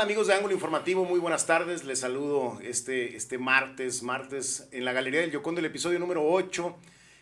amigos 0.00 0.28
de 0.28 0.34
Ángulo 0.34 0.54
Informativo? 0.54 1.04
Muy 1.04 1.20
buenas 1.20 1.44
tardes, 1.44 1.84
les 1.84 2.00
saludo 2.00 2.58
este, 2.62 3.16
este 3.16 3.36
martes, 3.36 4.02
martes 4.02 4.66
en 4.72 4.86
la 4.86 4.94
Galería 4.94 5.20
del 5.20 5.30
Yocón 5.30 5.54
del 5.54 5.66
episodio 5.66 5.98
número 5.98 6.26
8 6.26 6.74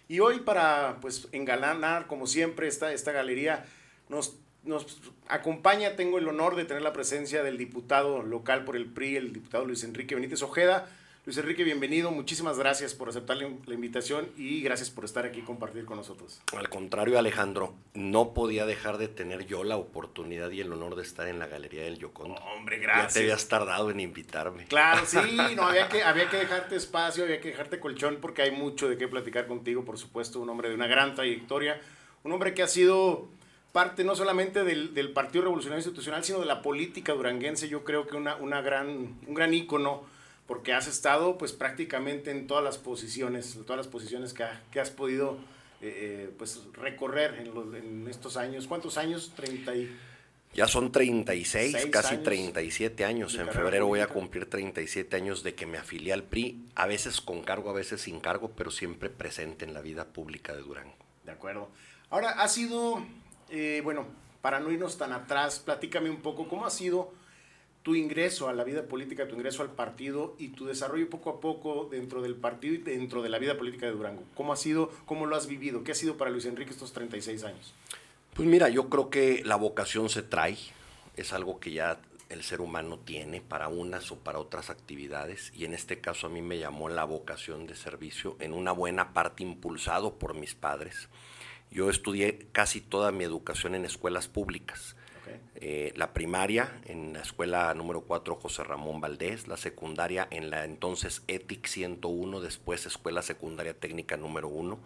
y 0.06 0.20
hoy 0.20 0.40
para 0.40 0.98
pues 1.00 1.26
engalanar 1.32 2.06
como 2.06 2.28
siempre 2.28 2.68
esta, 2.68 2.92
esta 2.92 3.10
galería 3.10 3.64
nos, 4.08 4.36
nos 4.62 5.00
acompaña, 5.26 5.96
tengo 5.96 6.18
el 6.18 6.28
honor 6.28 6.54
de 6.54 6.66
tener 6.66 6.82
la 6.82 6.92
presencia 6.92 7.42
del 7.42 7.58
diputado 7.58 8.22
local 8.22 8.64
por 8.64 8.76
el 8.76 8.86
PRI, 8.86 9.16
el 9.16 9.32
diputado 9.32 9.64
Luis 9.64 9.82
Enrique 9.82 10.14
Benítez 10.14 10.42
Ojeda, 10.42 10.88
Luis 11.28 11.36
Enrique, 11.36 11.62
bienvenido. 11.62 12.10
Muchísimas 12.10 12.58
gracias 12.58 12.94
por 12.94 13.10
aceptar 13.10 13.36
la, 13.36 13.74
invitación 13.74 14.30
y 14.38 14.62
gracias 14.62 14.88
por 14.88 15.04
estar 15.04 15.26
aquí 15.26 15.40
y 15.40 15.42
compartir 15.42 15.84
con 15.84 15.98
nosotros. 15.98 16.40
Al 16.56 16.70
contrario, 16.70 17.18
Alejandro, 17.18 17.74
no 17.92 18.32
podía 18.32 18.64
dejar 18.64 18.96
de 18.96 19.08
tener 19.08 19.44
yo 19.44 19.62
la 19.62 19.76
oportunidad 19.76 20.50
y 20.52 20.62
el 20.62 20.72
honor 20.72 20.96
de 20.96 21.02
estar 21.02 21.28
en 21.28 21.38
la 21.38 21.46
Galería 21.46 21.82
del 21.82 21.98
Yoconda. 21.98 22.40
hombre, 22.56 22.78
gracias. 22.78 23.12
Ya 23.12 23.12
te 23.12 23.24
habías 23.26 23.46
tardado 23.46 23.90
en 23.90 24.00
invitarme. 24.00 24.64
Claro, 24.68 25.04
sí, 25.04 25.18
no, 25.54 25.64
había 25.64 25.90
que, 25.90 26.02
había 26.02 26.30
que 26.30 26.38
dejarte 26.38 26.76
espacio, 26.76 27.24
había 27.24 27.42
que 27.42 27.48
dejarte 27.48 27.78
colchón 27.78 28.16
porque 28.22 28.40
hay 28.40 28.50
mucho 28.50 28.88
de 28.88 28.96
qué 28.96 29.06
platicar 29.06 29.46
contigo, 29.46 29.84
por 29.84 29.98
supuesto, 29.98 30.40
un 30.40 30.48
hombre 30.48 30.70
de 30.70 30.76
una 30.76 30.86
gran 30.86 31.14
trayectoria, 31.14 31.78
un 32.24 32.32
hombre 32.32 32.54
que 32.54 32.62
ha 32.62 32.68
sido 32.68 33.28
parte 33.72 34.02
no 34.02 34.16
solamente 34.16 34.64
del, 34.64 34.94
del 34.94 35.12
Partido 35.12 35.44
Revolucionario 35.44 35.80
Institucional, 35.80 36.24
sino 36.24 36.40
de 36.40 36.46
la 36.46 36.62
política 36.62 37.12
duranguense, 37.12 37.68
yo 37.68 37.84
creo 37.84 38.06
que 38.06 38.16
una, 38.16 38.36
una 38.36 38.62
gran, 38.62 39.18
un 39.26 39.34
gran 39.34 39.52
ícono 39.52 40.16
porque 40.48 40.72
has 40.72 40.88
estado 40.88 41.36
pues 41.36 41.52
prácticamente 41.52 42.30
en 42.32 42.46
todas 42.46 42.64
las 42.64 42.78
posiciones, 42.78 43.56
todas 43.66 43.76
las 43.76 43.86
posiciones 43.86 44.32
que, 44.32 44.46
que 44.72 44.80
has 44.80 44.90
podido 44.90 45.36
eh, 45.82 46.26
eh, 46.26 46.34
pues 46.36 46.62
recorrer 46.72 47.34
en, 47.34 47.74
en, 47.76 48.08
estos 48.08 48.38
años. 48.38 48.66
¿Cuántos 48.66 48.96
años? 48.96 49.32
30 49.36 49.76
y... 49.76 49.96
Ya 50.54 50.66
son 50.66 50.90
36, 50.90 51.88
casi 51.92 52.16
37 52.16 53.04
años. 53.04 53.34
En 53.34 53.48
febrero 53.48 53.86
voy 53.86 54.00
a 54.00 54.06
cumplir 54.06 54.48
37 54.48 55.14
años 55.14 55.42
de 55.42 55.54
que 55.54 55.66
me 55.66 55.76
afilié 55.76 56.14
al 56.14 56.24
PRI, 56.24 56.64
a 56.74 56.86
veces 56.86 57.20
con 57.20 57.42
cargo, 57.42 57.68
a 57.68 57.74
veces 57.74 58.00
sin 58.00 58.18
cargo, 58.18 58.52
pero 58.56 58.70
siempre 58.70 59.10
presente 59.10 59.66
en 59.66 59.74
la 59.74 59.82
vida 59.82 60.06
pública 60.06 60.54
de 60.54 60.62
Durango. 60.62 60.96
De 61.26 61.32
acuerdo. 61.32 61.68
Ahora, 62.08 62.30
ha 62.30 62.48
sido, 62.48 63.04
eh, 63.50 63.82
bueno, 63.84 64.06
para 64.40 64.60
no 64.60 64.72
irnos 64.72 64.96
tan 64.96 65.12
atrás, 65.12 65.58
platícame 65.58 66.08
un 66.08 66.22
poco 66.22 66.48
cómo 66.48 66.64
ha 66.64 66.70
sido 66.70 67.12
tu 67.88 67.94
ingreso 67.94 68.50
a 68.50 68.52
la 68.52 68.64
vida 68.64 68.82
política, 68.82 69.26
tu 69.26 69.34
ingreso 69.34 69.62
al 69.62 69.70
partido 69.70 70.36
y 70.38 70.48
tu 70.48 70.66
desarrollo 70.66 71.08
poco 71.08 71.30
a 71.30 71.40
poco 71.40 71.88
dentro 71.90 72.20
del 72.20 72.34
partido 72.34 72.74
y 72.74 72.76
dentro 72.76 73.22
de 73.22 73.30
la 73.30 73.38
vida 73.38 73.56
política 73.56 73.86
de 73.86 73.92
Durango. 73.92 74.24
¿Cómo 74.34 74.52
ha 74.52 74.56
sido, 74.56 74.90
cómo 75.06 75.24
lo 75.24 75.34
has 75.36 75.46
vivido? 75.46 75.82
¿Qué 75.84 75.92
ha 75.92 75.94
sido 75.94 76.18
para 76.18 76.30
Luis 76.30 76.44
Enrique 76.44 76.70
estos 76.70 76.92
36 76.92 77.44
años? 77.44 77.72
Pues 78.34 78.46
mira, 78.46 78.68
yo 78.68 78.90
creo 78.90 79.08
que 79.08 79.42
la 79.42 79.56
vocación 79.56 80.10
se 80.10 80.20
trae, 80.20 80.58
es 81.16 81.32
algo 81.32 81.60
que 81.60 81.72
ya 81.72 81.98
el 82.28 82.42
ser 82.42 82.60
humano 82.60 82.98
tiene 82.98 83.40
para 83.40 83.68
unas 83.68 84.12
o 84.12 84.16
para 84.16 84.38
otras 84.38 84.68
actividades 84.68 85.50
y 85.56 85.64
en 85.64 85.72
este 85.72 85.98
caso 85.98 86.26
a 86.26 86.30
mí 86.30 86.42
me 86.42 86.58
llamó 86.58 86.90
la 86.90 87.04
vocación 87.04 87.66
de 87.66 87.74
servicio 87.74 88.36
en 88.38 88.52
una 88.52 88.72
buena 88.72 89.14
parte 89.14 89.44
impulsado 89.44 90.18
por 90.18 90.34
mis 90.34 90.54
padres. 90.54 91.08
Yo 91.70 91.88
estudié 91.88 92.48
casi 92.52 92.82
toda 92.82 93.12
mi 93.12 93.24
educación 93.24 93.74
en 93.74 93.86
escuelas 93.86 94.28
públicas 94.28 94.94
eh, 95.56 95.92
la 95.96 96.12
primaria 96.12 96.80
en 96.86 97.14
la 97.14 97.20
escuela 97.20 97.72
número 97.74 98.02
4 98.02 98.36
José 98.36 98.64
Ramón 98.64 99.00
Valdés, 99.00 99.48
la 99.48 99.56
secundaria 99.56 100.28
en 100.30 100.50
la 100.50 100.64
entonces 100.64 101.22
ETIC 101.26 101.66
101, 101.66 102.40
después 102.40 102.86
Escuela 102.86 103.22
Secundaria 103.22 103.74
Técnica 103.74 104.16
número 104.16 104.48
1. 104.48 104.78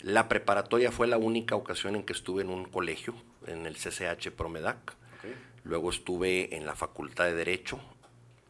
La 0.00 0.28
preparatoria 0.28 0.92
fue 0.92 1.06
la 1.06 1.16
única 1.16 1.54
ocasión 1.54 1.96
en 1.96 2.02
que 2.02 2.12
estuve 2.12 2.42
en 2.42 2.50
un 2.50 2.66
colegio, 2.66 3.14
en 3.46 3.66
el 3.66 3.76
CCH 3.76 4.30
Promedac. 4.30 4.96
Luego 5.62 5.90
estuve 5.90 6.54
en 6.56 6.66
la 6.66 6.74
Facultad 6.76 7.24
de 7.24 7.34
Derecho 7.34 7.80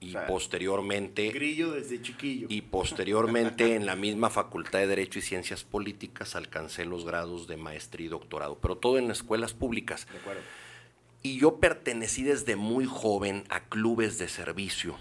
y 0.00 0.14
posteriormente 0.26 1.30
grillo 1.30 1.72
desde 1.72 2.02
chiquillo 2.02 2.46
y 2.50 2.62
posteriormente 2.62 3.74
en 3.74 3.86
la 3.86 3.96
misma 3.96 4.30
Facultad 4.30 4.80
de 4.80 4.86
Derecho 4.88 5.18
y 5.18 5.22
Ciencias 5.22 5.64
Políticas 5.64 6.36
alcancé 6.36 6.84
los 6.84 7.04
grados 7.04 7.46
de 7.46 7.56
maestría 7.56 8.06
y 8.06 8.10
doctorado, 8.10 8.58
pero 8.58 8.76
todo 8.76 8.98
en 8.98 9.10
escuelas 9.10 9.54
públicas. 9.54 10.06
De 10.10 10.18
acuerdo. 10.18 10.42
Y 11.26 11.38
yo 11.38 11.56
pertenecí 11.56 12.22
desde 12.22 12.54
muy 12.54 12.84
joven 12.84 13.44
a 13.48 13.60
clubes 13.60 14.18
de 14.18 14.28
servicio, 14.28 14.94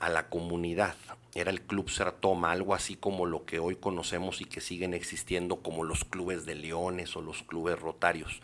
a 0.00 0.08
la 0.08 0.28
comunidad. 0.28 0.96
Era 1.36 1.52
el 1.52 1.60
Club 1.60 1.88
Sertoma, 1.88 2.50
algo 2.50 2.74
así 2.74 2.96
como 2.96 3.26
lo 3.26 3.44
que 3.44 3.60
hoy 3.60 3.76
conocemos 3.76 4.40
y 4.40 4.44
que 4.44 4.60
siguen 4.60 4.92
existiendo 4.92 5.62
como 5.62 5.84
los 5.84 6.04
clubes 6.04 6.46
de 6.46 6.56
leones 6.56 7.14
o 7.14 7.22
los 7.22 7.44
clubes 7.44 7.78
rotarios. 7.78 8.42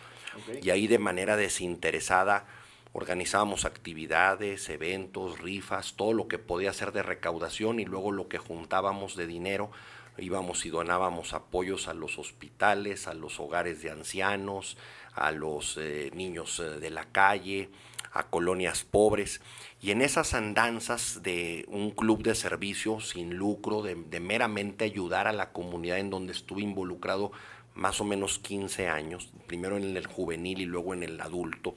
Y 0.62 0.71
ahí 0.71 0.87
de 0.87 1.00
manera 1.00 1.37
desinteresada 1.37 2.47
organizábamos 2.93 3.65
actividades, 3.65 4.69
eventos, 4.69 5.41
rifas, 5.41 5.95
todo 5.97 6.12
lo 6.12 6.28
que 6.28 6.39
podía 6.39 6.72
ser 6.72 6.93
de 6.93 7.03
recaudación 7.03 7.81
y 7.81 7.84
luego 7.84 8.12
lo 8.12 8.28
que 8.28 8.39
juntábamos 8.39 9.16
de 9.16 9.27
dinero 9.27 9.72
íbamos 10.19 10.65
y 10.65 10.71
donábamos 10.71 11.34
apoyos 11.34 11.89
a 11.89 11.95
los 11.95 12.19
hospitales, 12.19 13.09
a 13.09 13.15
los 13.15 13.41
hogares 13.41 13.83
de 13.83 13.91
ancianos, 13.91 14.77
a 15.15 15.31
los 15.31 15.77
eh, 15.79 16.11
niños 16.15 16.61
eh, 16.61 16.81
de 16.81 16.91
la 16.91 17.05
calle, 17.07 17.71
a 18.13 18.25
colonias 18.25 18.85
pobres. 18.85 19.41
Y 19.83 19.91
en 19.91 20.01
esas 20.01 20.35
andanzas 20.35 21.23
de 21.23 21.67
un 21.69 21.91
club 21.91 22.23
de 22.23 22.35
servicio 22.35 23.01
sin 23.01 23.35
lucro, 23.35 23.83
de, 23.83 23.97
meramente 24.21 24.85
ayudar 24.85 25.27
a 25.27 25.33
la 25.33 25.53
comunidad 25.53 25.99
en 25.99 26.11
donde 26.11 26.33
estuve 26.33 26.63
involucrado 26.63 27.33
más 27.75 28.01
o 28.01 28.05
menos 28.05 28.39
15 28.39 28.89
años, 28.89 29.33
primero 29.47 29.77
en 29.77 29.97
el 29.97 30.07
juvenil 30.07 30.61
y 30.61 30.65
luego 30.65 30.95
en 30.95 31.03
el 31.03 31.21
adulto, 31.21 31.75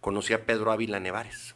conocí 0.00 0.32
a 0.32 0.46
Pedro 0.46 0.72
Ávila 0.72 0.98
Nevares. 0.98 1.54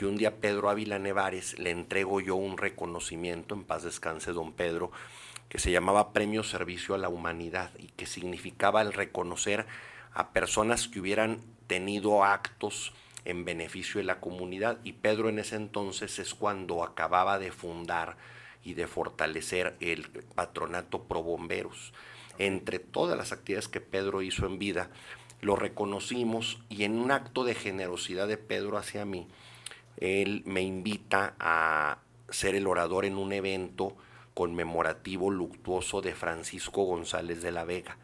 Y 0.00 0.04
un 0.04 0.16
día 0.16 0.40
Pedro 0.40 0.68
Ávila 0.68 0.98
Nevares 0.98 1.56
le 1.60 1.70
entrego 1.70 2.20
yo 2.20 2.34
un 2.34 2.58
reconocimiento, 2.58 3.54
en 3.54 3.62
paz 3.62 3.84
descanse 3.84 4.32
don 4.32 4.52
Pedro, 4.52 4.90
que 5.48 5.60
se 5.60 5.70
llamaba 5.70 6.12
Premio 6.12 6.42
Servicio 6.42 6.96
a 6.96 6.98
la 6.98 7.08
Humanidad 7.08 7.70
y 7.78 7.86
que 7.88 8.06
significaba 8.06 8.82
el 8.82 8.92
reconocer 8.92 9.66
a 10.14 10.32
personas 10.32 10.88
que 10.88 11.00
hubieran 11.00 11.40
tenido 11.66 12.24
actos 12.24 12.94
en 13.24 13.44
beneficio 13.44 13.98
de 13.98 14.04
la 14.04 14.20
comunidad 14.20 14.78
y 14.84 14.92
Pedro 14.92 15.28
en 15.28 15.38
ese 15.38 15.56
entonces 15.56 16.18
es 16.18 16.34
cuando 16.34 16.84
acababa 16.84 17.38
de 17.38 17.52
fundar 17.52 18.16
y 18.62 18.74
de 18.74 18.86
fortalecer 18.86 19.76
el 19.80 20.08
patronato 20.34 21.04
pro 21.04 21.22
bomberos. 21.22 21.92
Entre 22.38 22.78
todas 22.78 23.16
las 23.16 23.32
actividades 23.32 23.68
que 23.68 23.80
Pedro 23.80 24.22
hizo 24.22 24.46
en 24.46 24.58
vida, 24.58 24.90
lo 25.40 25.56
reconocimos 25.56 26.60
y 26.68 26.84
en 26.84 26.98
un 26.98 27.10
acto 27.10 27.44
de 27.44 27.54
generosidad 27.54 28.26
de 28.26 28.38
Pedro 28.38 28.78
hacia 28.78 29.04
mí, 29.04 29.28
él 29.98 30.42
me 30.46 30.62
invita 30.62 31.34
a 31.38 31.98
ser 32.28 32.54
el 32.54 32.66
orador 32.66 33.04
en 33.04 33.16
un 33.16 33.32
evento 33.32 33.96
conmemorativo 34.32 35.30
luctuoso 35.30 36.00
de 36.00 36.14
Francisco 36.14 36.84
González 36.84 37.42
de 37.42 37.52
la 37.52 37.64
Vega. 37.64 37.98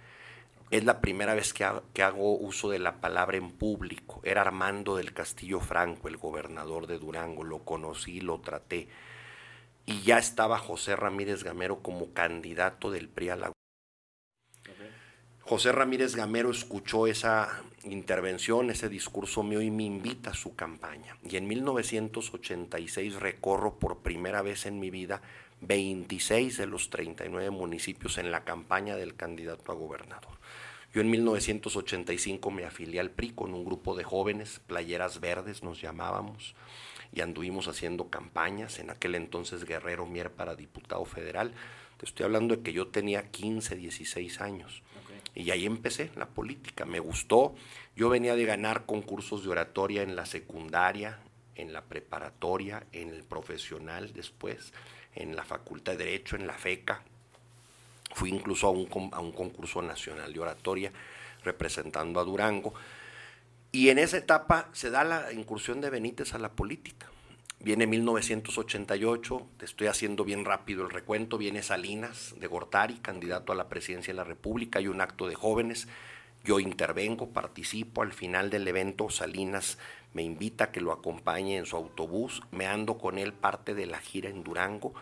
Es 0.70 0.84
la 0.84 1.00
primera 1.00 1.34
vez 1.34 1.53
que, 1.53 1.64
hago 1.64 2.38
uso 2.38 2.70
de 2.70 2.78
la 2.78 3.00
palabra 3.00 3.36
en 3.36 3.50
público. 3.50 4.20
Era 4.22 4.42
Armando 4.42 4.97
del 4.97 5.12
Castillo 5.12 5.58
Franco, 5.58 6.06
el 6.06 6.16
gobernador 6.16 6.86
de 6.86 6.98
Durango. 6.98 7.42
Lo 7.42 7.64
conocí, 7.64 8.20
lo 8.20 8.41
traté. 8.41 8.88
Y 9.84 10.03
ya 10.03 10.19
estaba 10.19 10.58
José 10.58 10.94
Ramírez 10.94 11.42
Gamero 11.42 11.82
como 11.82 12.12
candidato 12.12 12.92
del 12.92 13.08
PRI 13.08 13.31
a 13.31 13.36
la 13.36 13.53
José 15.50 15.72
Ramírez 15.72 16.14
Gamero 16.14 16.52
escuchó 16.52 17.08
esa 17.08 17.64
intervención, 17.82 18.70
ese 18.70 18.88
discurso 18.88 19.43
mío 19.43 19.61
y 19.61 19.72
me 19.72 19.82
invita 19.82 20.31
a 20.31 20.34
su 20.34 20.55
campaña. 20.55 21.17
Y 21.28 21.37
en 21.37 21.49
1986 21.49 23.17
recorro 23.17 23.76
por 23.81 23.99
primera 23.99 24.43
vez 24.43 24.67
en 24.67 24.78
mi 24.78 24.90
vida 24.90 25.22
26 25.62 26.56
de 26.56 26.66
los 26.66 26.90
39 26.90 27.50
municipios 27.50 28.18
en 28.18 28.30
la 28.30 28.44
campaña 28.44 28.96
del 28.96 29.14
candidato 29.14 29.72
a 29.72 29.74
gobernador. 29.74 30.38
Yo 30.92 31.00
en 31.00 31.10
1985 31.10 32.50
me 32.50 32.64
afilié 32.64 32.98
al 32.98 33.10
PRI 33.10 33.30
con 33.30 33.54
un 33.54 33.64
grupo 33.64 33.94
de 33.94 34.02
jóvenes, 34.02 34.60
playeras 34.66 35.20
verdes 35.20 35.62
nos 35.62 35.80
llamábamos, 35.80 36.56
y 37.12 37.20
anduvimos 37.20 37.68
haciendo 37.68 38.08
campañas. 38.08 38.78
En 38.78 38.90
aquel 38.90 39.14
entonces 39.14 39.64
Guerrero 39.64 40.06
Mier 40.06 40.32
para 40.32 40.54
diputado 40.54 41.04
federal. 41.04 41.52
Te 41.96 42.06
estoy 42.06 42.24
hablando 42.24 42.56
de 42.56 42.62
que 42.62 42.72
yo 42.72 42.88
tenía 42.88 43.30
15, 43.30 43.76
16 43.76 44.40
años. 44.40 44.82
Y 45.34 45.50
ahí 45.50 45.66
empecé 45.66 46.10
la 46.16 46.26
política. 46.26 46.84
Me 46.84 46.98
gustó. 46.98 47.54
Yo 47.94 48.08
venía 48.08 48.34
de 48.34 48.44
ganar 48.44 48.86
concursos 48.86 49.44
de 49.44 49.50
oratoria 49.50 50.02
en 50.02 50.16
la 50.16 50.26
secundaria, 50.26 51.20
en 51.54 51.72
la 51.72 51.84
preparatoria, 51.84 52.86
en 52.92 53.10
el 53.10 53.22
profesional 53.22 54.12
después 54.12 54.72
en 55.14 55.36
la 55.36 55.44
Facultad 55.44 55.92
de 55.92 56.04
Derecho, 56.04 56.36
en 56.36 56.46
la 56.46 56.54
FECA. 56.54 57.02
Fui 58.14 58.30
incluso 58.30 58.66
a 58.66 58.70
un, 58.70 58.86
concurso 58.86 59.82
nacional 59.82 60.32
de 60.32 60.40
oratoria 60.40 60.92
representando 61.44 62.20
a 62.20 62.24
Durango. 62.24 62.74
Y 63.72 63.88
en 63.90 63.98
esa 63.98 64.16
etapa 64.16 64.68
se 64.72 64.90
da 64.90 65.04
la 65.04 65.32
incursión 65.32 65.80
de 65.80 65.90
Benítez 65.90 66.34
a 66.34 66.38
la 66.38 66.50
política. 66.50 67.06
Viene 67.62 67.86
1988, 67.86 69.46
te 69.58 69.66
estoy 69.66 69.86
haciendo 69.86 70.24
bien 70.24 70.46
rápido 70.46 70.82
el 70.82 70.90
recuento, 70.90 71.36
viene 71.36 71.62
Salinas 71.62 72.34
de 72.38 72.46
Gortari, 72.46 72.94
candidato 72.94 73.52
a 73.52 73.54
la 73.54 73.68
presidencia 73.68 74.14
de 74.14 74.16
la 74.16 74.24
República, 74.24 74.78
hay 74.78 74.88
un 74.88 75.02
acto 75.02 75.28
de 75.28 75.34
jóvenes, 75.34 75.86
Yo 76.42 76.58
intervengo, 76.58 77.28
participo, 77.28 78.00
al 78.00 78.14
final 78.14 78.48
del 78.48 78.66
evento 78.66 79.10
Salinas 79.10 79.76
me 80.12 80.22
invita 80.22 80.64
a 80.64 80.72
que 80.72 80.80
lo 80.80 80.92
acompañe 80.92 81.56
en 81.56 81.66
su 81.66 81.76
autobús, 81.76 82.42
me 82.50 82.66
ando 82.66 82.98
con 82.98 83.18
él 83.18 83.32
parte 83.32 83.74
de 83.74 83.86
la 83.86 83.98
gira 83.98 84.28
en 84.28 84.42
Durango, 84.42 84.94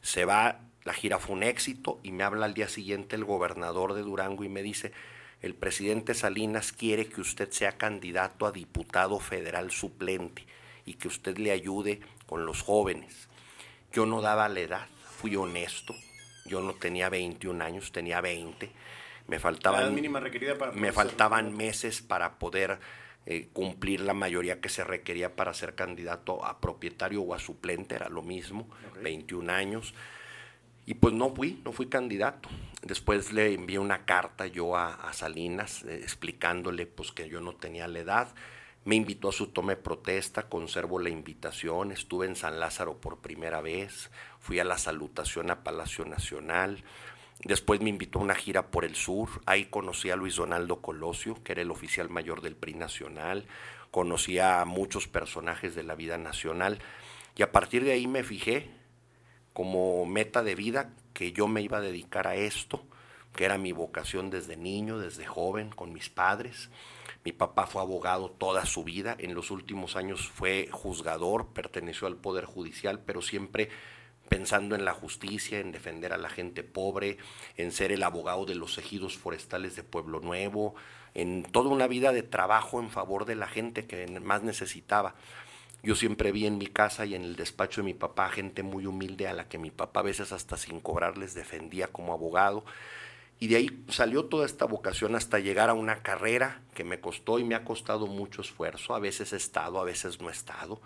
se 0.00 0.24
va, 0.24 0.60
la 0.84 0.92
gira 0.92 1.18
fue 1.18 1.36
un 1.36 1.42
éxito 1.42 2.00
y 2.02 2.12
me 2.12 2.24
habla 2.24 2.46
al 2.46 2.54
día 2.54 2.68
siguiente 2.68 3.16
el 3.16 3.24
gobernador 3.24 3.94
de 3.94 4.02
Durango 4.02 4.44
y 4.44 4.48
me 4.48 4.62
dice, 4.62 4.92
el 5.40 5.54
presidente 5.54 6.14
Salinas 6.14 6.72
quiere 6.72 7.06
que 7.06 7.20
usted 7.20 7.50
sea 7.50 7.72
candidato 7.72 8.46
a 8.46 8.52
diputado 8.52 9.18
federal 9.18 9.70
suplente 9.70 10.46
y 10.84 10.94
que 10.94 11.08
usted 11.08 11.38
le 11.38 11.50
ayude 11.50 12.00
con 12.26 12.46
los 12.46 12.62
jóvenes. 12.62 13.28
Yo 13.92 14.06
no 14.06 14.20
daba 14.22 14.48
la 14.48 14.60
edad, 14.60 14.86
fui 15.18 15.36
honesto, 15.36 15.94
yo 16.46 16.60
no 16.60 16.74
tenía 16.74 17.08
21 17.08 17.62
años, 17.62 17.92
tenía 17.92 18.20
20 18.20 18.70
me 19.26 19.38
faltaban, 19.38 19.94
me 20.74 20.92
faltaban 20.92 21.56
meses 21.56 22.02
para 22.02 22.38
poder 22.38 22.78
eh, 23.24 23.48
cumplir 23.52 24.00
la 24.00 24.14
mayoría 24.14 24.60
que 24.60 24.68
se 24.68 24.82
requería 24.82 25.36
para 25.36 25.54
ser 25.54 25.74
candidato 25.74 26.44
a 26.44 26.60
propietario 26.60 27.22
o 27.22 27.34
a 27.34 27.38
suplente, 27.38 27.94
era 27.94 28.08
lo 28.08 28.22
mismo, 28.22 28.68
21 29.02 29.52
años. 29.52 29.94
Y 30.86 30.94
pues 30.94 31.14
no 31.14 31.32
fui, 31.32 31.60
no 31.64 31.72
fui 31.72 31.86
candidato. 31.86 32.48
Después 32.82 33.32
le 33.32 33.54
envié 33.54 33.78
una 33.78 34.04
carta 34.04 34.46
yo 34.46 34.76
a, 34.76 35.12
Salinas 35.12 35.84
eh, 35.84 36.00
explicándole 36.02 36.86
pues 36.86 37.12
que 37.12 37.28
yo 37.28 37.40
no 37.40 37.54
tenía 37.54 37.86
la 37.86 38.00
edad. 38.00 38.34
Me 38.84 38.96
invitó 38.96 39.28
a 39.28 39.32
su 39.32 39.46
tome 39.46 39.76
protesta, 39.76 40.48
conservo 40.48 40.98
la 40.98 41.08
invitación, 41.08 41.92
estuve 41.92 42.26
en 42.26 42.34
San 42.34 42.58
Lázaro 42.58 42.96
por 42.96 43.18
primera 43.18 43.60
vez, 43.60 44.10
fui 44.40 44.58
a 44.58 44.64
la 44.64 44.76
salutación 44.76 45.52
a 45.52 45.62
Palacio 45.62 46.04
Nacional, 46.04 46.82
Después 47.44 47.80
me 47.80 47.90
invitó 47.90 48.20
a 48.20 48.22
una 48.22 48.34
gira 48.34 48.70
por 48.70 48.84
el 48.84 48.94
sur. 48.94 49.28
Ahí 49.46 49.64
conocí 49.64 50.10
a 50.10 50.16
Luis 50.16 50.36
Donaldo 50.36 50.80
Colosio, 50.80 51.42
que 51.42 51.52
era 51.52 51.62
el 51.62 51.70
oficial 51.70 52.08
mayor 52.08 52.40
del 52.40 52.54
PRI 52.54 52.74
nacional. 52.74 53.46
Conocí 53.90 54.38
a 54.38 54.64
muchos 54.64 55.08
personajes 55.08 55.74
de 55.74 55.82
la 55.82 55.96
vida 55.96 56.18
nacional. 56.18 56.78
Y 57.36 57.42
a 57.42 57.50
partir 57.50 57.84
de 57.84 57.92
ahí 57.92 58.06
me 58.06 58.22
fijé 58.22 58.70
como 59.52 60.06
meta 60.06 60.42
de 60.42 60.54
vida 60.54 60.92
que 61.14 61.32
yo 61.32 61.48
me 61.48 61.62
iba 61.62 61.78
a 61.78 61.82
dedicar 61.82 62.26
a 62.26 62.36
esto, 62.36 62.84
que 63.34 63.44
era 63.44 63.58
mi 63.58 63.72
vocación 63.72 64.30
desde 64.30 64.56
niño, 64.56 64.98
desde 64.98 65.26
joven, 65.26 65.70
con 65.70 65.92
mis 65.92 66.10
padres. 66.10 66.70
Mi 67.24 67.32
papá 67.32 67.66
fue 67.66 67.82
abogado 67.82 68.30
toda 68.30 68.66
su 68.66 68.84
vida. 68.84 69.16
En 69.18 69.34
los 69.34 69.50
últimos 69.50 69.96
años 69.96 70.28
fue 70.28 70.68
juzgador, 70.70 71.48
perteneció 71.48 72.06
al 72.06 72.16
Poder 72.16 72.44
Judicial, 72.44 73.00
pero 73.00 73.20
siempre 73.20 73.68
pensando 74.32 74.74
en 74.74 74.86
la 74.86 74.94
justicia, 74.94 75.60
en 75.60 75.72
defender 75.72 76.14
a 76.14 76.16
la 76.16 76.30
gente 76.30 76.62
pobre, 76.62 77.18
en 77.58 77.70
ser 77.70 77.92
el 77.92 78.02
abogado 78.02 78.46
de 78.46 78.54
los 78.54 78.78
ejidos 78.78 79.18
forestales 79.18 79.76
de 79.76 79.82
Pueblo 79.82 80.20
Nuevo, 80.20 80.74
en 81.12 81.42
toda 81.42 81.68
una 81.68 81.86
vida 81.86 82.12
de 82.12 82.22
trabajo 82.22 82.80
en 82.80 82.88
favor 82.88 83.26
de 83.26 83.34
la 83.34 83.46
gente 83.46 83.84
que 83.86 84.06
más 84.20 84.42
necesitaba. 84.42 85.16
Yo 85.82 85.94
siempre 85.96 86.32
vi 86.32 86.46
en 86.46 86.56
mi 86.56 86.66
casa 86.66 87.04
y 87.04 87.14
en 87.14 87.24
el 87.24 87.36
despacho 87.36 87.82
de 87.82 87.84
mi 87.84 87.92
papá 87.92 88.30
gente 88.30 88.62
muy 88.62 88.86
humilde 88.86 89.28
a 89.28 89.34
la 89.34 89.50
que 89.50 89.58
mi 89.58 89.70
papá 89.70 90.00
a 90.00 90.04
veces 90.04 90.32
hasta 90.32 90.56
sin 90.56 90.80
cobrarles 90.80 91.34
defendía 91.34 91.88
como 91.88 92.14
abogado. 92.14 92.64
Y 93.38 93.48
de 93.48 93.56
ahí 93.56 93.84
salió 93.88 94.24
toda 94.24 94.46
esta 94.46 94.64
vocación 94.64 95.14
hasta 95.14 95.40
llegar 95.40 95.68
a 95.68 95.74
una 95.74 96.02
carrera 96.02 96.62
que 96.72 96.84
me 96.84 97.00
costó 97.00 97.38
y 97.38 97.44
me 97.44 97.54
ha 97.54 97.64
costado 97.64 98.06
mucho 98.06 98.40
esfuerzo. 98.40 98.94
A 98.94 98.98
veces 98.98 99.34
estado, 99.34 99.78
a 99.78 99.84
veces 99.84 100.22
no 100.22 100.30
estado. 100.30 100.80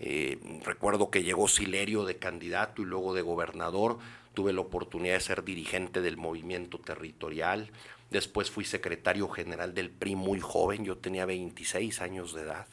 Eh, 0.00 0.38
recuerdo 0.64 1.10
que 1.10 1.22
llegó 1.22 1.48
Silerio 1.48 2.04
de 2.04 2.16
candidato 2.16 2.82
y 2.82 2.84
luego 2.84 3.14
de 3.14 3.22
gobernador. 3.22 3.98
Tuve 4.34 4.52
la 4.52 4.60
oportunidad 4.60 5.14
de 5.14 5.20
ser 5.20 5.44
dirigente 5.44 6.00
del 6.00 6.16
movimiento 6.16 6.78
territorial. 6.78 7.70
Después 8.10 8.50
fui 8.50 8.64
secretario 8.64 9.28
general 9.28 9.74
del 9.74 9.90
PRI 9.90 10.16
muy 10.16 10.40
joven, 10.40 10.84
yo 10.84 10.96
tenía 10.96 11.26
26 11.26 12.00
años 12.00 12.34
de 12.34 12.42
edad. 12.42 12.66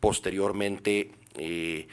Posteriormente 0.00 1.12
eh, 1.36 1.86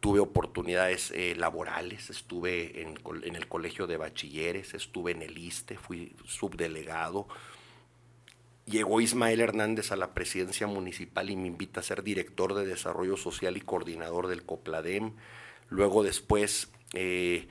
tuve 0.00 0.18
oportunidades 0.18 1.12
eh, 1.12 1.34
laborales, 1.36 2.10
estuve 2.10 2.82
en, 2.82 2.98
en, 3.22 3.36
el 3.36 3.46
colegio 3.46 3.86
de 3.86 3.98
bachilleres, 3.98 4.74
estuve 4.74 5.12
en 5.12 5.22
el 5.22 5.38
ISTE, 5.38 5.76
fui 5.76 6.16
subdelegado, 6.24 7.28
llegó 8.72 9.02
Ismael 9.02 9.40
Hernández 9.40 9.92
a 9.92 9.96
la 9.96 10.14
presidencia 10.14 10.66
municipal 10.66 11.30
y 11.30 11.36
me 11.36 11.46
invita 11.46 11.80
a 11.80 11.82
ser 11.84 12.02
director 12.02 12.54
de 12.54 12.66
desarrollo 12.66 13.16
social 13.16 13.56
y 13.56 13.60
coordinador 13.60 14.28
del 14.28 14.44
COPLADEM. 14.44 15.12
Luego 15.68 16.02
después 16.02 16.70
eh, 16.94 17.48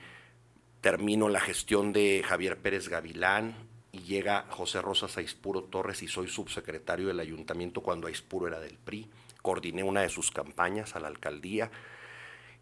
termino 0.80 1.28
la 1.28 1.40
gestión 1.40 1.92
de 1.92 2.22
Javier 2.26 2.58
Pérez 2.58 2.88
Gavilán 2.88 3.54
y 3.92 4.00
llega 4.00 4.46
José 4.50 4.82
Rosas 4.82 5.16
Aispuro 5.16 5.62
Torres 5.62 6.02
y 6.02 6.08
soy 6.08 6.26
subsecretario 6.26 7.06
del 7.06 7.20
ayuntamiento 7.20 7.82
cuando 7.82 8.08
Aispuro 8.08 8.48
era 8.48 8.58
del 8.58 8.76
PRI. 8.76 9.08
Coordiné 9.42 9.84
una 9.84 10.02
de 10.02 10.08
sus 10.08 10.32
campañas 10.32 10.96
a 10.96 11.00
la 11.00 11.08
alcaldía. 11.08 11.70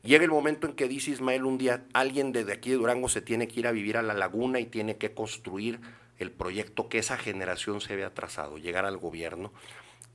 Llega 0.03 0.25
el 0.25 0.31
momento 0.31 0.67
en 0.67 0.75
que 0.75 0.89
dice 0.89 1.11
Ismael 1.11 1.45
un 1.45 1.57
día, 1.57 1.85
alguien 1.95 2.33
desde 2.33 2.53
aquí 2.53 2.71
de 2.71 2.77
Durango 2.77 3.09
se 3.09 3.23
tiene 3.23 3.49
que 3.49 3.61
ir 3.61 3.67
a 3.67 3.73
vivir 3.73 3.97
a 3.97 4.03
la 4.03 4.15
laguna 4.15 4.61
y 4.61 4.67
tiene 4.67 4.97
que 4.97 5.13
construir 5.15 5.81
el 6.21 6.31
proyecto 6.31 6.89
que 6.89 6.99
esa 6.99 7.17
generación 7.17 7.81
se 7.81 7.95
había 7.95 8.15
trazado, 8.15 8.59
llegar 8.59 8.85
al 8.85 8.99
gobierno, 8.99 9.53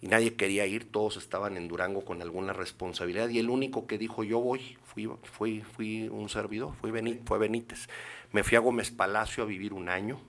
y 0.02 0.08
nadie 0.08 0.36
quería 0.36 0.66
ir, 0.66 0.92
todos 0.92 1.18
estaban 1.18 1.58
en 1.58 1.68
Durango 1.68 2.06
con 2.06 2.22
alguna 2.22 2.54
responsabilidad, 2.54 3.28
y 3.30 3.40
el 3.40 3.50
único 3.50 3.88
que 3.88 3.98
dijo 3.98 4.24
yo 4.24 4.40
voy, 4.40 4.78
fui, 4.86 5.10
fui, 5.24 5.62
fui 5.62 6.08
un 6.10 6.30
servidor, 6.30 6.74
fui 6.80 6.92
fue 7.26 7.40
Benítez. 7.40 7.88
Me 8.32 8.44
fui 8.44 8.56
a 8.56 8.60
Gómez 8.60 8.92
Palacio 8.92 9.44
a 9.44 9.48
vivir 9.48 9.74
un 9.74 9.90
año, 9.90 10.22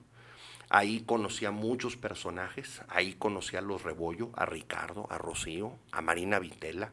ahí 0.69 1.03
conocí 1.05 1.45
a 1.45 1.51
muchos 1.51 1.95
personajes, 1.95 2.81
ahí 2.89 3.13
conocí 3.13 3.55
a 3.55 3.61
los 3.61 3.83
Rebollo, 3.83 4.31
a 4.35 4.45
Ricardo, 4.45 5.07
a 5.11 5.17
Rocío, 5.17 5.77
a 5.91 6.01
Marina 6.01 6.39
Vitela, 6.39 6.91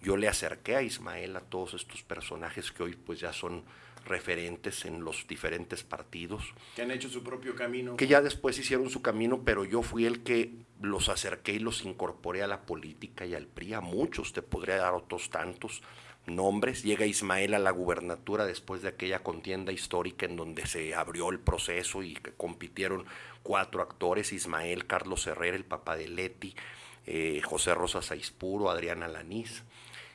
yo 0.00 0.16
le 0.16 0.28
acerqué 0.28 0.76
a 0.76 0.82
Ismael 0.82 1.36
a 1.36 1.40
todos 1.40 1.74
estos 1.74 2.02
personajes 2.02 2.70
que 2.70 2.82
hoy 2.82 2.94
pues 2.94 3.18
ya 3.20 3.32
son 3.32 3.64
referentes 4.08 4.84
en 4.84 5.04
los 5.04 5.26
diferentes 5.28 5.84
partidos. 5.84 6.54
Que 6.74 6.82
han 6.82 6.90
hecho 6.90 7.08
su 7.08 7.22
propio 7.22 7.54
camino. 7.54 7.96
Que 7.96 8.06
ya 8.06 8.20
después 8.20 8.58
hicieron 8.58 8.90
su 8.90 9.02
camino, 9.02 9.42
pero 9.44 9.64
yo 9.64 9.82
fui 9.82 10.06
el 10.06 10.22
que 10.22 10.52
los 10.80 11.08
acerqué 11.08 11.52
y 11.52 11.58
los 11.58 11.84
incorporé 11.84 12.42
a 12.42 12.46
la 12.46 12.62
política 12.62 13.26
y 13.26 13.34
al 13.34 13.46
PRI. 13.46 13.74
A 13.74 13.80
muchos, 13.80 14.32
te 14.32 14.42
podría 14.42 14.76
dar 14.76 14.94
otros 14.94 15.30
tantos 15.30 15.82
nombres. 16.26 16.82
Llega 16.82 17.06
Ismael 17.06 17.54
a 17.54 17.58
la 17.58 17.70
gubernatura 17.70 18.44
después 18.44 18.82
de 18.82 18.88
aquella 18.88 19.22
contienda 19.22 19.72
histórica 19.72 20.26
en 20.26 20.36
donde 20.36 20.66
se 20.66 20.94
abrió 20.94 21.30
el 21.30 21.38
proceso 21.38 22.02
y 22.02 22.14
compitieron 22.36 23.06
cuatro 23.42 23.82
actores, 23.82 24.32
Ismael, 24.32 24.86
Carlos 24.86 25.26
Herrera, 25.26 25.56
el 25.56 25.64
papá 25.64 25.96
de 25.96 26.08
Leti, 26.08 26.54
eh, 27.06 27.40
José 27.42 27.74
Rosa 27.74 28.02
Saispuro, 28.02 28.70
Adriana 28.70 29.08
Lanís. 29.08 29.64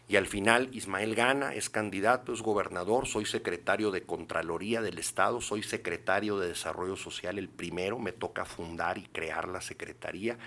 Y 0.08 0.18
al 0.18 0.28
final 0.28 0.70
Ismael 0.74 1.16
gana, 1.16 1.54
es 1.54 1.70
candidato, 1.70 2.34
es 2.34 2.42
gobernador, 2.42 3.08
soy 3.08 3.26
secretario 3.26 3.90
de 3.90 4.04
Contraloría 4.04 4.82
del 4.82 4.98
Estado, 4.98 5.40
soy 5.40 5.64
secretario 5.64 6.38
de 6.38 6.50
Desarrollo 6.50 6.98
Social 6.98 7.40
el 7.40 7.48
primero, 7.48 8.00
me 8.00 8.12
toca 8.12 8.46
fundar 8.46 8.98
y 8.98 9.04
crear 9.04 9.48
la 9.48 9.62
secretaría. 9.62 10.38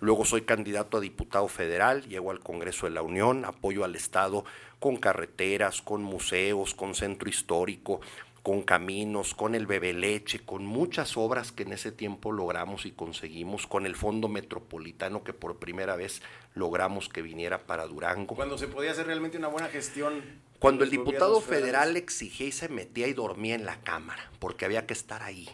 Luego 0.00 0.24
soy 0.24 0.42
candidato 0.42 0.96
a 0.96 1.00
diputado 1.00 1.48
federal, 1.48 2.02
llego 2.06 2.30
al 2.30 2.40
Congreso 2.40 2.86
de 2.86 2.92
la 2.92 3.02
Unión, 3.02 3.44
apoyo 3.44 3.84
al 3.84 3.96
Estado 3.96 4.44
con 4.78 4.96
carreteras, 4.96 5.82
con 5.82 6.02
museos, 6.02 6.74
con 6.74 6.94
centro 6.94 7.28
histórico, 7.28 8.00
con 8.48 8.62
caminos, 8.62 9.34
con 9.34 9.54
el 9.54 9.66
bebé 9.66 9.92
leche, 9.92 10.38
con 10.38 10.64
muchas 10.64 11.18
obras 11.18 11.52
que 11.52 11.64
en 11.64 11.74
ese 11.74 11.92
tiempo 11.92 12.32
logramos 12.32 12.86
y 12.86 12.92
conseguimos, 12.92 13.66
con 13.66 13.84
el 13.84 13.94
Fondo 13.94 14.26
Metropolitano 14.26 15.22
que 15.22 15.34
por 15.34 15.58
primera 15.58 15.96
vez 15.96 16.22
logramos 16.54 17.10
que 17.10 17.20
viniera 17.20 17.66
para 17.66 17.86
Durango. 17.86 18.36
Cuando 18.36 18.56
se 18.56 18.66
podía 18.66 18.92
hacer 18.92 19.04
realmente 19.04 19.36
una 19.36 19.48
buena 19.48 19.68
gestión. 19.68 20.22
Cuando 20.58 20.82
el 20.82 20.88
diputado 20.88 21.42
federal 21.42 21.98
exigía 21.98 22.46
y 22.46 22.52
se 22.52 22.70
metía 22.70 23.06
y 23.06 23.12
dormía 23.12 23.54
en 23.54 23.66
la 23.66 23.82
Cámara, 23.82 24.30
porque 24.38 24.64
había 24.64 24.86
que 24.86 24.94
estar 24.94 25.22
ahí 25.22 25.50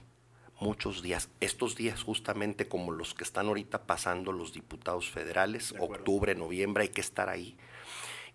muchos 0.61 1.03
días. 1.03 1.31
Estos 1.41 1.75
días 1.75 2.01
justamente 2.01 2.69
como 2.69 2.93
los 2.93 3.13
que 3.13 3.25
están 3.25 3.49
ahorita 3.49 3.89
pasando 3.89 4.31
los 4.31 4.53
diputados 4.53 5.11
federales, 5.11 5.75
octubre, 5.81 6.37
noviembre, 6.37 6.85
hay 6.85 6.91
que 6.91 7.01
estar 7.01 7.29
ahí 7.29 7.57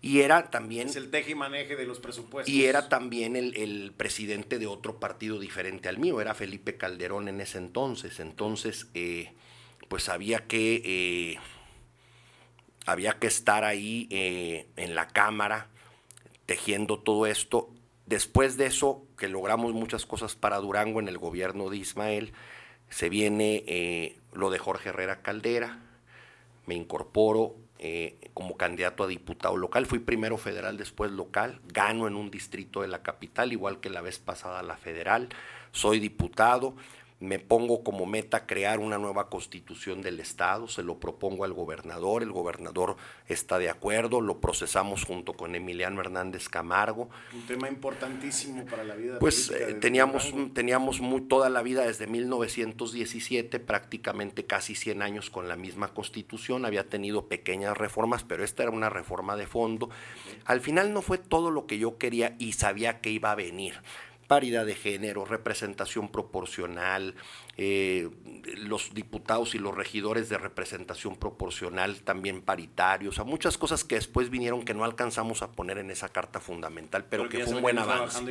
y 0.02 0.20
era 0.20 0.50
también... 0.50 0.88
Es 0.88 0.96
el 0.96 1.10
teje 1.10 1.32
y 1.32 1.34
maneje 1.34 1.76
de 1.76 1.84
los 1.84 2.00
presupuestos. 2.00 2.52
Y 2.52 2.64
era 2.64 2.88
también 2.88 3.36
el, 3.36 3.92
presidente 3.96 4.58
de 4.58 4.66
otro 4.66 4.98
partido 4.98 5.38
diferente 5.38 5.88
al 5.88 5.98
mío, 5.98 6.20
era 6.20 6.34
Felipe 6.34 6.76
Calderón 6.76 7.28
en 7.28 7.40
ese 7.40 7.58
entonces. 7.58 8.18
Entonces, 8.18 8.88
eh, 8.94 9.34
pues 9.88 10.08
había 10.08 10.46
que, 10.46 10.82
eh, 10.84 11.38
había 12.86 13.18
que 13.18 13.26
estar 13.26 13.64
ahí 13.64 14.08
eh, 14.10 14.68
en 14.76 14.94
la 14.94 15.08
Cámara 15.08 15.68
tejiendo 16.46 16.98
todo 17.00 17.26
esto. 17.26 17.68
Después 18.06 18.56
de 18.56 18.66
eso, 18.66 19.06
que 19.18 19.28
logramos 19.28 19.74
muchas 19.74 20.06
cosas 20.06 20.34
para 20.34 20.58
Durango 20.58 21.00
en 21.00 21.08
el 21.08 21.18
gobierno 21.18 21.68
de 21.68 21.76
Ismael, 21.76 22.32
se 22.88 23.10
viene 23.10 24.16
lo 24.32 24.50
de 24.50 24.58
Jorge 24.58 24.88
Herrera 24.88 25.22
Caldera, 25.22 25.78
me 26.66 26.74
incorporo, 26.74 27.54
eh, 27.82 28.18
como 28.34 28.58
candidato 28.58 29.04
a 29.04 29.06
diputado 29.06 29.56
local. 29.56 29.86
Fui 29.86 30.00
primero 30.00 30.36
federal, 30.36 30.76
después 30.76 31.10
local. 31.12 31.62
Gano 31.66 32.06
en 32.06 32.14
un 32.14 32.30
distrito 32.30 32.82
de 32.82 32.88
la 32.88 33.02
capital, 33.02 33.54
igual 33.54 33.80
que 33.80 33.88
la 33.88 34.02
vez 34.02 34.18
pasada 34.18 34.62
la 34.62 34.76
federal. 34.76 35.30
Soy 35.72 35.98
diputado. 35.98 36.74
Me 37.20 37.38
pongo 37.38 37.84
como 37.84 38.06
meta 38.06 38.46
crear 38.46 38.78
una 38.78 38.96
nueva 38.96 39.28
constitución 39.28 40.00
del 40.00 40.20
Estado, 40.20 40.68
se 40.68 40.82
lo 40.82 40.98
propongo 40.98 41.44
al 41.44 41.52
gobernador, 41.52 42.22
el 42.22 42.32
gobernador 42.32 42.96
está 43.28 43.58
de 43.58 43.68
acuerdo, 43.68 44.22
lo 44.22 44.40
procesamos 44.40 45.04
junto 45.04 45.34
con 45.34 45.54
Emiliano 45.54 46.00
Hernández 46.00 46.48
Camargo. 46.48 47.10
Un 47.34 47.46
tema 47.46 47.68
importantísimo 47.68 48.64
para 48.64 48.84
la 48.84 48.94
vida. 48.94 49.18
Pues 49.18 49.50
eh, 49.50 49.74
teníamos, 49.74 50.32
teníamos 50.54 51.02
muy, 51.02 51.20
toda 51.20 51.50
la 51.50 51.60
vida 51.62 51.82
desde 51.82 52.06
1917, 52.06 53.60
prácticamente 53.60 54.46
casi 54.46 54.74
100 54.74 55.02
años 55.02 55.28
con 55.28 55.46
la 55.46 55.56
misma 55.56 55.88
constitución, 55.88 56.64
había 56.64 56.88
tenido 56.88 57.28
pequeñas 57.28 57.76
reformas, 57.76 58.24
pero 58.24 58.44
esta 58.44 58.62
era 58.62 58.72
una 58.72 58.88
reforma 58.88 59.36
de 59.36 59.46
fondo. 59.46 59.90
Al 60.46 60.62
final 60.62 60.94
no 60.94 61.02
fue 61.02 61.18
todo 61.18 61.50
lo 61.50 61.66
que 61.66 61.78
yo 61.78 61.98
quería 61.98 62.34
y 62.38 62.52
sabía 62.52 63.02
que 63.02 63.10
iba 63.10 63.30
a 63.30 63.34
venir 63.34 63.74
paridad 64.30 64.64
de 64.64 64.76
género, 64.76 65.24
representación 65.24 66.08
proporcional, 66.08 67.16
eh, 67.56 68.08
los 68.58 68.94
diputados 68.94 69.56
y 69.56 69.58
los 69.58 69.76
regidores 69.76 70.28
de 70.28 70.38
representación 70.38 71.16
proporcional 71.16 72.02
también 72.02 72.40
paritarios, 72.40 73.18
o 73.18 73.24
muchas 73.24 73.58
cosas 73.58 73.82
que 73.82 73.96
después 73.96 74.30
vinieron 74.30 74.64
que 74.64 74.72
no 74.72 74.84
alcanzamos 74.84 75.42
a 75.42 75.50
poner 75.50 75.78
en 75.78 75.90
esa 75.90 76.10
carta 76.10 76.38
fundamental, 76.38 77.06
pero, 77.10 77.28
que 77.28 77.44
fue 77.44 77.56
un 77.56 77.62
buen 77.62 77.78
avance. 77.80 78.22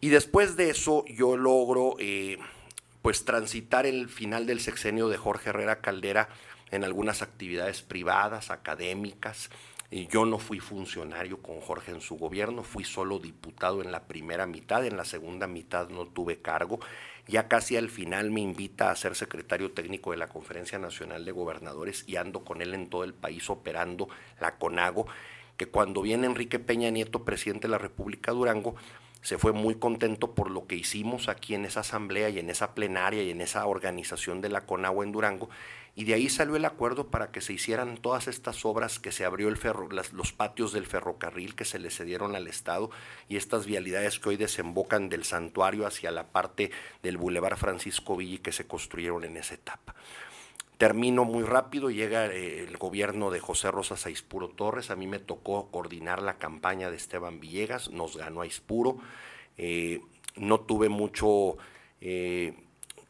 Y, 0.00 0.10
después 0.10 0.54
de 0.54 0.70
eso 0.70 1.04
yo 1.08 1.36
logro 1.36 1.96
eh, 1.98 2.38
pues 3.02 3.24
transitar 3.24 3.84
el 3.84 4.08
final 4.08 4.46
del 4.46 4.60
sexenio 4.60 5.08
de 5.08 5.16
Jorge 5.16 5.50
Herrera 5.50 5.80
Caldera 5.80 6.28
en 6.70 6.84
algunas 6.84 7.20
actividades 7.20 7.82
privadas, 7.82 8.52
académicas, 8.52 9.50
yo 9.90 10.26
no 10.26 10.38
fui 10.38 10.60
funcionario 10.60 11.38
con 11.40 11.60
Jorge 11.60 11.92
en 11.92 12.02
su 12.02 12.16
gobierno, 12.16 12.62
fui 12.62 12.84
solo 12.84 13.18
diputado 13.18 13.80
en 13.80 13.90
la 13.90 14.04
primera 14.04 14.46
mitad, 14.46 14.84
en 14.84 14.98
la 14.98 15.04
segunda 15.04 15.46
mitad 15.46 15.88
no 15.88 16.06
tuve 16.06 16.42
cargo. 16.42 16.78
Ya 17.26 17.48
casi 17.48 17.76
al 17.76 17.88
final 17.88 18.30
me 18.30 18.40
invita 18.40 18.90
a 18.90 18.96
ser 18.96 19.14
secretario 19.14 19.72
técnico 19.72 20.10
de 20.10 20.18
la 20.18 20.28
Conferencia 20.28 20.78
Nacional 20.78 21.24
de 21.24 21.32
Gobernadores 21.32 22.04
y 22.06 22.16
ando 22.16 22.44
con 22.44 22.60
él 22.60 22.74
en 22.74 22.88
todo 22.88 23.04
el 23.04 23.14
país 23.14 23.48
operando 23.48 24.08
la 24.40 24.56
CONAGO, 24.56 25.06
que 25.56 25.66
cuando 25.66 26.02
viene 26.02 26.26
Enrique 26.26 26.58
Peña 26.58 26.90
Nieto, 26.90 27.24
presidente 27.24 27.66
de 27.66 27.72
la 27.72 27.78
República 27.78 28.32
Durango, 28.32 28.76
se 29.22 29.38
fue 29.38 29.52
muy 29.52 29.74
contento 29.74 30.34
por 30.34 30.50
lo 30.50 30.66
que 30.66 30.76
hicimos 30.76 31.28
aquí 31.28 31.54
en 31.54 31.64
esa 31.64 31.80
asamblea 31.80 32.28
y 32.28 32.38
en 32.38 32.50
esa 32.50 32.74
plenaria 32.74 33.22
y 33.22 33.30
en 33.30 33.40
esa 33.40 33.66
organización 33.66 34.40
de 34.40 34.48
la 34.48 34.66
CONAGO 34.66 35.02
en 35.02 35.12
Durango 35.12 35.50
y 35.98 36.04
de 36.04 36.14
ahí 36.14 36.28
salió 36.28 36.54
el 36.54 36.64
acuerdo 36.64 37.08
para 37.08 37.32
que 37.32 37.40
se 37.40 37.52
hicieran 37.52 37.96
todas 37.96 38.28
estas 38.28 38.64
obras 38.64 39.00
que 39.00 39.10
se 39.10 39.24
abrió 39.24 39.48
el 39.48 39.56
ferro, 39.56 39.88
los 39.90 40.32
patios 40.32 40.72
del 40.72 40.86
ferrocarril 40.86 41.56
que 41.56 41.64
se 41.64 41.80
le 41.80 41.90
cedieron 41.90 42.36
al 42.36 42.46
Estado 42.46 42.88
y 43.28 43.36
estas 43.36 43.66
vialidades 43.66 44.20
que 44.20 44.28
hoy 44.28 44.36
desembocan 44.36 45.08
del 45.08 45.24
santuario 45.24 45.88
hacia 45.88 46.12
la 46.12 46.28
parte 46.28 46.70
del 47.02 47.16
Boulevard 47.16 47.56
Francisco 47.56 48.16
Villa 48.16 48.40
que 48.40 48.52
se 48.52 48.64
construyeron 48.64 49.24
en 49.24 49.38
esa 49.38 49.54
etapa. 49.54 49.96
Termino 50.76 51.24
muy 51.24 51.42
rápido, 51.42 51.90
llega 51.90 52.26
eh, 52.26 52.60
el 52.60 52.76
gobierno 52.76 53.32
de 53.32 53.40
José 53.40 53.72
Rosa 53.72 53.96
Aispuro 54.06 54.50
Torres, 54.50 54.90
a 54.90 54.96
mí 54.96 55.08
me 55.08 55.18
tocó 55.18 55.68
coordinar 55.72 56.22
la 56.22 56.38
campaña 56.38 56.92
de 56.92 56.96
Esteban 56.96 57.40
Villegas, 57.40 57.90
nos 57.90 58.16
ganó 58.16 58.42
Aispuro, 58.42 58.98
eh, 59.56 60.00
no 60.36 60.60
tuve 60.60 60.88
mucho... 60.88 61.56
Eh, 62.00 62.54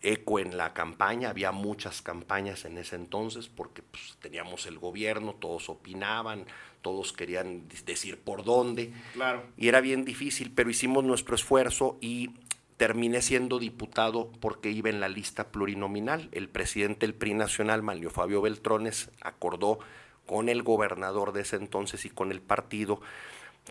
eco 0.02 0.38
en 0.38 0.56
la 0.56 0.74
campaña, 0.74 1.30
había 1.30 1.52
muchas 1.52 2.02
campañas 2.02 2.64
en 2.64 2.78
ese 2.78 2.96
entonces 2.96 3.48
porque 3.48 3.82
pues, 3.82 4.16
teníamos 4.20 4.66
el 4.66 4.78
gobierno, 4.78 5.34
todos 5.34 5.68
opinaban, 5.68 6.46
todos 6.82 7.12
querían 7.12 7.68
decir 7.84 8.18
por 8.18 8.44
dónde. 8.44 8.92
Claro. 9.12 9.44
Y 9.56 9.68
era 9.68 9.80
bien 9.80 10.04
difícil, 10.04 10.52
pero 10.54 10.70
hicimos 10.70 11.04
nuestro 11.04 11.34
esfuerzo 11.34 11.98
y 12.00 12.30
terminé 12.76 13.22
siendo 13.22 13.58
diputado 13.58 14.30
porque 14.40 14.70
iba 14.70 14.88
en 14.88 15.00
la 15.00 15.08
lista 15.08 15.48
plurinominal. 15.48 16.28
El 16.32 16.48
presidente 16.48 17.06
del 17.06 17.14
PRI 17.14 17.34
nacional, 17.34 17.82
Manlio 17.82 18.10
Fabio 18.10 18.40
Beltrones, 18.40 19.10
acordó 19.20 19.80
con 20.26 20.48
el 20.48 20.62
gobernador 20.62 21.32
de 21.32 21.40
ese 21.40 21.56
entonces 21.56 22.04
y 22.04 22.10
con 22.10 22.30
el 22.30 22.40
partido 22.40 23.00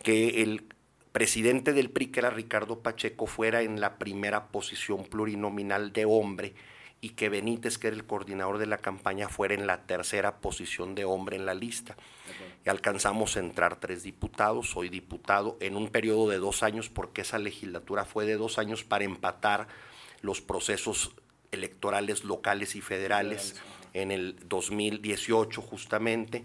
que 0.02 0.42
el 0.42 0.64
presidente 1.18 1.72
del 1.72 1.90
PRI, 1.90 2.12
que 2.12 2.20
era 2.20 2.30
Ricardo 2.30 2.78
Pacheco, 2.78 3.26
fuera 3.26 3.62
en 3.62 3.80
la 3.80 3.98
primera 3.98 4.52
posición 4.52 5.02
plurinominal 5.02 5.92
de 5.92 6.04
hombre 6.04 6.54
y 7.00 7.08
que 7.10 7.28
Benítez, 7.28 7.76
que 7.76 7.88
era 7.88 7.96
el 7.96 8.04
coordinador 8.04 8.58
de 8.58 8.66
la 8.66 8.78
campaña, 8.78 9.28
fuera 9.28 9.54
en 9.54 9.66
la 9.66 9.82
tercera 9.82 10.36
posición 10.36 10.94
de 10.94 11.04
hombre 11.04 11.34
en 11.34 11.44
la 11.44 11.54
lista. 11.54 11.96
Y 12.64 12.68
alcanzamos 12.68 13.36
a 13.36 13.40
entrar 13.40 13.80
tres 13.80 14.04
diputados, 14.04 14.70
soy 14.70 14.90
diputado 14.90 15.56
en 15.58 15.74
un 15.74 15.88
periodo 15.88 16.28
de 16.28 16.38
dos 16.38 16.62
años, 16.62 16.88
porque 16.88 17.22
esa 17.22 17.40
legislatura 17.40 18.04
fue 18.04 18.24
de 18.24 18.36
dos 18.36 18.56
años 18.60 18.84
para 18.84 19.02
empatar 19.02 19.66
los 20.22 20.40
procesos 20.40 21.16
electorales 21.50 22.22
locales 22.22 22.76
y 22.76 22.80
federales 22.80 23.60
en 23.92 24.12
el 24.12 24.36
2018 24.48 25.62
justamente. 25.62 26.44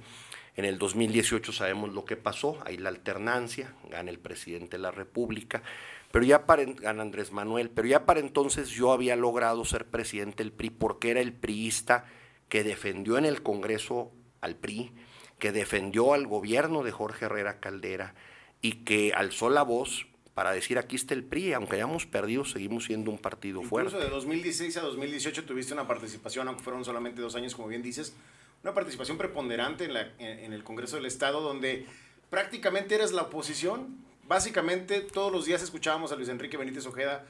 En 0.55 0.65
el 0.65 0.77
2018 0.77 1.51
sabemos 1.51 1.93
lo 1.93 2.05
que 2.05 2.15
pasó, 2.15 2.59
hay 2.65 2.77
la 2.77 2.89
alternancia, 2.89 3.73
gana 3.89 4.11
el 4.11 4.19
presidente 4.19 4.77
de 4.77 4.83
la 4.83 4.91
República, 4.91 5.63
pero 6.11 6.25
ya 6.25 6.45
para, 6.45 6.63
gana 6.63 7.01
Andrés 7.01 7.31
Manuel, 7.31 7.71
pero 7.71 7.87
ya 7.87 8.05
para 8.05 8.19
entonces 8.19 8.69
yo 8.69 8.91
había 8.91 9.15
logrado 9.15 9.65
ser 9.65 9.87
presidente 9.87 10.43
del 10.43 10.51
PRI 10.51 10.69
porque 10.69 11.09
era 11.09 11.21
el 11.21 11.33
priista 11.33 12.05
que 12.49 12.63
defendió 12.63 13.17
en 13.17 13.25
el 13.25 13.41
Congreso 13.41 14.11
al 14.41 14.55
PRI, 14.55 14.91
que 15.39 15.51
defendió 15.51 16.13
al 16.13 16.27
gobierno 16.27 16.83
de 16.83 16.91
Jorge 16.91 17.25
Herrera 17.25 17.59
Caldera 17.59 18.13
y 18.61 18.83
que 18.83 19.11
alzó 19.15 19.49
la 19.49 19.63
voz 19.63 20.05
para 20.35 20.51
decir 20.51 20.77
aquí 20.77 20.95
está 20.95 21.15
el 21.15 21.23
PRI, 21.23 21.53
aunque 21.53 21.75
hayamos 21.75 22.05
perdido, 22.05 22.45
seguimos 22.45 22.85
siendo 22.85 23.09
un 23.09 23.17
partido 23.17 23.61
Incluso 23.61 23.69
fuerte. 23.69 23.97
de 23.97 24.09
2016 24.09 24.77
a 24.77 24.81
2018 24.81 25.45
tuviste 25.45 25.73
una 25.73 25.87
participación, 25.87 26.47
aunque 26.47 26.63
fueron 26.63 26.85
solamente 26.85 27.21
dos 27.21 27.35
años, 27.35 27.55
como 27.55 27.67
bien 27.67 27.81
dices, 27.81 28.15
una 28.63 28.73
participación 28.73 29.17
preponderante 29.17 29.85
en, 29.85 29.93
la, 29.93 30.11
en, 30.19 30.53
el 30.53 30.63
Congreso 30.63 30.95
del 30.95 31.05
Estado, 31.05 31.41
donde 31.41 31.85
prácticamente 32.29 32.95
eres 32.95 33.11
la 33.11 33.23
oposición. 33.23 33.97
Básicamente 34.25 35.01
todos 35.01 35.31
los 35.31 35.45
días 35.45 35.61
escuchábamos 35.61 36.11
a 36.13 36.15
Luis 36.15 36.29
Enrique 36.29 36.55
Benítez 36.55 36.85
Ojeda 36.85 37.25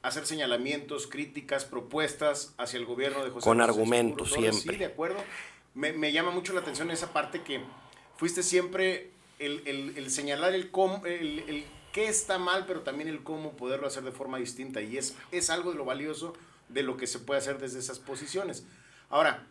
hacer 0.00 0.26
señalamientos, 0.26 1.06
críticas, 1.06 1.64
propuestas 1.64 2.54
hacia 2.58 2.78
el 2.78 2.86
gobierno 2.86 3.22
de 3.22 3.30
José 3.30 3.44
Con 3.44 3.60
argumentos, 3.60 4.32
siempre. 4.32 4.72
Sí, 4.74 4.76
de 4.76 4.86
acuerdo. 4.86 5.22
Me, 5.74 5.92
me, 5.92 6.10
llama 6.10 6.30
mucho 6.30 6.52
la 6.54 6.60
atención 6.60 6.90
esa 6.90 7.12
parte 7.12 7.42
que 7.42 7.60
fuiste 8.16 8.42
siempre 8.42 9.10
el, 9.38 9.62
el, 9.66 9.96
el 9.96 10.10
señalar 10.10 10.54
el, 10.54 10.70
cómo, 10.70 11.04
el, 11.06 11.38
el 11.40 11.64
qué 11.92 12.08
está 12.08 12.38
mal, 12.38 12.64
pero 12.66 12.80
también 12.80 13.08
el 13.08 13.22
cómo 13.22 13.52
poderlo 13.52 13.86
hacer 13.86 14.02
de 14.02 14.12
forma 14.12 14.38
distinta. 14.38 14.80
Y 14.80 14.96
es, 14.96 15.14
es 15.30 15.50
algo 15.50 15.70
de 15.70 15.76
lo 15.76 15.84
valioso 15.84 16.32
de 16.68 16.82
lo 16.82 16.96
que 16.96 17.06
se 17.06 17.18
puede 17.18 17.38
hacer 17.38 17.58
desde 17.58 17.78
esas 17.78 17.98
posiciones. 17.98 18.66
Ahora, 19.08 19.46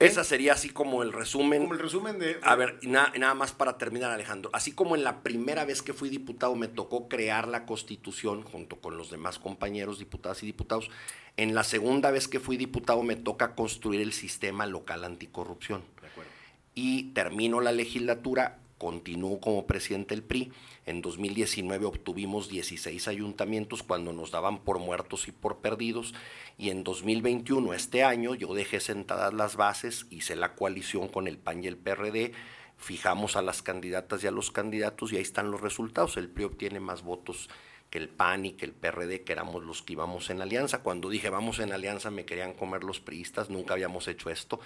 esa 0.00 0.24
sería 0.24 0.54
así 0.54 0.70
como 0.70 1.02
el 1.02 1.12
resumen. 1.12 1.62
Como 1.62 1.74
el 1.74 1.80
resumen 1.80 2.18
de... 2.18 2.38
A 2.42 2.56
ver, 2.56 2.80
nada 2.82 3.34
más 3.34 3.52
para 3.52 3.76
terminar, 3.76 4.10
Alejandro. 4.10 4.50
Así 4.54 4.72
como 4.72 4.96
en 4.96 5.04
la 5.04 5.22
primera 5.22 5.66
vez 5.66 5.82
que 5.82 5.92
fui 5.92 6.08
diputado 6.08 6.56
me 6.56 6.68
tocó 6.68 7.06
crear 7.06 7.46
la 7.46 7.66
constitución 7.66 8.42
junto 8.42 8.80
con 8.80 8.96
los 8.96 9.10
demás 9.10 9.38
compañeros, 9.38 9.98
diputadas 9.98 10.42
y 10.42 10.46
diputados, 10.46 10.90
en 11.36 11.54
la 11.54 11.64
segunda 11.64 12.10
vez 12.10 12.28
que 12.28 12.40
fui 12.40 12.56
diputado 12.56 13.02
me 13.02 13.14
toca 13.14 13.54
construir 13.54 14.00
el 14.00 14.14
sistema 14.14 14.64
local 14.64 15.04
anticorrupción. 15.04 15.84
De 16.00 16.06
acuerdo. 16.08 16.30
Y 16.74 17.12
termino 17.12 17.60
la 17.60 17.72
legislatura, 17.72 18.58
continúo 18.80 19.40
como 19.40 19.66
presidente 19.66 20.14
del 20.14 20.24
PRI. 20.24 20.50
En 20.86 21.02
2019 21.02 21.84
obtuvimos 21.84 22.48
16 22.48 23.06
ayuntamientos 23.08 23.82
cuando 23.82 24.14
nos 24.14 24.30
daban 24.30 24.64
por 24.64 24.78
muertos 24.78 25.28
y 25.28 25.32
por 25.32 25.58
perdidos 25.58 26.14
y 26.56 26.70
en 26.70 26.82
2021, 26.82 27.74
este 27.74 28.02
año, 28.04 28.34
yo 28.34 28.54
dejé 28.54 28.80
sentadas 28.80 29.34
las 29.34 29.56
bases, 29.56 30.06
hice 30.10 30.34
la 30.34 30.54
coalición 30.54 31.08
con 31.08 31.28
el 31.28 31.36
PAN 31.36 31.62
y 31.62 31.66
el 31.66 31.76
PRD, 31.76 32.32
fijamos 32.78 33.36
a 33.36 33.42
las 33.42 33.62
candidatas 33.62 34.24
y 34.24 34.26
a 34.26 34.30
los 34.30 34.50
candidatos 34.50 35.12
y 35.12 35.16
ahí 35.16 35.22
están 35.22 35.50
los 35.50 35.60
resultados. 35.60 36.16
El 36.16 36.30
PRI 36.30 36.44
obtiene 36.44 36.80
más 36.80 37.02
votos 37.02 37.50
que 37.90 37.98
el 37.98 38.08
PAN 38.08 38.46
y 38.46 38.52
que 38.52 38.64
el 38.64 38.72
PRD, 38.72 39.22
que 39.22 39.32
éramos 39.32 39.64
los 39.64 39.82
que 39.82 39.94
íbamos 39.94 40.30
en 40.30 40.40
alianza. 40.40 40.82
Cuando 40.82 41.08
dije 41.08 41.28
vamos 41.28 41.58
en 41.58 41.72
alianza 41.72 42.10
me 42.10 42.24
querían 42.24 42.54
comer 42.54 42.84
los 42.84 43.00
priistas, 43.00 43.50
nunca 43.50 43.74
habíamos 43.74 44.06
hecho 44.06 44.30
esto. 44.30 44.60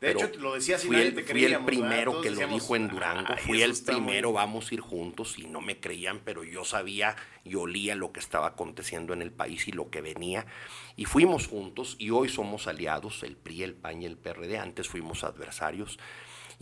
De 0.00 0.12
hecho, 0.12 0.30
lo 0.38 0.54
decía 0.54 0.78
fui 0.78 0.96
el, 0.96 1.24
fui 1.24 1.44
el 1.44 1.62
primero 1.64 2.22
que 2.22 2.30
lo 2.30 2.48
dijo 2.48 2.74
en 2.74 2.88
Durango, 2.88 3.36
fui 3.36 3.60
el 3.60 3.74
primero, 3.84 4.32
vamos 4.32 4.70
a 4.70 4.74
ir 4.74 4.80
juntos, 4.80 5.38
y 5.38 5.46
no 5.46 5.60
me 5.60 5.78
creían, 5.78 6.20
pero 6.24 6.42
yo 6.42 6.64
sabía 6.64 7.16
y 7.44 7.54
olía 7.54 7.94
lo 7.94 8.10
que 8.10 8.20
estaba 8.20 8.46
aconteciendo 8.46 9.12
en 9.12 9.20
el 9.20 9.30
país 9.30 9.68
y 9.68 9.72
lo 9.72 9.90
que 9.90 10.00
venía. 10.00 10.46
Y 10.96 11.04
fuimos 11.04 11.48
juntos 11.48 11.96
y 11.98 12.10
hoy 12.10 12.30
somos 12.30 12.66
aliados, 12.66 13.22
el 13.22 13.36
PRI, 13.36 13.62
el 13.62 13.74
PAN 13.74 14.02
y 14.02 14.06
el 14.06 14.16
PRD, 14.16 14.58
antes 14.58 14.88
fuimos 14.88 15.22
adversarios. 15.22 15.98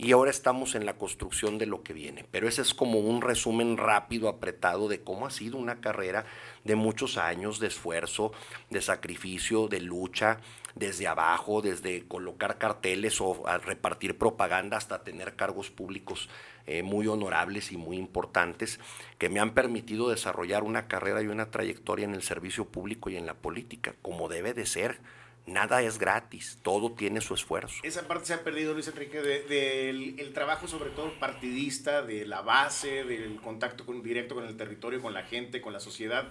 Y 0.01 0.13
ahora 0.13 0.31
estamos 0.31 0.75
en 0.75 0.85
la 0.85 0.97
construcción 0.97 1.57
de 1.57 1.65
lo 1.65 1.83
que 1.83 1.91
viene. 1.91 2.25
Pero 2.31 2.47
ese 2.47 2.61
es 2.61 2.73
como 2.73 2.99
un 2.99 3.21
resumen 3.21 3.75
rápido, 3.75 4.29
apretado 4.29 4.87
de 4.87 5.01
cómo 5.01 5.27
ha 5.27 5.29
sido 5.29 5.57
una 5.57 5.81
carrera 5.81 6.25
de 6.63 6.77
muchos 6.77 7.17
años 7.17 7.59
de 7.59 7.67
esfuerzo, 7.67 8.31
de 8.69 8.81
sacrificio, 8.81 9.67
de 9.67 9.81
lucha, 9.81 10.39
desde 10.73 11.07
abajo, 11.07 11.61
desde 11.61 12.07
colocar 12.07 12.57
carteles 12.57 13.19
o 13.19 13.43
repartir 13.65 14.17
propaganda 14.17 14.77
hasta 14.77 15.03
tener 15.03 15.35
cargos 15.35 15.69
públicos 15.69 16.29
eh, 16.65 16.81
muy 16.81 17.07
honorables 17.07 17.73
y 17.73 17.77
muy 17.77 17.97
importantes 17.97 18.79
que 19.17 19.27
me 19.27 19.41
han 19.41 19.53
permitido 19.53 20.09
desarrollar 20.09 20.63
una 20.63 20.87
carrera 20.87 21.21
y 21.21 21.27
una 21.27 21.51
trayectoria 21.51 22.05
en 22.05 22.13
el 22.13 22.23
servicio 22.23 22.63
público 22.63 23.09
y 23.09 23.17
en 23.17 23.25
la 23.25 23.33
política, 23.33 23.95
como 24.01 24.29
debe 24.29 24.53
de 24.53 24.65
ser 24.65 25.01
nada 25.49 25.81
es 25.81 25.97
gratis, 25.97 26.59
todo 26.61 26.91
tiene 26.93 27.21
su 27.21 27.33
esfuerzo. 27.33 27.75
Esa 27.83 28.07
parte 28.07 28.27
se 28.27 28.33
ha 28.33 28.43
perdido, 28.43 28.73
Luis 28.73 28.87
Enrique, 28.87 29.21
del 29.21 29.47
de, 29.47 30.21
el 30.21 30.33
trabajo 30.33 30.67
sobre 30.67 30.91
todo 30.91 31.11
partidista, 31.19 32.01
de 32.01 32.25
la 32.25 32.41
base, 32.41 33.03
del 33.03 33.41
contacto 33.41 33.85
con, 33.85 34.01
directo 34.01 34.35
con 34.35 34.45
el 34.45 34.55
territorio, 34.55 35.01
con 35.01 35.13
la 35.13 35.23
gente, 35.23 35.61
con 35.61 35.73
la 35.73 35.79
sociedad. 35.79 36.27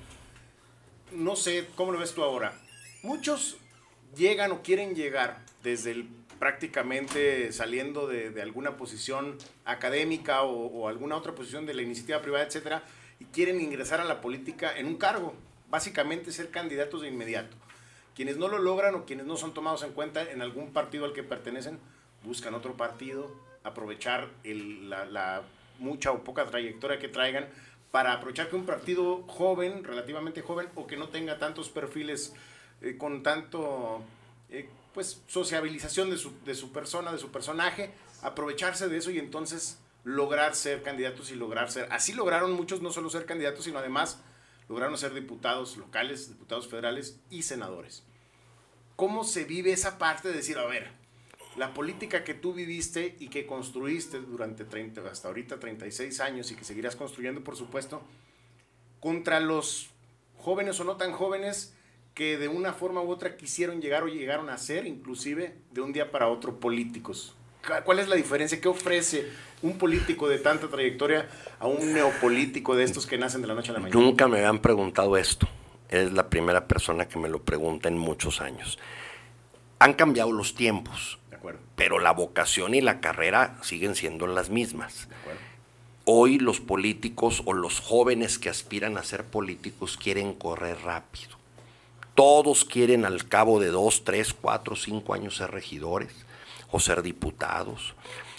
No 1.13 1.37
sé, 1.37 1.67
¿cómo 1.75 1.93
lo 1.93 1.99
ves 1.99 2.15
tú 2.15 2.23
ahora? 2.23 2.55
Muchos 3.03 3.59
llegan 4.17 4.53
o 4.53 4.63
quieren 4.63 4.95
llegar 4.95 5.45
desde 5.63 5.93
el 5.93 6.09
prácticamente 6.39 7.53
saliendo 7.53 8.07
de, 8.07 8.41
alguna 8.41 8.77
posición 8.77 9.37
académica 9.65 10.43
o, 10.43 10.67
o, 10.67 10.89
alguna 10.89 11.17
otra 11.17 11.35
posición 11.35 11.67
de 11.67 11.75
la 11.75 11.83
iniciativa 11.83 12.23
privada, 12.23 12.45
etcétera, 12.45 12.85
y 13.19 13.25
quieren 13.27 13.61
ingresar 13.61 14.01
a 14.01 14.05
la 14.05 14.21
política 14.21 14.77
en 14.77 14.87
un 14.87 14.97
cargo, 14.97 15.35
básicamente 15.69 16.31
ser 16.31 16.51
candidatos 16.51 17.03
de 17.03 17.09
inmediato. 17.09 17.57
Quienes 18.19 18.37
no 18.37 18.49
lo 18.49 18.59
logran 18.59 18.97
o 18.97 19.05
quienes 19.05 19.27
no 19.27 19.37
son 19.37 19.55
tomados 19.55 19.85
en 19.85 19.93
cuenta 19.93 20.29
en 20.29 20.43
algún 20.43 20.73
partido 20.73 21.05
al 21.05 21.13
que 21.13 21.23
pertenecen, 21.23 21.79
buscan 22.25 22.53
otro 22.53 22.77
partido, 22.77 23.31
aprovechar 23.63 24.29
la, 24.43 25.43
mucha 25.79 26.11
o 26.11 26.25
poca 26.25 26.45
trayectoria 26.45 26.99
que 26.99 27.07
traigan 27.07 27.47
para 27.93 28.13
aprovechar 28.15 28.49
que 28.49 28.57
un 28.57 28.67
partido 28.67 29.23
joven, 29.29 29.85
relativamente 29.85 30.43
joven, 30.43 30.67
o 30.75 30.89
que 30.89 30.97
no 30.97 31.11
tenga 31.11 31.39
tantos 31.39 31.69
perfiles 31.69 32.35
eh, 32.83 32.97
con 32.99 33.23
tanto 33.23 34.03
eh, 34.51 34.69
pues 34.93 35.23
sociabilización 35.29 36.11
de 36.11 36.17
su, 36.17 36.33
de 36.45 36.57
su 36.57 36.73
persona, 36.73 37.13
de 37.13 37.19
su 37.19 37.31
personaje, 37.31 37.93
aprovecharse 38.23 38.89
de 38.89 38.97
eso 38.97 39.13
y 39.13 39.21
entonces 39.21 39.79
lograr 40.03 40.57
ser 40.57 40.83
candidatos 40.83 41.31
y 41.31 41.37
lograr 41.37 41.71
ser. 41.71 41.87
Así 41.93 42.15
lograron 42.15 42.51
muchos 42.55 42.83
no 42.83 42.91
solo 42.91 43.11
ser 43.11 43.27
candidatos, 43.27 43.65
sino 43.65 43.79
además 43.79 44.21
lograron 44.69 44.97
ser 44.99 45.15
diputados 45.15 45.77
locales, 45.77 46.29
diputados 46.29 46.69
federales 46.69 47.21
y 47.31 47.43
senadores 47.43 48.05
cómo 48.99 49.23
se 49.23 49.45
vive 49.45 49.71
esa 49.71 49.97
parte 49.97 50.27
de 50.27 50.35
decir, 50.35 50.59
a 50.59 50.67
ver, 50.67 50.89
la 51.57 51.73
política 51.73 52.25
que 52.25 52.35
tú 52.35 52.53
viviste 52.53 53.15
y 53.21 53.29
que 53.29 53.47
construiste 53.47 54.19
durante 54.19 54.65
30, 54.65 55.09
hasta 55.09 55.29
ahorita 55.29 55.61
36 55.61 56.19
años 56.19 56.51
y 56.51 56.57
que 56.57 56.65
seguirás 56.65 56.97
construyendo, 56.97 57.45
por 57.45 57.55
supuesto, 57.55 58.03
contra 58.99 59.39
los 59.39 59.91
jóvenes 60.37 60.81
o 60.81 60.85
no 60.85 60.97
tan 60.97 61.13
jóvenes 61.13 61.77
que 62.13 62.39
de 62.39 62.49
una 62.49 62.73
forma 62.73 63.01
u 63.01 63.09
otra 63.09 63.37
quisieron 63.37 63.81
llegar 63.81 64.03
o 64.03 64.09
llegaron 64.09 64.51
a 64.51 64.59
ser, 64.59 64.85
inclusive 64.85 65.57
de 65.71 65.81
un 65.81 65.93
día 65.93 66.11
para 66.11 66.27
otro, 66.27 66.59
políticos. 66.59 67.37
¿Cuál 67.85 68.01
es 68.01 68.09
la 68.09 68.17
diferencia? 68.17 68.61
¿Qué 68.61 68.67
ofrece 68.67 69.29
un 69.63 69.79
político 69.79 70.29
de 70.29 70.39
tanta 70.39 70.69
trayectoria 70.69 71.29
a 71.59 71.67
un 71.67 71.93
neopolítico 71.93 72.77
de 72.77 72.85
estos 72.85 73.07
que 73.07 73.19
nacen 73.19 73.43
de 73.43 73.49
la 73.49 73.55
noche 73.55 73.71
a 73.71 73.75
la 73.75 73.81
mañana? 73.81 74.01
Nunca 74.01 74.29
me 74.29 74.39
habían 74.39 74.61
preguntado 74.61 75.17
esto 75.17 75.49
es 75.89 76.13
la 76.13 76.29
primera 76.29 76.67
persona 76.67 77.09
que 77.09 77.19
me 77.19 77.29
lo 77.29 77.43
pregunta 77.43 77.89
en 77.89 77.99
muchos 77.99 78.41
años. 78.41 78.79
Han 79.79 79.95
cambiado 79.95 80.33
los 80.33 80.55
tiempos, 80.55 81.19
pero 81.77 81.99
la 81.99 82.13
vocación 82.13 82.75
y 82.75 82.81
la 82.81 83.01
carrera 83.01 83.57
siguen 83.63 83.95
siendo 83.95 84.27
las 84.27 84.51
mismas. 84.51 85.09
Hoy 86.05 86.39
los 86.39 86.61
políticos 86.61 87.43
o 87.45 87.53
los 87.53 87.81
jóvenes 87.81 88.39
que 88.39 88.49
aspiran 88.49 88.97
a 88.97 89.05
ser 89.05 89.25
políticos 89.25 89.99
quieren 90.03 90.33
correr 90.33 90.79
rápido. 90.83 91.37
Todos 92.15 92.65
quieren 92.65 93.05
al 93.05 93.29
cabo 93.29 93.61
de 93.61 93.69
dos, 93.69 94.03
tres, 94.05 94.35
cuatro, 94.35 94.75
cinco 94.75 95.15
años 95.15 95.37
ser 95.37 95.53
regidores 95.53 96.13
o 96.71 96.81
ser 96.81 97.03
diputados 97.03 97.95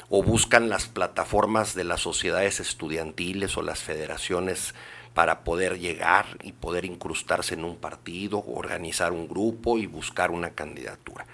o 0.10 0.24
buscan 0.24 0.70
las 0.70 0.88
plataformas 0.88 1.76
de 1.76 1.84
las 1.84 2.02
sociedades 2.02 2.60
estudiantiles 2.60 3.58
o 3.58 3.62
las 3.62 3.80
federaciones 3.80 4.74
para 5.14 5.44
poder 5.44 5.80
llegar 5.80 6.38
y 6.44 6.54
poder 6.54 6.86
incrustarse 6.86 7.54
en 7.54 7.66
un 7.66 7.76
partido, 7.76 8.44
organizar 8.46 9.12
un 9.12 9.28
grupo 9.28 9.78
y 9.78 9.86
buscar 9.86 10.32
una 10.32 10.52
candidatura. 10.52 11.26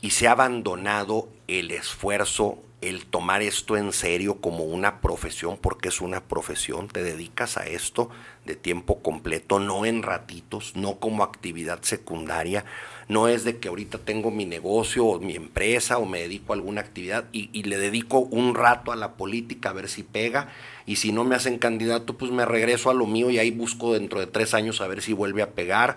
Y 0.00 0.10
se 0.10 0.28
ha 0.28 0.32
abandonado 0.32 1.28
el 1.46 1.70
esfuerzo, 1.70 2.58
el 2.80 3.06
tomar 3.06 3.42
esto 3.42 3.76
en 3.76 3.92
serio 3.92 4.40
como 4.40 4.64
una 4.64 5.00
profesión, 5.00 5.56
porque 5.56 5.88
es 5.88 6.00
una 6.00 6.24
profesión, 6.24 6.88
te 6.88 7.02
dedicas 7.02 7.56
a 7.56 7.66
esto 7.66 8.10
de 8.44 8.56
tiempo 8.56 9.00
completo, 9.00 9.60
no 9.60 9.86
en 9.86 10.02
ratitos, 10.02 10.74
no 10.74 10.98
como 10.98 11.22
actividad 11.22 11.82
secundaria, 11.82 12.64
no 13.08 13.28
es 13.28 13.44
de 13.44 13.58
que 13.58 13.68
ahorita 13.68 13.98
tengo 13.98 14.30
mi 14.30 14.44
negocio 14.44 15.06
o 15.06 15.20
mi 15.20 15.36
empresa 15.36 15.98
o 15.98 16.06
me 16.06 16.20
dedico 16.20 16.52
a 16.52 16.56
alguna 16.56 16.80
actividad 16.80 17.24
y, 17.32 17.50
y 17.52 17.64
le 17.64 17.78
dedico 17.78 18.20
un 18.20 18.54
rato 18.54 18.92
a 18.92 18.96
la 18.96 19.14
política 19.14 19.70
a 19.70 19.72
ver 19.74 19.88
si 19.88 20.02
pega 20.02 20.48
y 20.86 20.96
si 20.96 21.12
no 21.12 21.24
me 21.24 21.36
hacen 21.36 21.58
candidato, 21.58 22.16
pues 22.16 22.30
me 22.30 22.44
regreso 22.44 22.90
a 22.90 22.94
lo 22.94 23.06
mío 23.06 23.30
y 23.30 23.38
ahí 23.38 23.50
busco 23.50 23.92
dentro 23.92 24.20
de 24.20 24.26
tres 24.26 24.54
años 24.54 24.80
a 24.80 24.86
ver 24.86 25.02
si 25.02 25.12
vuelve 25.12 25.42
a 25.42 25.50
pegar. 25.50 25.96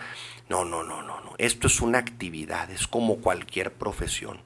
No, 0.50 0.63
no, 0.63 0.84
no, 0.84 1.02
no, 1.02 1.22
no. 1.22 1.34
Esto 1.38 1.68
es 1.68 1.82
una 1.82 1.98
actividad, 1.98 2.70
es 2.70 2.88
como 2.88 3.18
cualquier 3.18 3.74
profesión. 3.74 4.39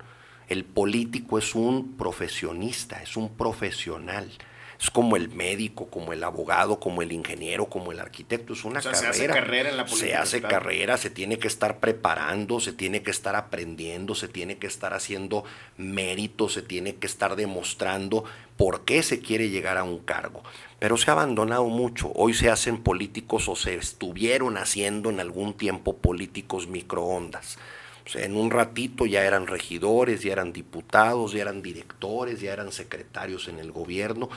El 0.47 0.63
político 0.65 1.37
es 1.37 1.53
un 1.55 1.95
profesionista, 1.97 3.01
es 3.03 3.17
un 3.17 3.29
profesional. 3.35 4.31
Es 4.79 4.89
como 4.89 5.17
el 5.17 5.27
médico, 5.29 5.87
como 5.89 6.13
el 6.13 6.23
abogado, 6.23 6.79
como 6.79 7.01
el 7.01 7.11
ingeniero, 7.11 7.65
como 7.65 7.91
el 7.91 7.99
arquitecto. 7.99 8.53
Es 8.53 8.63
una 8.63 8.81
carrera. 8.81 8.97
Se 8.97 9.07
hace 9.07 9.27
carrera 9.27 9.69
en 9.69 9.75
la 9.75 9.85
política. 9.85 10.07
Se 10.07 10.15
hace 10.15 10.41
carrera, 10.41 10.97
se 10.97 11.09
tiene 11.09 11.37
que 11.37 11.49
estar 11.49 11.79
preparando, 11.79 12.61
se 12.61 12.71
tiene 12.71 13.01
que 13.01 13.11
estar 13.11 13.35
aprendiendo, 13.35 14.15
se 14.15 14.29
tiene 14.29 14.57
que 14.57 14.67
estar 14.67 14.93
haciendo 14.93 15.43
mérito, 15.75 16.47
se 16.47 16.61
tiene 16.61 16.95
que 16.95 17.07
estar 17.07 17.35
demostrando 17.35 18.23
por 18.55 18.85
qué 18.85 19.03
se 19.03 19.19
quiere 19.19 19.49
llegar 19.49 19.77
a 19.77 19.83
un 19.83 19.99
cargo. 19.99 20.43
Pero 20.79 20.95
se 20.95 21.11
ha 21.11 21.13
abandonado 21.13 21.65
mucho. 21.65 22.13
Hoy 22.15 22.33
se 22.33 22.49
hacen 22.49 22.81
políticos 22.81 23.49
o 23.49 23.57
se 23.57 23.75
estuvieron 23.75 24.57
haciendo 24.57 25.09
en 25.09 25.19
algún 25.19 25.55
tiempo 25.55 25.97
políticos 25.97 26.67
microondas. 26.67 27.57
O 28.05 28.11
sea, 28.11 28.25
en 28.25 28.35
un 28.35 28.49
ratito 28.49 29.05
ya 29.05 29.23
eran 29.23 29.45
regidores, 29.45 30.23
ya 30.23 30.33
eran 30.33 30.51
diputados, 30.51 31.33
ya 31.33 31.41
eran 31.41 31.61
directores, 31.61 32.41
ya 32.41 32.53
eran 32.53 32.71
secretarios 32.71 33.47
en 33.49 33.59
el 33.59 33.71
gobierno 33.71 34.29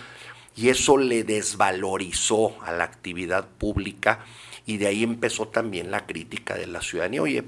y 0.55 0.69
eso 0.69 0.99
le 0.99 1.25
desvalorizó 1.25 2.61
a 2.63 2.73
la 2.73 2.85
actividad 2.85 3.49
pública 3.49 4.25
y 4.67 4.77
de 4.77 4.87
ahí 4.87 5.03
empezó 5.03 5.49
también 5.49 5.91
la 5.91 6.07
crítica 6.07 6.55
de 6.55 6.67
la 6.67 6.83
ciudadanía. 6.83 7.23
Oye, 7.23 7.45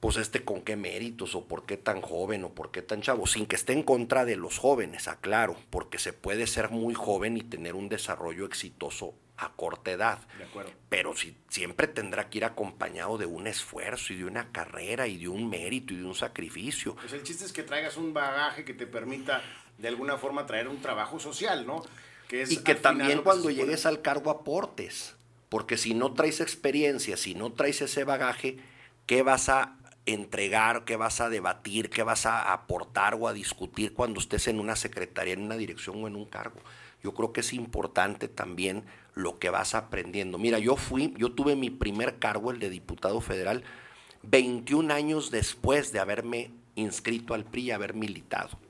pues 0.00 0.16
este 0.16 0.44
con 0.44 0.60
qué 0.60 0.76
méritos 0.76 1.34
o 1.34 1.44
por 1.46 1.64
qué 1.64 1.76
tan 1.76 2.02
joven 2.02 2.44
o 2.44 2.50
por 2.50 2.70
qué 2.70 2.82
tan 2.82 3.00
chavo, 3.00 3.26
sin 3.26 3.46
que 3.46 3.56
esté 3.56 3.72
en 3.72 3.82
contra 3.82 4.24
de 4.24 4.36
los 4.36 4.58
jóvenes, 4.58 5.08
aclaro, 5.08 5.56
porque 5.70 5.98
se 5.98 6.12
puede 6.12 6.46
ser 6.46 6.70
muy 6.70 6.94
joven 6.94 7.36
y 7.36 7.42
tener 7.42 7.74
un 7.74 7.88
desarrollo 7.88 8.44
exitoso 8.44 9.14
a 9.36 9.52
corta 9.52 9.90
edad. 9.90 10.18
De 10.38 10.44
acuerdo. 10.44 10.70
Pero 10.88 11.16
si, 11.16 11.36
siempre 11.48 11.88
tendrá 11.88 12.28
que 12.28 12.38
ir 12.38 12.44
acompañado 12.44 13.18
de 13.18 13.26
un 13.26 13.46
esfuerzo 13.46 14.12
y 14.12 14.16
de 14.16 14.24
una 14.26 14.52
carrera 14.52 15.06
y 15.06 15.18
de 15.18 15.28
un 15.28 15.48
mérito 15.48 15.94
y 15.94 15.96
de 15.96 16.04
un 16.04 16.14
sacrificio. 16.14 16.94
Pues 16.96 17.14
el 17.14 17.22
chiste 17.22 17.44
es 17.46 17.52
que 17.52 17.62
traigas 17.62 17.96
un 17.96 18.12
bagaje 18.12 18.64
que 18.64 18.74
te 18.74 18.86
permita 18.86 19.42
de 19.78 19.88
alguna 19.88 20.16
forma 20.16 20.46
traer 20.46 20.68
un 20.68 20.80
trabajo 20.80 21.18
social, 21.18 21.66
¿no? 21.66 21.82
y 22.30 22.58
que 22.58 22.74
también 22.74 23.22
cuando 23.22 23.50
llegues 23.50 23.86
al 23.86 24.02
cargo 24.02 24.30
aportes, 24.30 25.14
porque 25.48 25.76
si 25.76 25.94
no 25.94 26.14
traes 26.14 26.40
experiencia, 26.40 27.16
si 27.16 27.34
no 27.34 27.52
traes 27.52 27.82
ese 27.82 28.04
bagaje, 28.04 28.58
¿qué 29.06 29.22
vas 29.22 29.48
a 29.48 29.76
entregar, 30.06 30.84
qué 30.84 30.96
vas 30.96 31.20
a 31.20 31.28
debatir, 31.28 31.90
qué 31.90 32.02
vas 32.02 32.26
a 32.26 32.52
aportar 32.52 33.14
o 33.14 33.28
a 33.28 33.32
discutir 33.32 33.94
cuando 33.94 34.20
estés 34.20 34.48
en 34.48 34.58
una 34.58 34.76
secretaría, 34.76 35.34
en 35.34 35.42
una 35.42 35.56
dirección 35.56 36.02
o 36.02 36.08
en 36.08 36.16
un 36.16 36.24
cargo? 36.24 36.60
Yo 37.02 37.12
creo 37.14 37.32
que 37.32 37.40
es 37.40 37.52
importante 37.52 38.28
también 38.28 38.84
lo 39.14 39.38
que 39.38 39.50
vas 39.50 39.74
aprendiendo. 39.74 40.38
Mira, 40.38 40.58
yo 40.58 40.76
fui, 40.76 41.14
yo 41.16 41.32
tuve 41.32 41.54
mi 41.54 41.70
primer 41.70 42.18
cargo, 42.18 42.50
el 42.50 42.58
de 42.58 42.70
diputado 42.70 43.20
federal, 43.20 43.62
21 44.22 44.92
años 44.92 45.30
después 45.30 45.92
de 45.92 46.00
haberme 46.00 46.50
inscrito 46.74 47.34
al 47.34 47.44
PRI 47.44 47.64
y 47.64 47.70
haber 47.70 47.94
militado 47.94 48.63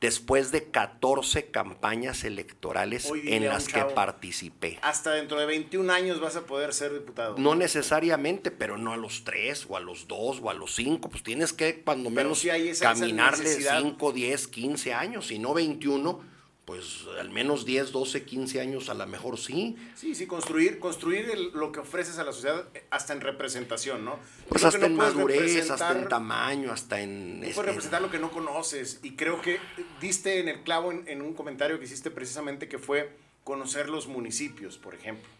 después 0.00 0.52
de 0.52 0.70
14 0.70 1.50
campañas 1.50 2.24
electorales 2.24 3.10
en 3.24 3.46
las 3.46 3.68
que 3.68 3.84
participé. 3.84 4.78
Hasta 4.82 5.12
dentro 5.12 5.38
de 5.38 5.46
21 5.46 5.92
años 5.92 6.20
vas 6.20 6.36
a 6.36 6.46
poder 6.46 6.72
ser 6.72 6.92
diputado. 6.92 7.36
No 7.38 7.54
necesariamente, 7.54 8.50
pero 8.50 8.78
no 8.78 8.92
a 8.92 8.96
los 8.96 9.24
3 9.24 9.66
o 9.68 9.76
a 9.76 9.80
los 9.80 10.06
2 10.08 10.40
o 10.42 10.50
a 10.50 10.54
los 10.54 10.74
5, 10.74 11.08
pues 11.08 11.22
tienes 11.22 11.52
que 11.52 11.82
cuando 11.82 12.10
menos 12.10 12.44
caminarle 12.80 13.46
5, 13.46 14.12
10, 14.12 14.48
15 14.48 14.94
años, 14.94 15.30
y 15.30 15.38
no 15.38 15.54
21 15.54 16.37
pues 16.68 17.06
al 17.18 17.30
menos 17.30 17.64
10, 17.64 17.92
12, 17.92 18.24
15 18.24 18.60
años 18.60 18.90
a 18.90 18.94
lo 18.94 19.06
mejor 19.06 19.38
sí. 19.38 19.74
Sí, 19.94 20.14
sí, 20.14 20.26
construir, 20.26 20.78
construir 20.78 21.26
lo 21.54 21.72
que 21.72 21.80
ofreces 21.80 22.18
a 22.18 22.24
la 22.24 22.32
sociedad 22.34 22.68
eh, 22.74 22.84
hasta 22.90 23.14
en 23.14 23.22
representación, 23.22 24.04
¿no? 24.04 24.18
Pues 24.50 24.62
hasta 24.64 24.84
en 24.84 24.94
madurez, 24.94 25.70
hasta 25.70 25.98
en 25.98 26.08
tamaño, 26.10 26.70
hasta 26.70 27.00
en... 27.00 27.40
No 27.40 27.46
puedes 27.54 27.56
representar 27.56 28.02
lo 28.02 28.10
que 28.10 28.18
no 28.18 28.30
conoces 28.30 29.00
y 29.02 29.12
creo 29.12 29.40
que 29.40 29.58
diste 30.02 30.40
en 30.40 30.50
el 30.50 30.60
clavo 30.60 30.92
en, 30.92 31.08
en 31.08 31.22
un 31.22 31.32
comentario 31.32 31.78
que 31.78 31.86
hiciste 31.86 32.10
precisamente 32.10 32.68
que 32.68 32.78
fue 32.78 33.16
conocer 33.44 33.88
los 33.88 34.06
municipios, 34.06 34.76
por 34.76 34.94
ejemplo 34.94 35.37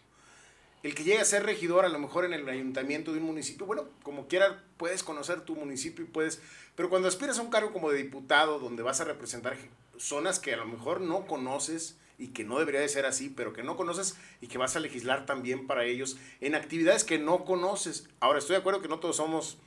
el 0.83 0.95
que 0.95 1.03
llegue 1.03 1.19
a 1.19 1.25
ser 1.25 1.43
regidor, 1.43 1.85
a 1.85 1.89
lo 1.89 1.99
mejor 1.99 2.25
en 2.25 2.33
el 2.33 2.47
ayuntamiento 2.47 3.11
de 3.11 3.19
un 3.19 3.25
municipio, 3.25 3.65
bueno, 3.65 3.85
como 4.03 4.27
quiera, 4.27 4.63
puedes 4.77 5.03
conocer 5.03 5.41
tu 5.41 5.55
municipio 5.55 6.05
y 6.05 6.07
puedes, 6.07 6.41
pero 6.75 6.89
cuando 6.89 7.07
aspiras 7.07 7.39
a 7.39 7.41
un 7.41 7.49
cargo 7.49 7.73
como 7.73 7.91
de 7.91 7.97
diputado, 7.97 8.59
donde 8.59 8.83
vas 8.83 9.01
a 9.01 9.03
representar 9.03 9.57
zonas 9.97 10.39
que 10.39 10.53
a 10.53 10.57
lo 10.57 10.65
mejor 10.65 11.01
no 11.01 11.27
conoces 11.27 11.97
y 12.17 12.27
que 12.27 12.43
no 12.43 12.59
debería 12.59 12.81
de 12.81 12.89
ser 12.89 13.05
así, 13.05 13.29
pero 13.29 13.53
que 13.53 13.63
no 13.63 13.77
conoces 13.77 14.17
y 14.41 14.47
que 14.47 14.57
vas 14.57 14.75
a 14.75 14.79
legislar 14.79 15.25
también 15.25 15.67
para 15.67 15.85
ellos 15.85 16.17
en 16.41 16.55
actividades 16.55 17.03
que 17.03 17.19
no 17.19 17.45
conoces. 17.45 18.09
Ahora, 18.19 18.39
estoy 18.39 18.55
de 18.55 18.59
acuerdo 18.59 18.81
que 18.81 18.87
no 18.87 18.99
todos 18.99 19.17
somos 19.17 19.57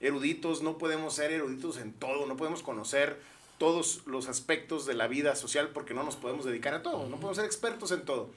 eruditos, 0.00 0.62
no 0.62 0.78
podemos 0.78 1.14
ser 1.14 1.32
eruditos 1.32 1.78
en 1.78 1.92
todo, 1.92 2.26
no 2.26 2.36
podemos 2.36 2.62
conocer 2.62 3.20
todos 3.58 4.02
los 4.06 4.28
aspectos 4.28 4.86
de 4.86 4.94
la 4.94 5.06
vida 5.06 5.36
social 5.36 5.68
porque 5.68 5.94
no 5.94 6.02
nos 6.02 6.16
podemos 6.16 6.44
dedicar 6.44 6.74
a 6.74 6.82
todo, 6.82 7.08
no 7.08 7.16
podemos 7.16 7.36
ser 7.36 7.44
expertos 7.44 7.92
en 7.92 8.04
todo. 8.04 8.30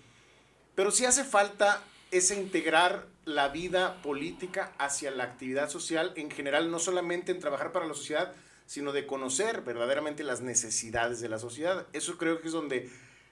Pero 0.76 0.92
sí 0.92 1.06
hace 1.06 1.24
falta 1.24 1.84
es 2.14 2.32
integrar 2.32 3.08
la 3.26 3.50
vida 3.50 4.02
política 4.02 4.72
hacia 4.78 5.12
la 5.12 5.24
actividad 5.24 5.70
social 5.70 6.14
en 6.16 6.30
general, 6.30 6.70
no 6.70 6.80
solamente 6.80 7.32
en 7.32 7.40
trabajar 7.40 7.72
para 7.72 7.88
la 7.88 7.94
sociedad, 7.94 8.34
sino 8.66 8.92
de 8.92 9.06
conocer 9.08 9.62
verdaderamente 9.62 10.24
las 10.24 10.42
necesidades 10.42 11.20
de 11.22 11.30
la 11.30 11.40
sociedad. 11.40 11.88
Eso 11.92 12.18
creo 12.18 12.40
que 12.40 12.48
es 12.48 12.54
donde, 12.54 12.90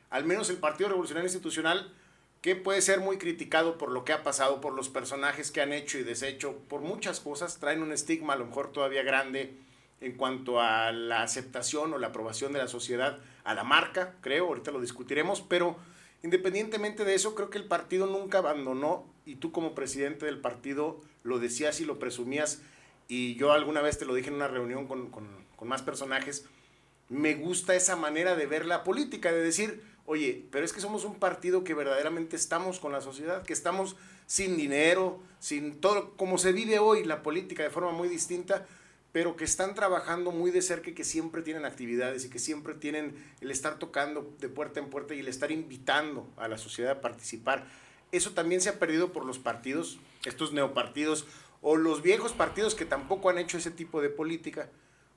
al 0.10 0.26
menos 0.26 0.50
el 0.50 0.58
Partido 0.58 0.90
Revolucionario 0.90 1.28
Institucional, 1.28 1.94
que 2.42 2.56
puede 2.56 2.82
ser 2.82 3.00
muy 3.00 3.18
criticado 3.18 3.78
por 3.78 3.92
lo 3.92 4.04
que 4.04 4.14
ha 4.14 4.24
pasado, 4.24 4.62
por 4.62 4.74
los 4.74 4.90
personajes 4.90 5.52
que 5.52 5.62
han 5.62 5.74
hecho 5.74 6.00
y 6.00 6.04
deshecho, 6.04 6.58
por 6.68 6.82
muchas 6.82 7.20
cosas, 7.20 7.60
traen 7.60 7.84
un 7.84 7.92
estigma 7.92 8.34
a 8.34 8.38
lo 8.38 8.48
mejor 8.48 8.72
todavía 8.72 9.04
grande 9.04 9.54
en 10.00 10.14
cuanto 10.14 10.60
a 10.60 10.92
la 10.92 11.22
aceptación 11.22 11.94
o 11.94 12.00
la 12.00 12.08
aprobación 12.08 12.52
de 12.52 12.60
la 12.60 12.68
sociedad 12.68 13.20
a 13.44 13.54
la 13.54 13.64
marca, 13.64 14.16
creo, 14.22 14.48
ahorita 14.48 14.72
lo 14.72 14.82
discutiremos, 14.82 15.42
pero 15.42 15.78
Independientemente 16.24 17.04
de 17.04 17.16
eso, 17.16 17.34
creo 17.34 17.50
que 17.50 17.58
el 17.58 17.66
partido 17.66 18.06
nunca 18.06 18.40
abandonó, 18.40 19.06
y 19.26 19.36
tú 19.36 19.52
como 19.52 19.74
presidente 19.74 20.26
del 20.26 20.40
partido 20.40 21.00
lo 21.24 21.40
decías 21.40 21.80
y 21.80 21.86
lo 21.86 22.00
presumías, 22.00 22.62
y 23.08 23.36
yo 23.36 23.52
alguna 23.52 23.82
vez 23.82 23.98
te 23.98 24.06
lo 24.06 24.14
dije 24.14 24.30
en 24.30 24.36
una 24.36 24.48
reunión 24.48 24.88
con, 24.88 25.12
más 25.64 25.82
personajes, 25.82 26.46
me 27.10 27.36
gusta 27.36 27.76
esa 27.76 27.96
manera 27.96 28.36
de 28.36 28.46
ver 28.46 28.66
la 28.66 28.84
política, 28.84 29.32
de 29.32 29.42
decir, 29.42 29.84
oye, 30.06 30.46
pero 30.52 30.64
es 30.64 30.74
que 30.74 30.80
somos 30.80 31.04
un 31.04 31.16
partido 31.16 31.64
que 31.64 31.74
verdaderamente 31.74 32.36
estamos 32.36 32.80
con 32.80 32.92
la 32.92 33.02
sociedad, 33.02 33.44
que 33.44 33.54
estamos 33.54 33.96
sin 34.28 34.58
dinero, 34.58 35.20
sin 35.40 35.82
todo, 35.82 36.14
como 36.16 36.38
se 36.38 36.54
vive 36.54 36.80
hoy 36.80 37.04
la 37.04 37.22
política 37.22 37.64
de 37.64 37.70
forma 37.70 37.92
muy 37.92 38.08
distinta, 38.08 38.66
pero 39.12 39.36
que 39.36 39.44
están 39.44 39.76
trabajando 39.76 40.32
muy 40.32 40.52
de 40.52 40.62
cerca 40.62 40.90
y 40.90 40.94
que 40.94 41.04
siempre 41.04 41.42
tienen 41.42 41.66
actividades 41.66 42.26
y 42.26 42.30
que 42.30 42.40
siempre 42.40 42.74
tienen 42.76 43.14
el 43.42 43.52
estar 43.52 43.78
tocando 43.78 44.34
de 44.40 44.48
puerta 44.48 44.80
en 44.80 44.90
puerta 44.90 45.14
y 45.14 45.20
el 45.20 45.28
estar 45.28 45.52
invitando 45.52 46.28
a 46.38 46.48
la 46.48 46.58
sociedad 46.58 46.94
a 46.94 47.02
participar. 47.02 47.68
Eso 48.12 48.32
también 48.32 48.62
se 48.62 48.70
ha 48.70 48.80
perdido 48.80 49.12
por 49.12 49.26
los 49.26 49.38
partidos, 49.38 50.00
estos 50.26 50.54
neopartidos 50.54 51.26
o 51.62 51.76
los 51.76 52.02
viejos 52.02 52.32
partidos 52.32 52.74
que 52.74 52.86
tampoco 52.86 53.30
han 53.30 53.38
hecho 53.38 53.58
ese 53.58 53.72
tipo 53.72 54.02
de 54.02 54.10
política. 54.10 54.70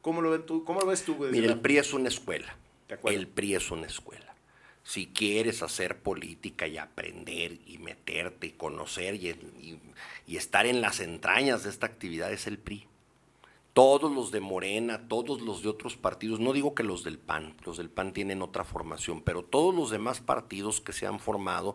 ¿Cómo 0.02 0.20
lo, 0.20 0.30
ves 0.30 0.44
tú? 0.44 0.64
¿Cómo 0.64 0.80
lo 0.80 0.86
ves 0.86 1.04
tú? 1.04 1.16
Mira, 1.30 1.46
el 1.46 1.60
PRI 1.60 1.78
es 1.78 1.92
una 1.92 2.08
escuela. 2.08 2.56
El 3.04 3.28
PRI 3.28 3.54
es 3.54 3.70
una 3.70 3.86
escuela. 3.86 4.34
Si 4.82 5.06
quieres 5.06 5.62
hacer 5.62 5.98
política 5.98 6.66
y 6.66 6.76
aprender 6.76 7.58
y 7.66 7.78
meterte 7.78 8.48
y 8.48 8.50
conocer 8.50 9.14
y, 9.14 9.80
y 10.26 10.36
estar 10.36 10.66
en 10.66 10.82
las 10.82 11.00
entrañas 11.00 11.62
de 11.64 11.70
esta 11.70 11.86
actividad 11.86 12.30
es 12.32 12.46
el 12.46 12.58
PRI 12.58 12.86
todos 13.74 14.12
los 14.12 14.30
de 14.30 14.40
Morena, 14.40 15.08
todos 15.08 15.40
los 15.40 15.62
de 15.62 15.68
otros 15.68 15.96
partidos, 15.96 16.38
no 16.38 16.52
digo 16.52 16.76
que 16.76 16.84
los 16.84 17.02
del 17.02 17.18
PAN, 17.18 17.56
los 17.64 17.76
del 17.76 17.90
PAN 17.90 18.12
tienen 18.12 18.40
otra 18.40 18.62
formación, 18.62 19.20
pero 19.20 19.44
todos 19.44 19.74
los 19.74 19.90
demás 19.90 20.20
partidos 20.20 20.80
que 20.80 20.92
se 20.92 21.08
han 21.08 21.18
formado, 21.18 21.74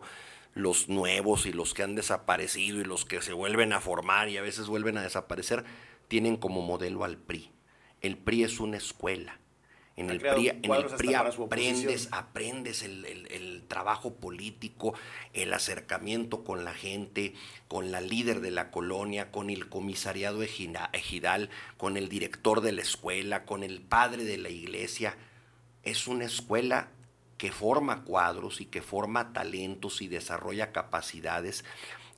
los 0.54 0.88
nuevos 0.88 1.44
y 1.44 1.52
los 1.52 1.74
que 1.74 1.82
han 1.82 1.94
desaparecido 1.94 2.80
y 2.80 2.84
los 2.84 3.04
que 3.04 3.20
se 3.20 3.34
vuelven 3.34 3.74
a 3.74 3.80
formar 3.80 4.30
y 4.30 4.38
a 4.38 4.42
veces 4.42 4.66
vuelven 4.66 4.96
a 4.96 5.02
desaparecer, 5.02 5.64
tienen 6.08 6.38
como 6.38 6.62
modelo 6.62 7.04
al 7.04 7.18
PRI. 7.18 7.52
El 8.00 8.16
PRI 8.16 8.44
es 8.44 8.60
una 8.60 8.78
escuela. 8.78 9.39
En 9.96 10.08
el 10.08 10.20
PRI, 10.20 10.48
aprendes, 11.14 12.08
aprendes 12.10 12.82
el, 12.82 13.64
trabajo 13.68 14.14
político, 14.14 14.94
el 15.32 15.52
acercamiento 15.52 16.42
con 16.42 16.64
la 16.64 16.74
gente, 16.74 17.34
con 17.68 17.92
la 17.92 18.00
líder 18.00 18.40
de 18.40 18.50
la 18.50 18.70
colonia, 18.70 19.30
con 19.30 19.50
el 19.50 19.68
comisariado 19.68 20.42
ejidal, 20.42 21.50
con 21.76 21.96
el 21.96 22.08
director 22.08 22.62
de 22.62 22.72
la 22.72 22.82
escuela, 22.82 23.44
con 23.44 23.62
el 23.62 23.80
padre 23.80 24.24
de 24.24 24.38
la 24.38 24.48
iglesia. 24.48 25.16
Es 25.82 26.06
una 26.06 26.24
escuela 26.24 26.88
que 27.36 27.52
forma 27.52 28.02
cuadros 28.04 28.60
y 28.60 28.66
que 28.66 28.82
forma 28.82 29.32
talentos 29.32 30.02
y 30.02 30.08
desarrolla 30.08 30.72
capacidades 30.72 31.64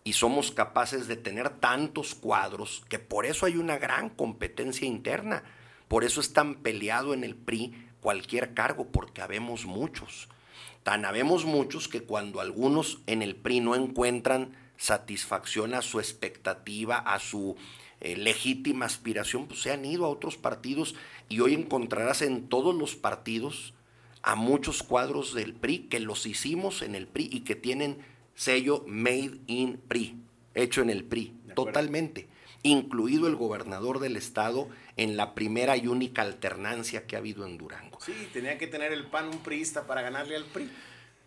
y 0.05 0.15
somos 0.15 0.51
capaces 0.51 1.07
de 1.07 1.17
tener 1.17 1.51
tantos 1.51 2.15
cuadros 2.15 2.83
que 2.89 2.99
por 2.99 3.25
eso 3.25 3.47
hay 3.47 3.57
una 3.57 3.79
gran 3.79 4.09
competencia 4.09 4.87
interna 4.87 5.45
por 5.93 6.05
eso 6.05 6.23
es 6.23 6.33
tan 6.33 6.55
peleado 6.55 7.13
en 7.13 7.23
el 7.23 7.37
PRI 7.37 7.75
cualquier 8.01 8.55
cargo, 8.55 8.87
porque 8.91 9.21
habemos 9.21 9.67
muchos. 9.67 10.31
Tan 10.85 11.05
habemos 11.05 11.45
muchos 11.45 11.87
que 11.87 12.03
cuando 12.03 12.41
algunos 12.41 13.03
en 13.07 13.21
el 13.21 13.37
PRI 13.37 13.61
no 13.61 13.75
encuentran 13.75 14.57
satisfacción 14.79 15.75
a 15.75 15.83
su 15.83 16.01
expectativa, 16.01 16.97
a 16.97 17.19
su 17.19 17.57
eh, 18.01 18.17
legítima 18.17 18.87
aspiración, 18.87 19.47
pues 19.49 19.61
se 19.61 19.71
han 19.71 19.85
ido 19.85 20.07
a 20.07 20.09
otros 20.09 20.39
partidos 20.39 20.95
y 21.29 21.41
hoy 21.41 21.53
encontrarás 21.53 22.23
en 22.23 22.49
todos 22.49 22.75
los 22.75 22.97
partidos 22.97 23.75
a 24.23 24.35
muchos 24.35 24.83
cuadros 24.83 25.35
del 25.35 25.53
PRI 25.53 25.89
que 25.91 26.01
los 26.01 26.25
hicimos 26.25 26.81
en 26.81 26.95
el 26.95 27.07
PRI 27.07 27.29
y 27.31 27.41
que 27.41 27.55
tienen 27.55 27.99
sello 28.35 28.83
Made 28.87 29.41
in 29.47 29.77
PRI, 29.77 30.17
hecho 30.55 30.81
en 30.81 30.89
el 30.89 31.05
PRI, 31.05 31.35
totalmente 31.55 32.32
incluido 32.63 33.27
el 33.27 33.37
gobernador 33.37 33.99
del 33.99 34.17
estado, 34.17 34.69
en 34.97 35.17
la 35.17 35.35
primera 35.35 35.77
y 35.77 35.87
única 35.87 36.23
alternancia 36.23 37.07
que 37.07 37.17
ha 37.17 37.19
habido 37.19 37.47
en 37.47 37.59
Durango. 37.59 37.99
Sí, 38.01 38.15
tenía 38.33 38.59
que 38.59 38.67
tener 38.67 38.93
el 38.93 39.07
PAN 39.07 39.29
un 39.29 39.39
priista 39.39 39.87
para 39.87 40.03
ganarle 40.03 40.37
al 40.37 40.45
PRI. 40.45 40.71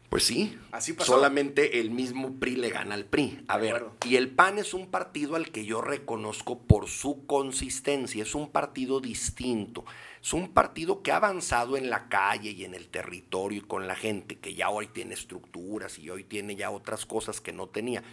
Pues 0.10 0.24
sí, 0.24 0.58
Así 0.72 0.96
solamente 1.00 1.80
el 1.82 1.90
mismo 1.90 2.40
PRI 2.40 2.56
le 2.56 2.70
gana 2.70 2.96
al 2.96 3.06
PRI. 3.06 3.44
A 3.48 3.58
ver, 3.58 3.86
y 4.06 4.16
el 4.16 4.30
PAN 4.30 4.60
es 4.60 4.74
un 4.74 4.88
partido 4.88 5.36
al 5.36 5.52
que 5.52 5.66
yo 5.66 5.82
reconozco 5.82 6.60
por 6.60 6.88
su 6.88 7.26
consistencia, 7.26 8.24
es 8.24 8.36
un 8.36 8.50
partido 8.50 9.02
distinto, 9.02 9.84
es 10.22 10.32
un 10.32 10.54
partido 10.54 11.02
que 11.02 11.12
ha 11.12 11.18
avanzado 11.18 11.76
en 11.76 11.90
la 11.90 12.08
calle 12.08 12.52
y 12.52 12.64
en 12.64 12.76
el 12.76 12.88
territorio 12.88 13.58
y 13.60 13.68
con 13.68 13.88
la 13.88 13.96
gente, 13.96 14.38
que 14.38 14.54
ya 14.54 14.70
hoy 14.70 14.88
tiene 14.88 15.16
estructuras 15.16 15.98
y 16.00 16.10
hoy 16.10 16.24
tiene 16.24 16.56
ya 16.56 16.70
otras 16.70 17.06
cosas 17.06 17.42
que 17.42 17.52
no 17.52 17.68
tenía 17.68 18.04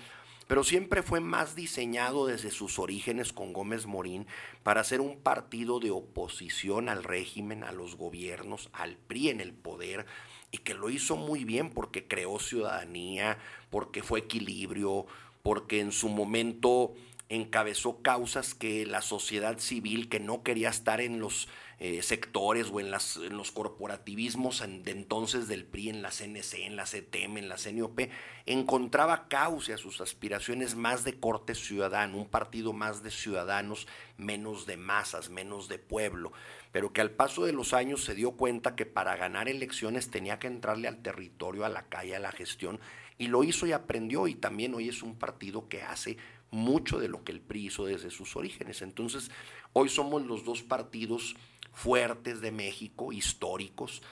pero 0.53 0.65
siempre 0.65 1.03
fue 1.03 1.21
más 1.21 1.57
diseñado 1.57 2.27
desde 2.27 2.51
sus 2.51 2.79
orígenes 2.79 3.33
con 3.33 3.55
Gómez 3.55 3.87
Morín 3.87 4.27
para 4.62 4.85
ser 4.85 5.01
un 5.01 5.19
partido 5.19 5.81
de 5.81 5.91
oposición 5.91 6.91
al 6.91 7.05
régimen, 7.05 7.65
a 7.65 7.73
los 7.73 7.97
gobiernos, 7.97 8.69
al 8.75 8.99
PRI 8.99 9.31
en 9.31 9.41
el 9.41 9.55
poder, 9.55 10.05
y 10.51 10.59
que 10.59 10.75
lo 10.75 10.91
hizo 10.91 11.17
muy 11.17 11.45
bien 11.45 11.71
porque 11.71 12.07
creó 12.07 12.38
ciudadanía, 12.38 13.38
porque 13.71 14.03
fue 14.03 14.19
equilibrio, 14.19 15.07
porque 15.43 15.81
en 15.81 15.91
su 15.91 16.11
momento 16.11 16.93
encabezó 17.31 18.03
causas 18.03 18.55
que 18.55 18.85
la 18.85 19.01
sociedad 19.01 19.59
civil, 19.59 20.11
que 20.11 20.21
no 20.21 20.43
quería 20.43 20.69
estar 20.69 21.01
en 21.01 21.19
los 21.19 21.49
eh, 21.85 22.01
sectores 22.01 22.71
o 22.73 22.79
en, 22.79 22.92
los 22.92 23.51
corporativismos 23.51 24.61
de 24.61 24.92
entonces 24.92 25.49
del 25.49 25.64
PRI, 25.64 25.88
en 25.88 26.01
la 26.01 26.12
CNC, 26.12 26.61
en 26.61 26.77
la 26.77 26.85
CTM, 26.85 27.38
en 27.38 27.49
la 27.49 27.57
CNOP, 27.57 28.03
encontraba 28.47 29.27
cauce 29.27 29.73
a 29.73 29.79
sus 29.79 30.01
aspiraciones 30.01 30.77
más 30.77 31.03
de 31.03 31.18
corte 31.18 31.57
ciudadano, 31.57 32.18
un 32.18 32.29
partido 32.29 32.73
más 32.73 33.03
de 33.03 33.11
ciudadanos, 33.11 33.88
menos 34.16 34.64
de 34.64 34.77
masas, 34.77 35.29
menos 35.29 35.66
de 35.66 35.81
pueblo, 35.81 36.33
pero 36.71 36.92
que 36.92 37.01
al 37.01 37.11
paso 37.11 37.47
de 37.47 37.53
los 37.53 37.73
años 37.73 38.05
se 38.05 38.14
dio 38.14 38.37
cuenta 38.37 38.77
que 38.77 38.87
para 38.87 39.16
ganar 39.16 39.49
elecciones 39.49 40.09
tenía 40.09 40.38
que 40.38 40.47
entrarle 40.47 40.87
al 40.87 41.03
territorio, 41.03 41.64
a 41.64 41.68
la 41.68 41.88
calle, 41.88 42.14
a 42.14 42.21
la 42.21 42.31
gestión, 42.31 42.79
y 43.18 43.27
lo 43.27 43.42
hizo 43.42 43.66
y 43.66 43.73
aprendió, 43.73 44.29
y 44.29 44.37
también 44.37 44.73
hoy 44.77 44.88
es 44.88 45.03
un 45.03 45.16
partido 45.16 45.68
que 45.68 45.83
hace 45.83 46.16
mucho 46.53 47.01
de 47.01 47.09
lo 47.09 47.25
que 47.25 47.33
el 47.33 47.40
PRI 47.40 47.66
hizo 47.66 47.87
desde 47.87 48.11
sus 48.11 48.37
orígenes. 48.37 48.83
Entonces, 48.83 49.33
hoy 49.73 49.88
somos 49.88 50.23
los 50.23 50.45
dos 50.45 50.62
partidos 50.62 51.35
fuertes 51.73 52.41
de 52.41 52.53
México, 52.53 53.13
históricos, 53.13 54.03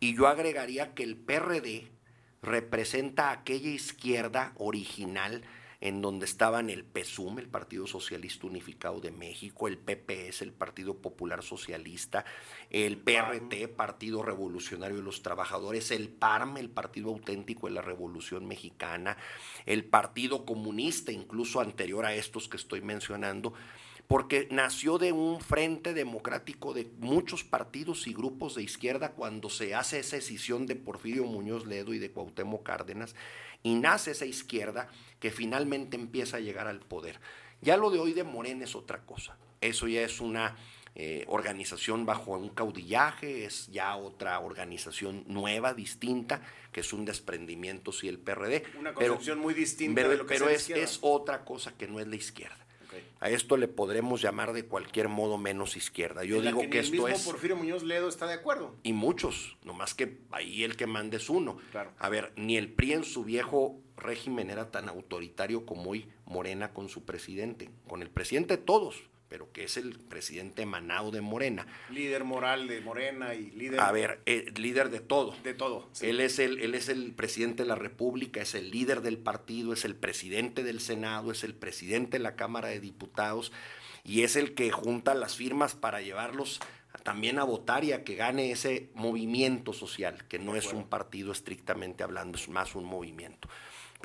y 0.00 0.14
yo 0.14 0.28
agregaría 0.28 0.94
que 0.94 1.02
el 1.02 1.16
PRD 1.16 1.88
representa 2.42 3.30
aquella 3.30 3.70
izquierda 3.70 4.52
original 4.56 5.42
en 5.80 6.00
donde 6.00 6.24
estaban 6.24 6.70
el 6.70 6.84
PSUM, 6.84 7.38
el 7.38 7.48
Partido 7.48 7.86
Socialista 7.86 8.46
Unificado 8.46 9.00
de 9.00 9.10
México, 9.10 9.68
el 9.68 9.78
PPS, 9.78 10.42
el 10.42 10.52
Partido 10.52 10.96
Popular 10.96 11.42
Socialista, 11.42 12.24
el 12.70 12.96
PRT, 12.96 13.68
Partido 13.76 14.22
Revolucionario 14.22 14.96
de 14.96 15.02
los 15.02 15.22
Trabajadores, 15.22 15.90
el 15.90 16.08
PARM, 16.08 16.56
el 16.56 16.70
Partido 16.70 17.10
Auténtico 17.10 17.66
de 17.66 17.74
la 17.74 17.82
Revolución 17.82 18.46
Mexicana, 18.46 19.16
el 19.66 19.84
Partido 19.84 20.46
Comunista, 20.46 21.12
incluso 21.12 21.60
anterior 21.60 22.06
a 22.06 22.14
estos 22.14 22.48
que 22.48 22.56
estoy 22.56 22.80
mencionando, 22.80 23.52
porque 24.08 24.48
nació 24.50 24.98
de 24.98 25.12
un 25.12 25.40
frente 25.40 25.94
democrático 25.94 26.72
de 26.74 26.90
muchos 26.98 27.44
partidos 27.44 28.06
y 28.06 28.14
grupos 28.14 28.54
de 28.54 28.62
izquierda 28.62 29.12
cuando 29.12 29.50
se 29.50 29.74
hace 29.74 29.98
esa 29.98 30.16
decisión 30.16 30.66
de 30.66 30.76
Porfirio 30.76 31.24
Muñoz 31.24 31.66
Ledo 31.66 31.92
y 31.92 31.98
de 31.98 32.10
Cuauhtémoc 32.10 32.62
Cárdenas, 32.62 33.14
y 33.62 33.74
nace 33.74 34.12
esa 34.12 34.26
izquierda 34.26 34.88
que 35.18 35.30
finalmente 35.30 35.96
empieza 35.96 36.36
a 36.36 36.40
llegar 36.40 36.68
al 36.68 36.80
poder. 36.80 37.20
Ya 37.60 37.76
lo 37.76 37.90
de 37.90 37.98
hoy 37.98 38.12
de 38.12 38.22
Morena 38.22 38.64
es 38.64 38.76
otra 38.76 39.00
cosa. 39.04 39.36
Eso 39.60 39.88
ya 39.88 40.02
es 40.02 40.20
una 40.20 40.56
eh, 40.94 41.24
organización 41.28 42.06
bajo 42.06 42.32
un 42.32 42.50
caudillaje, 42.50 43.44
es 43.44 43.66
ya 43.68 43.96
otra 43.96 44.38
organización 44.40 45.24
nueva, 45.26 45.74
distinta, 45.74 46.42
que 46.72 46.80
es 46.80 46.92
un 46.92 47.04
desprendimiento, 47.04 47.92
sí, 47.92 48.08
el 48.08 48.18
PRD. 48.18 48.62
Una 48.78 48.94
concepción 48.94 49.38
muy 49.38 49.52
distinta 49.52 49.96
pero, 49.96 50.10
de 50.10 50.16
lo 50.16 50.26
que 50.26 50.34
pero 50.34 50.48
es, 50.48 50.70
es, 50.70 50.98
otra 51.02 51.44
cosa 51.44 51.76
que 51.76 51.86
no 51.86 52.00
es 52.00 52.06
la 52.06 52.16
izquierda. 52.16 52.65
A 53.18 53.30
esto 53.30 53.56
le 53.56 53.66
podremos 53.66 54.20
llamar 54.20 54.52
de 54.52 54.66
cualquier 54.66 55.08
modo 55.08 55.38
menos 55.38 55.76
izquierda. 55.76 56.24
Yo 56.24 56.40
digo 56.40 56.60
que, 56.60 56.66
el 56.66 56.84
esto 56.84 56.92
mismo 56.92 57.08
es. 57.08 57.24
Porfirio 57.24 57.56
Muñoz 57.56 57.82
Ledo 57.82 58.08
está 58.08 58.26
de 58.26 58.34
acuerdo. 58.34 58.74
Y 58.82 58.92
muchos, 58.92 59.56
nomás 59.64 59.94
que 59.94 60.18
ahí 60.30 60.64
el 60.64 60.76
que 60.76 60.86
mande 60.86 61.16
es 61.16 61.30
uno. 61.30 61.56
Claro. 61.70 61.92
A 61.98 62.08
ver, 62.08 62.32
ni 62.36 62.56
el 62.56 62.70
PRI 62.72 62.92
en 62.92 63.04
su 63.04 63.24
viejo 63.24 63.80
régimen 63.96 64.50
era 64.50 64.70
tan 64.70 64.88
autoritario 64.88 65.64
como 65.64 65.90
hoy 65.90 66.08
Morena 66.26 66.74
con 66.74 66.88
su 66.88 67.04
presidente. 67.04 67.70
Con 67.88 68.02
el 68.02 68.10
presidente 68.10 68.58
todos, 68.58 69.02
pero 69.28 69.52
que 69.52 69.64
es 69.64 69.76
el 69.76 69.98
presidente 69.98 70.62
emanado 70.62 71.10
de 71.10 71.20
Morena. 71.20 71.66
Líder 71.90 72.24
moral 72.24 72.68
de 72.68 72.80
Morena 72.80 73.34
y 73.34 73.50
líder. 73.50 73.80
A 73.80 73.92
ver, 73.92 74.20
eh, 74.26 74.52
líder 74.56 74.90
de 74.90 75.00
todo. 75.00 75.34
De 75.42 75.54
todo. 75.54 75.88
sí. 75.92 76.06
Él, 76.06 76.20
es 76.20 76.38
el, 76.38 76.60
él 76.60 76.74
es 76.74 76.88
el 76.88 77.12
presidente 77.12 77.62
de 77.62 77.68
la 77.68 77.74
República, 77.74 78.40
es 78.40 78.54
el 78.54 78.70
líder 78.70 79.02
del 79.02 79.18
partido, 79.18 79.72
es 79.72 79.84
el 79.84 79.96
presidente 79.96 80.62
del 80.62 80.80
Senado, 80.80 81.32
es 81.32 81.44
el 81.44 81.54
presidente 81.54 82.18
de 82.18 82.22
la 82.22 82.36
Cámara 82.36 82.68
de 82.68 82.80
Diputados 82.80 83.52
y 84.04 84.22
es 84.22 84.36
el 84.36 84.54
que 84.54 84.70
junta 84.70 85.14
las 85.14 85.36
firmas 85.36 85.74
para 85.74 86.00
llevarlos 86.00 86.60
también 87.02 87.38
a 87.38 87.44
votar 87.44 87.84
y 87.84 87.92
a 87.92 88.04
que 88.04 88.14
gane 88.16 88.50
ese 88.50 88.90
movimiento 88.94 89.72
social, 89.72 90.24
que 90.28 90.38
no 90.38 90.56
es 90.56 90.72
un 90.72 90.88
partido 90.88 91.32
estrictamente 91.32 92.02
hablando, 92.02 92.36
es 92.36 92.48
más 92.48 92.74
un 92.74 92.84
movimiento. 92.84 93.48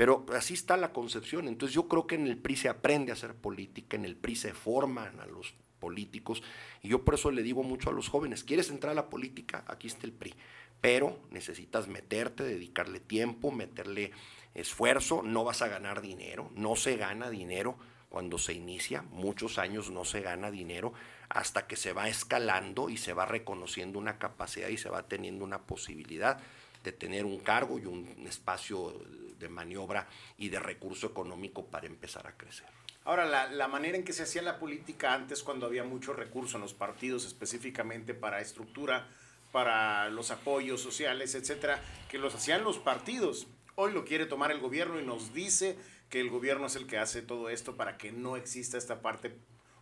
Pero 0.02 0.26
así 0.34 0.56
está 0.56 0.78
la 0.78 0.94
concepción. 0.94 1.48
Entonces 1.48 1.76
yo 1.76 1.88
creo 1.88 2.08
que 2.08 2.16
en 2.16 2.26
el 2.26 2.36
PRI 2.36 2.56
se 2.56 2.70
aprende 2.70 3.12
a 3.12 3.14
hacer 3.14 3.36
política, 3.36 3.96
en 3.96 4.06
el 4.06 4.16
PRI 4.16 4.36
se 4.36 4.54
forman 4.56 5.20
a 5.20 5.28
los 5.28 5.54
políticos. 5.80 6.42
Y 6.82 6.88
yo 6.88 7.06
por 7.06 7.14
eso 7.14 7.30
le 7.30 7.44
digo 7.44 7.62
mucho 7.62 7.92
a 7.92 7.94
los 7.94 8.10
jóvenes, 8.10 8.44
¿quieres 8.44 8.72
entrar 8.72 8.94
a 8.94 8.96
la 8.96 9.12
política? 9.12 9.64
Aquí 9.68 9.86
está 9.86 10.08
el 10.08 10.14
PRI. 10.14 10.34
Pero 10.82 11.20
necesitas 11.30 11.88
meterte, 11.88 12.44
dedicarle 12.44 13.00
tiempo, 13.00 13.52
meterle 13.52 14.10
esfuerzo, 14.56 15.22
no 15.22 15.44
vas 15.44 15.62
a 15.62 15.68
ganar 15.68 16.02
dinero, 16.02 16.50
no 16.56 16.76
se 16.76 16.98
gana 16.98 17.30
dinero 17.30 17.78
cuando 18.10 18.40
se 18.40 18.54
inicia, 18.54 19.04
muchos 19.04 19.60
años 19.60 19.92
no 19.92 20.04
se 20.04 20.22
gana 20.22 20.50
dinero 20.50 20.94
hasta 21.30 21.68
que 21.68 21.76
se 21.76 21.94
va 21.94 22.08
escalando 22.10 22.90
y 22.90 22.98
se 22.98 23.14
va 23.14 23.28
reconociendo 23.28 24.00
una 24.00 24.18
capacidad 24.18 24.70
y 24.70 24.78
se 24.78 24.90
va 24.90 25.08
teniendo 25.08 25.46
una 25.46 25.62
posibilidad 25.62 26.42
de 26.84 26.92
tener 26.92 27.26
un 27.26 27.40
cargo 27.40 27.80
y 27.80 27.86
un 27.86 28.26
espacio 28.28 28.94
de 29.38 29.50
maniobra 29.50 30.08
y 30.38 30.50
de 30.50 30.60
recurso 30.60 31.08
económico 31.08 31.66
para 31.66 31.88
empezar 31.88 32.28
a 32.28 32.38
crecer. 32.38 32.68
Ahora, 33.04 33.26
la, 33.26 33.50
la, 33.50 33.68
manera 33.68 33.98
en 33.98 34.04
que 34.04 34.14
se 34.14 34.24
hacía 34.24 34.44
la 34.44 34.60
política 34.60 35.14
antes, 35.14 35.42
cuando 35.42 35.66
había 35.66 35.84
mucho 35.84 36.14
recurso 36.14 36.58
en 36.58 36.62
los 36.62 36.76
partidos, 36.76 37.26
específicamente 37.26 38.14
para 38.14 38.42
estructura, 38.42 39.08
para 39.52 40.10
los 40.10 40.32
apoyos 40.32 40.82
sociales, 40.82 41.36
etcétera, 41.36 41.82
que 42.10 42.20
los 42.20 42.36
hacían 42.36 42.64
los 42.64 42.78
partidos. 42.78 43.48
Hoy 43.76 43.92
lo 43.92 44.06
quiere 44.06 44.26
tomar 44.26 44.52
el 44.52 44.60
gobierno 44.60 45.00
y 45.00 45.06
nos 45.06 45.34
dice 45.34 45.78
que 46.10 46.20
el 46.20 46.30
gobierno 46.30 46.68
es 46.68 46.76
el 46.76 46.88
que 46.88 46.98
hace 46.98 47.22
todo 47.22 47.50
esto 47.50 47.76
para 47.76 47.98
que 47.98 48.12
no 48.12 48.38
exista 48.38 48.78
esta 48.78 49.02
parte 49.02 49.36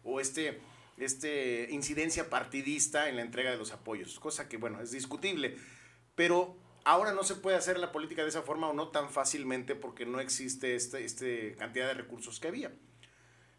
o 0.03 0.19
este, 0.19 0.61
este 0.97 1.67
incidencia 1.71 2.29
partidista 2.29 3.09
en 3.09 3.17
la 3.17 3.21
entrega 3.23 3.51
de 3.51 3.57
los 3.57 3.71
apoyos, 3.71 4.19
cosa 4.19 4.47
que, 4.47 4.57
bueno, 4.57 4.81
es 4.81 4.91
discutible. 4.91 5.57
Pero 6.15 6.55
ahora 6.89 7.13
no 7.13 7.23
se 7.23 7.35
puede 7.35 7.55
hacer 7.55 7.77
la 7.77 7.91
política 7.91 8.23
de 8.23 8.29
esa 8.29 8.41
forma 8.41 8.67
o 8.67 8.73
no 8.73 8.87
tan 8.87 9.11
fácilmente 9.11 9.75
porque 9.75 10.07
no 10.07 10.19
existe 10.19 10.73
esta 10.73 10.97
este 10.97 11.55
cantidad 11.55 11.85
de 11.85 11.93
recursos 11.93 12.39
que 12.39 12.47
había. 12.47 12.71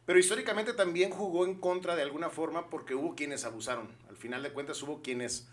Pero 0.05 0.19
históricamente 0.19 0.73
también 0.73 1.12
jugó 1.12 1.45
en 1.45 1.55
contra 1.55 1.95
de 1.95 2.03
alguna 2.03 2.31
forma 2.31 2.69
porque 2.69 2.97
hubo 2.97 3.14
quienes 3.14 3.45
abusaron. 3.45 3.97
Al 4.09 4.16
final 4.16 4.43
de 4.43 4.53
cuentas 4.53 4.83
hubo 4.83 5.01
quienes 5.01 5.49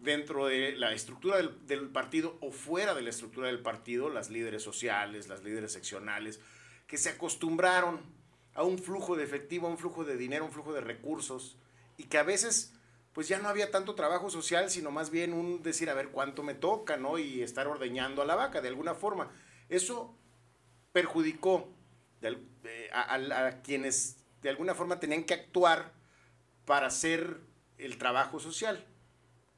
dentro 0.00 0.46
de 0.46 0.72
la 0.72 0.92
estructura 0.92 1.36
del, 1.36 1.64
del, 1.68 1.88
partido 1.90 2.36
o 2.40 2.50
fuera 2.50 2.94
de 2.94 3.02
la 3.02 3.10
estructura 3.10 3.46
del 3.46 3.60
partido, 3.60 4.10
las 4.10 4.28
líderes 4.28 4.64
sociales, 4.64 5.28
las 5.28 5.44
líderes 5.44 5.70
seccionales, 5.70 6.40
que 6.88 6.98
se 6.98 7.10
acostumbraron 7.10 8.00
a 8.54 8.64
un 8.64 8.78
flujo 8.78 9.14
de 9.14 9.22
efectivo, 9.22 9.68
a 9.68 9.70
un 9.70 9.78
flujo 9.78 10.04
de 10.04 10.16
dinero, 10.16 10.46
un 10.46 10.50
flujo 10.50 10.72
de 10.72 10.80
recursos, 10.80 11.58
y 11.96 12.04
que 12.04 12.18
a 12.18 12.24
veces 12.24 12.74
pues 13.12 13.28
ya 13.28 13.38
no 13.38 13.48
había 13.48 13.70
tanto 13.70 13.94
trabajo 13.94 14.30
social, 14.30 14.70
sino 14.70 14.90
más 14.90 15.10
bien 15.10 15.32
un 15.32 15.62
decir 15.62 15.90
a 15.90 15.94
ver 15.94 16.08
cuánto 16.08 16.42
me 16.42 16.54
toca, 16.54 16.96
¿no? 16.96 17.18
Y 17.18 17.42
estar 17.42 17.66
ordeñando 17.66 18.22
a 18.22 18.26
la 18.26 18.36
vaca 18.36 18.60
de 18.60 18.68
alguna 18.68 18.94
forma. 18.94 19.30
Eso 19.68 20.16
perjudicó 20.92 21.68
eh, 22.22 22.90
a, 22.92 23.14
a 23.14 23.62
quienes 23.62 24.16
de 24.42 24.50
alguna 24.50 24.74
forma 24.74 25.00
tenían 25.00 25.24
que 25.24 25.34
actuar 25.34 25.92
para 26.64 26.86
hacer 26.86 27.40
el 27.78 27.98
trabajo 27.98 28.38
social. 28.38 28.86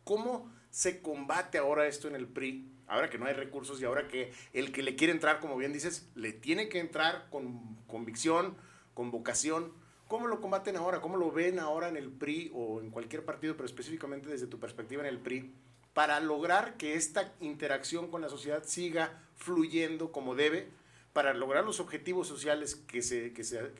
¿Cómo 0.05 0.51
se 0.71 1.03
combate 1.03 1.59
ahora 1.59 1.87
esto 1.87 2.09
en 2.09 2.17
el 2.17 2.27
PRI? 2.27 2.69
Ahora 2.87 3.11
que 3.11 3.19
no 3.19 3.27
hay 3.27 3.35
recursos 3.35 3.81
y 3.81 3.85
ahora 3.85 4.09
que 4.09 4.33
el 4.53 4.73
que 4.73 4.83
le 4.83 4.97
quiere 4.97 5.13
entrar, 5.13 5.41
como 5.41 5.57
bien 5.57 5.73
dices, 5.73 6.11
le 6.15 6.33
tiene 6.33 6.69
que 6.69 6.79
entrar 6.79 7.29
con 7.31 7.77
convicción, 7.87 8.57
con 8.95 9.11
vocación. 9.11 9.73
¿Cómo 10.13 10.27
lo 10.27 10.43
combaten 10.43 10.77
ahora? 10.77 11.01
¿Cómo 11.01 11.17
lo 11.17 11.33
ven 11.33 11.59
ahora 11.59 11.89
en 11.89 11.97
el 11.97 12.11
PRI 12.11 12.51
o 12.55 12.83
en 12.83 12.91
cualquier 12.91 13.25
partido, 13.25 13.57
pero 13.57 13.65
específicamente 13.65 14.29
desde 14.29 14.47
tu 14.47 14.61
perspectiva 14.61 15.01
en 15.01 15.09
el 15.09 15.19
PRI, 15.19 15.55
para 15.95 16.21
lograr 16.21 16.77
que 16.77 16.97
esta 16.97 17.33
interacción 17.41 18.11
con 18.11 18.21
la 18.21 18.29
sociedad 18.29 18.63
siga 18.63 19.23
fluyendo 19.37 20.13
como 20.13 20.35
debe, 20.35 20.69
para 21.15 21.33
lograr 21.33 21.65
los 21.65 21.81
objetivos 21.81 22.29
sociales 22.29 22.85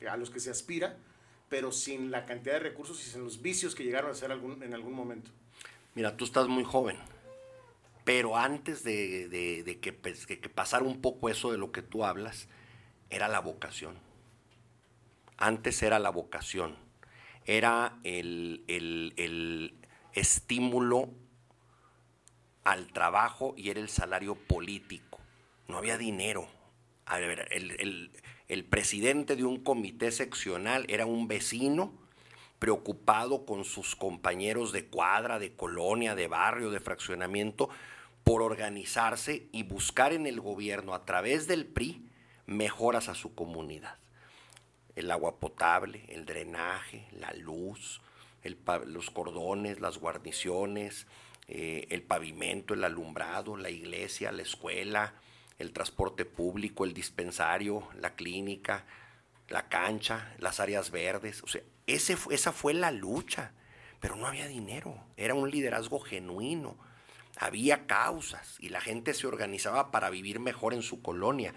a 0.09 0.17
los 0.17 0.31
que 0.31 0.39
se 0.39 0.49
aspira, 0.49 0.97
pero 1.49 1.71
sin 1.71 2.09
la 2.09 2.25
cantidad 2.25 2.53
de 2.53 2.61
recursos 2.61 2.99
y 3.05 3.11
sin 3.11 3.23
los 3.23 3.43
vicios 3.43 3.75
que 3.75 3.83
llegaron 3.83 4.09
a 4.09 4.15
ser 4.15 4.31
algún, 4.31 4.63
en 4.63 4.73
algún 4.73 4.93
momento? 4.93 5.29
Mira, 5.93 6.17
tú 6.17 6.25
estás 6.25 6.47
muy 6.47 6.63
joven, 6.63 6.97
pero 8.05 8.37
antes 8.37 8.83
de, 8.83 9.77
que, 9.79 9.93
pues, 9.93 10.25
que, 10.25 10.37
pasara 10.49 10.83
un 10.83 10.99
poco 10.99 11.29
eso 11.29 11.51
de 11.51 11.59
lo 11.59 11.71
que 11.71 11.83
tú 11.83 12.03
hablas, 12.03 12.47
era 13.11 13.27
la 13.27 13.39
vocación. 13.39 13.93
Antes 15.37 15.81
era 15.83 15.99
la 15.99 16.09
vocación, 16.09 16.75
era 17.45 17.99
el, 18.03 18.63
el, 18.67 19.13
el 19.17 19.75
estímulo 20.13 21.09
al 22.63 22.87
trabajo 22.93 23.53
y 23.57 23.69
era 23.69 23.79
el 23.79 23.89
salario 23.89 24.35
político. 24.35 25.19
No 25.67 25.77
había 25.77 25.97
dinero. 25.97 26.47
A 27.05 27.17
ver, 27.17 27.47
el, 27.51 27.71
el, 27.79 28.11
el 28.47 28.65
presidente 28.65 29.35
de 29.35 29.43
un 29.43 29.61
comité 29.61 30.11
seccional 30.11 30.85
era 30.87 31.05
un 31.05 31.27
vecino 31.27 31.93
preocupado 32.59 33.45
con 33.45 33.65
sus 33.65 33.95
compañeros 33.95 34.71
de 34.71 34.85
cuadra, 34.85 35.37
de 35.37 35.53
colonia, 35.53 36.15
de 36.15 36.27
barrio, 36.27 36.69
de 36.69 36.79
fraccionamiento, 36.79 37.69
por 38.23 38.41
organizarse 38.41 39.49
y 39.51 39.63
buscar 39.63 40.13
en 40.13 40.25
el 40.27 40.39
gobierno 40.39 40.93
a 40.93 41.03
través 41.03 41.45
del 41.47 41.65
PRI 41.65 42.07
mejoras 42.45 43.09
a 43.09 43.15
su 43.15 43.35
comunidad. 43.35 43.97
El 44.95 45.11
agua 45.11 45.39
potable, 45.39 46.05
el 46.09 46.25
drenaje, 46.25 47.07
la 47.11 47.31
luz, 47.33 48.01
los 48.85 49.09
cordones, 49.09 49.79
las 49.79 49.97
guarniciones, 49.97 51.07
eh, 51.47 51.87
el 51.89 52.03
pavimento, 52.03 52.73
el 52.73 52.83
alumbrado, 52.83 53.57
la 53.57 53.69
iglesia, 53.69 54.31
la 54.31 54.43
escuela, 54.43 55.15
el 55.59 55.71
transporte 55.71 56.25
público, 56.25 56.85
el 56.85 56.93
dispensario, 56.93 57.87
la 57.99 58.15
clínica, 58.15 58.85
la 59.49 59.67
cancha, 59.67 60.33
las 60.39 60.59
áreas 60.59 60.91
verdes. 60.91 61.43
O 61.43 61.47
sea, 61.47 61.61
esa 61.87 62.51
fue 62.51 62.73
la 62.73 62.91
lucha, 62.91 63.53
pero 63.99 64.15
no 64.15 64.27
había 64.27 64.47
dinero, 64.47 65.03
era 65.17 65.33
un 65.33 65.49
liderazgo 65.49 65.99
genuino, 65.99 66.77
había 67.37 67.87
causas 67.87 68.57
y 68.59 68.69
la 68.69 68.81
gente 68.81 69.13
se 69.13 69.27
organizaba 69.27 69.91
para 69.91 70.09
vivir 70.09 70.39
mejor 70.39 70.73
en 70.73 70.81
su 70.81 71.01
colonia. 71.01 71.53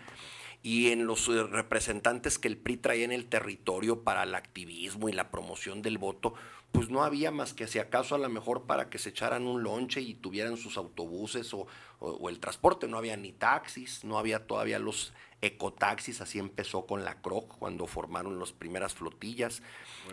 Y 0.66 0.90
en 0.90 1.06
los 1.06 1.28
representantes 1.28 2.40
que 2.40 2.48
el 2.48 2.56
PRI 2.56 2.78
traía 2.78 3.04
en 3.04 3.12
el 3.12 3.26
territorio 3.26 4.02
para 4.02 4.24
el 4.24 4.34
activismo 4.34 5.08
y 5.08 5.12
la 5.12 5.30
promoción 5.30 5.80
del 5.80 5.96
voto, 5.96 6.34
pues 6.72 6.90
no 6.90 7.04
había 7.04 7.30
más 7.30 7.54
que 7.54 7.68
si 7.68 7.78
acaso 7.78 8.16
a 8.16 8.18
lo 8.18 8.28
mejor 8.28 8.64
para 8.66 8.90
que 8.90 8.98
se 8.98 9.10
echaran 9.10 9.46
un 9.46 9.62
lonche 9.62 10.00
y 10.00 10.14
tuvieran 10.14 10.56
sus 10.56 10.76
autobuses 10.76 11.54
o, 11.54 11.68
o, 12.00 12.10
o 12.10 12.28
el 12.28 12.40
transporte, 12.40 12.88
no 12.88 12.98
había 12.98 13.16
ni 13.16 13.30
taxis, 13.30 14.02
no 14.02 14.18
había 14.18 14.48
todavía 14.48 14.80
los 14.80 15.12
ecotaxis, 15.40 16.20
así 16.20 16.40
empezó 16.40 16.84
con 16.84 17.04
la 17.04 17.22
CROC 17.22 17.58
cuando 17.58 17.86
formaron 17.86 18.40
las 18.40 18.52
primeras 18.52 18.92
flotillas. 18.92 19.62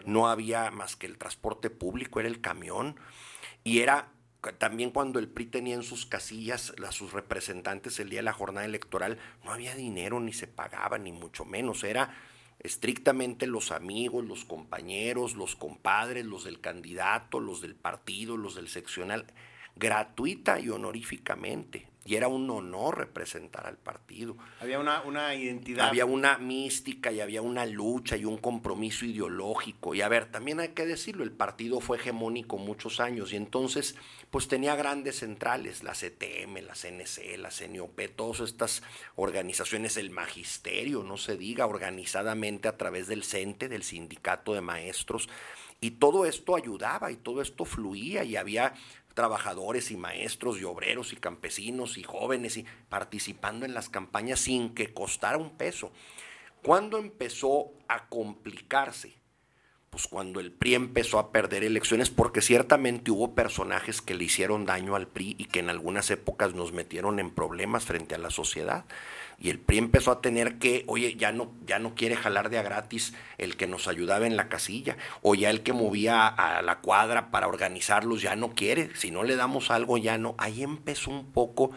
No 0.06 0.30
había 0.30 0.70
más 0.70 0.96
que 0.96 1.08
el 1.08 1.18
transporte 1.18 1.72
público, 1.72 2.20
era 2.20 2.30
el 2.30 2.42
camión. 2.42 3.00
Y 3.64 3.80
era 3.80 4.13
también 4.52 4.92
cuando 4.92 5.20
el 5.20 5.30
PRI 5.30 5.46
tenía 5.46 5.76
en 5.76 5.84
sus 5.84 6.06
casillas 6.06 6.74
a 6.86 6.92
sus 6.92 7.14
representantes 7.14 8.00
el 8.00 8.10
día 8.10 8.20
de 8.20 8.24
la 8.24 8.34
jornada 8.34 8.66
electoral, 8.66 9.18
no 9.46 9.54
había 9.54 9.76
dinero 9.76 10.20
ni 10.20 10.34
se 10.34 10.48
pagaba, 10.48 10.98
ni 10.98 11.14
mucho 11.14 11.46
menos. 11.46 11.84
Era 11.86 12.14
estrictamente 12.60 13.48
los 13.48 13.72
amigos, 13.72 14.26
los 14.26 14.44
compañeros, 14.44 15.36
los 15.36 15.56
compadres, 15.56 16.26
los 16.26 16.44
del 16.44 16.60
candidato, 16.60 17.40
los 17.40 17.62
del 17.62 17.76
partido, 17.76 18.36
los 18.36 18.56
del 18.56 18.68
seccional, 18.68 19.28
gratuita 19.76 20.60
y 20.60 20.70
honoríficamente 20.70 21.93
y 22.06 22.16
era 22.16 22.28
un 22.28 22.50
honor 22.50 22.98
representar 22.98 23.66
al 23.66 23.78
partido. 23.78 24.38
Había 24.60 24.80
una, 24.80 25.02
una, 25.04 25.34
identidad. 25.36 25.88
Había 25.88 26.06
una 26.06 26.38
mística 26.38 27.12
y 27.12 27.22
había 27.22 27.42
una 27.42 27.66
lucha 27.66 28.18
y 28.18 28.26
un 28.26 28.38
compromiso 28.38 29.06
ideológico. 29.06 29.96
Y 29.96 30.02
a 30.02 30.10
ver, 30.10 30.26
también 30.26 30.60
hay 30.60 30.70
que 30.70 30.86
decirlo, 30.86 31.24
el 31.24 31.32
partido 31.32 31.80
fue 31.80 31.98
hegemónico 31.98 32.58
muchos 32.58 33.00
años 33.00 33.32
y 33.32 33.38
entonces 33.38 33.96
pues 34.30 34.48
tenía 34.48 34.76
grandes 34.76 35.20
centrales, 35.20 35.84
la 35.84 35.94
CTM, 35.94 36.66
la 36.66 36.74
CNC, 36.74 37.38
la 37.38 37.52
CNOP, 37.52 38.02
todas 38.16 38.40
estas 38.42 38.82
organizaciones, 39.16 39.96
el 39.96 40.10
magisterio, 40.10 41.04
no 41.04 41.18
se 41.18 41.38
diga, 41.38 41.68
organizadamente 41.68 42.68
a 42.68 42.78
través 42.78 43.08
del 43.08 43.24
CENTE, 43.24 43.70
del 43.70 43.84
sindicato 43.84 44.54
de 44.54 44.62
maestros. 44.62 45.30
Y 45.84 45.92
todo 45.92 46.26
esto 46.26 46.56
ayudaba 46.56 47.12
y 47.12 47.18
todo 47.18 47.42
esto 47.42 47.66
fluía 47.66 48.24
y 48.24 48.38
había 48.38 48.74
trabajadores 49.14 49.92
y 49.92 49.98
maestros 49.98 50.60
y 50.60 50.64
obreros 50.64 51.14
y 51.14 51.18
campesinos 51.18 51.98
y 51.98 52.04
jóvenes 52.04 52.58
y 52.58 52.66
participando 52.90 53.66
en 53.66 53.74
las 53.74 53.90
campañas 53.90 54.40
sin 54.40 54.74
que 54.74 54.94
costara 54.94 55.38
un 55.38 55.52
peso. 55.52 55.92
¿Cuándo 56.64 56.98
empezó 56.98 57.72
a 57.88 58.08
complicarse? 58.08 59.14
Pues 59.90 60.08
cuando 60.08 60.40
el 60.40 60.52
PRI 60.52 60.74
empezó 60.74 61.20
a 61.20 61.32
perder 61.32 61.64
elecciones, 61.64 62.10
porque 62.10 62.42
ciertamente 62.42 63.12
hubo 63.12 63.36
personajes 63.36 64.02
que 64.02 64.16
le 64.16 64.24
hicieron 64.24 64.66
daño 64.66 64.96
al 64.96 65.08
PRI 65.08 65.36
y 65.38 65.46
que 65.46 65.60
en 65.60 65.70
algunas 65.70 66.10
épocas 66.10 66.56
nos 66.56 66.72
metieron 66.72 67.20
en 67.20 67.30
problemas 67.30 67.86
frente 67.86 68.16
a 68.16 68.18
la 68.18 68.32
sociedad 68.32 68.86
y 69.44 69.50
el 69.50 69.60
PRI 69.60 69.78
empezó 69.78 70.10
a 70.10 70.22
tener 70.22 70.58
que, 70.58 70.86
oye, 70.88 71.16
ya 71.18 71.34
no, 71.34 71.52
ya 71.68 71.78
no 71.78 71.96
quiere 71.96 72.16
jalar 72.16 72.50
de 72.50 72.58
a 72.58 72.64
gratis 72.64 73.14
el 73.38 73.58
que 73.58 73.68
nos 73.68 73.90
ayudaba 73.90 74.26
en 74.26 74.38
la 74.38 74.48
casilla, 74.48 74.96
o 75.22 75.36
ya 75.36 75.50
el 75.50 75.64
que 75.64 75.74
movía 75.74 76.28
a 76.28 76.62
la 76.62 76.80
cuadra 76.80 77.30
para 77.30 77.50
organizarlos 77.50 78.22
ya 78.22 78.38
no 78.38 78.54
quiere, 78.56 78.96
si 78.96 79.12
no 79.12 79.24
le 79.24 79.36
damos 79.36 79.70
algo 79.70 79.98
ya 79.98 80.18
no. 80.18 80.34
Ahí 80.38 80.64
empezó 80.64 81.12
un 81.12 81.26
poco, 81.26 81.72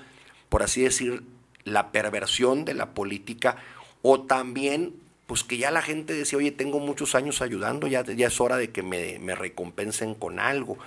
por 0.48 0.62
así 0.62 0.82
decir, 0.82 1.24
la 1.64 1.90
perversión 1.90 2.64
de 2.64 2.74
la 2.74 2.94
política, 2.94 3.56
o 4.00 4.20
también, 4.20 4.94
pues 5.26 5.42
que 5.42 5.58
ya 5.58 5.72
la 5.72 5.82
gente 5.82 6.14
decía, 6.14 6.38
oye, 6.38 6.52
tengo 6.52 6.78
muchos 6.78 7.16
años 7.16 7.42
ayudando, 7.42 7.88
ya, 7.88 8.04
ya 8.04 8.28
es 8.28 8.40
hora 8.40 8.58
de 8.58 8.70
que 8.70 8.84
me, 8.84 9.18
me 9.18 9.34
recompensen 9.34 10.14
con 10.14 10.38
algo. 10.38 10.78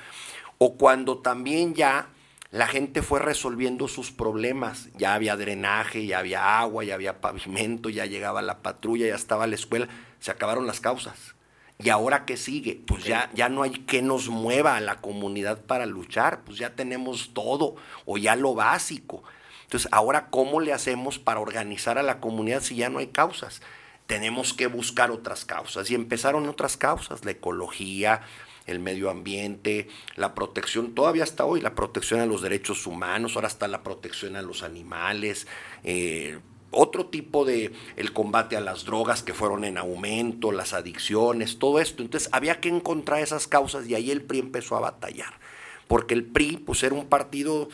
O 0.60 0.76
cuando 0.76 1.18
también 1.18 1.74
ya 1.74 2.08
la 2.52 2.68
gente 2.68 3.04
fue 3.04 3.20
resolviendo 3.20 3.88
sus 3.88 4.12
problemas. 4.12 4.90
Ya 4.98 5.14
había 5.14 5.36
drenaje, 5.36 6.06
ya 6.06 6.20
había 6.20 6.60
agua, 6.60 6.84
ya 6.84 6.96
había 6.96 7.22
pavimento, 7.22 7.90
ya 7.90 8.06
llegaba 8.06 8.42
la 8.42 8.64
patrulla, 8.64 9.08
ya 9.08 9.16
estaba 9.16 9.46
la 9.46 9.56
escuela. 9.56 9.88
Se 10.20 10.32
acabaron 10.32 10.66
las 10.66 10.80
causas. 10.80 11.36
¿Y 11.78 11.90
ahora 11.90 12.26
qué 12.26 12.36
sigue? 12.36 12.82
Pues 12.86 13.06
ya, 13.06 13.30
ya 13.34 13.48
no 13.48 13.64
hay 13.64 13.72
que 13.72 14.02
nos 14.02 14.28
mueva 14.28 14.76
a 14.76 14.82
la 14.82 15.00
comunidad 15.00 15.62
para 15.62 15.86
luchar, 15.86 16.42
pues 16.44 16.58
ya 16.58 16.76
tenemos 16.76 17.34
todo 17.34 17.76
o 18.06 18.18
ya 18.18 18.36
lo 18.36 18.54
básico. 18.54 19.24
Entonces, 19.64 19.88
ahora, 19.94 20.30
¿cómo 20.30 20.60
le 20.60 20.74
hacemos 20.74 21.20
para 21.20 21.40
organizar 21.40 21.98
a 21.98 22.04
la 22.04 22.20
comunidad 22.20 22.62
si 22.62 22.76
ya 22.76 22.90
no 22.90 23.00
hay 23.00 23.08
causas? 23.08 23.62
Tenemos 24.08 24.54
que 24.54 24.68
buscar 24.68 25.12
otras 25.12 25.46
causas 25.46 25.90
y 25.90 25.96
empezaron 25.96 26.50
otras 26.50 26.76
causas, 26.76 27.24
la 27.24 27.32
ecología, 27.32 28.24
el 28.69 28.79
medio 28.79 29.10
ambiente, 29.10 29.88
la 30.15 30.36
protección, 30.36 30.93
todavía 30.93 31.23
hasta 31.23 31.45
hoy, 31.45 31.62
la 31.62 31.75
protección 31.75 32.19
a 32.19 32.25
los 32.25 32.41
derechos 32.41 32.88
humanos, 32.88 33.36
ahora 33.36 33.47
está 33.47 33.67
la 33.67 33.84
protección 33.84 34.36
a 34.36 34.41
los 34.41 34.63
animales, 34.63 35.47
eh, 35.84 36.39
otro 36.71 37.08
tipo 37.08 37.45
de 37.45 37.73
el 37.95 38.13
combate 38.13 38.55
a 38.55 38.62
las 38.62 38.86
drogas 38.86 39.23
que 39.23 39.34
fueron 39.34 39.63
en 39.63 39.77
aumento, 39.77 40.51
las 40.51 40.73
adicciones, 40.73 41.58
todo 41.58 41.79
esto. 41.79 42.03
Entonces 42.03 42.29
había 42.32 42.60
que 42.60 42.69
encontrar 42.69 43.21
esas 43.21 43.47
causas 43.47 43.88
y 43.88 43.95
ahí 43.95 44.12
el 44.12 44.21
PRI 44.21 44.39
empezó 44.39 44.75
a 44.75 44.82
batallar. 44.82 45.34
Porque 45.88 46.13
el 46.13 46.23
PRI, 46.23 46.58
pues 46.58 46.84
era 46.84 46.93
un 46.93 47.08
partido 47.08 47.69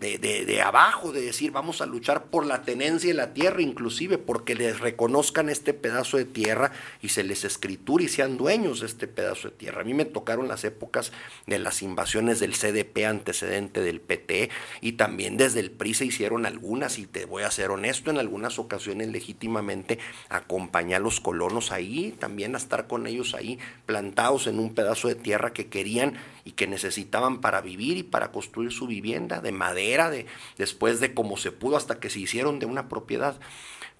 de, 0.00 0.18
de, 0.18 0.62
abajo, 0.62 1.12
de 1.12 1.20
decir 1.20 1.50
vamos 1.50 1.80
a 1.80 1.86
luchar 1.86 2.26
por 2.26 2.46
la 2.46 2.62
tenencia 2.62 3.08
de 3.08 3.14
la 3.14 3.32
tierra, 3.34 3.62
inclusive 3.62 4.18
porque 4.18 4.54
les 4.54 4.80
reconozcan 4.80 5.48
este 5.48 5.74
pedazo 5.74 6.16
de 6.16 6.24
tierra 6.24 6.72
y 7.02 7.10
se 7.10 7.24
les 7.24 7.44
escriture 7.44 8.04
y 8.04 8.08
sean 8.08 8.36
dueños 8.36 8.80
de 8.80 8.86
este 8.86 9.06
pedazo 9.06 9.48
de 9.48 9.56
tierra. 9.56 9.80
A 9.80 9.84
mí 9.84 9.94
me 9.94 10.04
tocaron 10.04 10.48
las 10.48 10.64
épocas 10.64 11.12
de 11.46 11.58
las 11.58 11.82
invasiones 11.82 12.40
del 12.40 12.54
CDP 12.54 13.04
antecedente 13.06 13.80
del 13.80 14.00
PT 14.00 14.50
y 14.80 14.92
también 14.92 15.36
desde 15.36 15.60
el 15.60 15.70
PRI 15.70 15.94
se 15.94 16.04
hicieron 16.04 16.46
algunas 16.46 16.98
y 16.98 17.06
te 17.06 17.24
voy 17.24 17.42
a 17.42 17.50
ser 17.50 17.70
honesto, 17.70 18.10
en 18.10 18.18
algunas 18.18 18.58
ocasiones 18.58 19.08
legítimamente 19.08 19.98
acompañé 20.28 20.94
a 20.94 21.00
los 21.00 21.20
colonos 21.20 21.72
ahí, 21.72 22.14
también 22.18 22.54
a 22.54 22.58
estar 22.58 22.86
con 22.86 23.06
ellos 23.06 23.34
ahí 23.34 23.58
plantados 23.86 24.46
en 24.46 24.58
un 24.58 24.74
pedazo 24.74 25.08
de 25.08 25.14
tierra 25.14 25.52
que 25.52 25.68
querían 25.68 26.16
y 26.46 26.52
que 26.52 26.68
necesitaban 26.68 27.40
para 27.40 27.60
vivir 27.60 27.98
y 27.98 28.04
para 28.04 28.30
construir 28.30 28.70
su 28.70 28.86
vivienda 28.86 29.40
de 29.40 29.50
madera, 29.50 30.10
de, 30.10 30.26
después 30.56 31.00
de 31.00 31.12
cómo 31.12 31.36
se 31.36 31.50
pudo 31.50 31.76
hasta 31.76 31.98
que 31.98 32.08
se 32.08 32.20
hicieron 32.20 32.60
de 32.60 32.66
una 32.66 32.88
propiedad. 32.88 33.36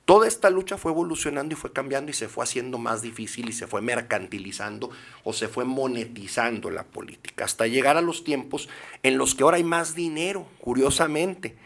Toda 0.05 0.29
esta 0.29 0.49
lucha 0.49 0.79
fue 0.79 0.93
evolucionando 0.93 1.55
y 1.55 1.57
fue 1.57 1.73
cambiando 1.73 2.13
y 2.13 2.15
se 2.15 2.29
fue 2.29 2.45
haciendo 2.45 2.79
más 2.79 3.03
difícil 3.03 3.49
y 3.49 3.53
se 3.53 3.67
fue 3.67 3.83
mercantilizando 3.83 4.91
o 5.25 5.33
se 5.33 5.49
fue 5.49 5.65
monetizando 5.65 6.71
la 6.71 6.85
política, 6.85 7.45
hasta 7.45 7.67
llegar 7.67 7.97
a 7.97 8.01
los 8.01 8.23
tiempos 8.23 8.69
en 9.03 9.19
los 9.19 9.35
que 9.35 9.43
ahora 9.43 9.57
hay 9.57 9.65
más 9.65 9.97
dinero, 9.97 10.47
curiosamente. 10.61 11.57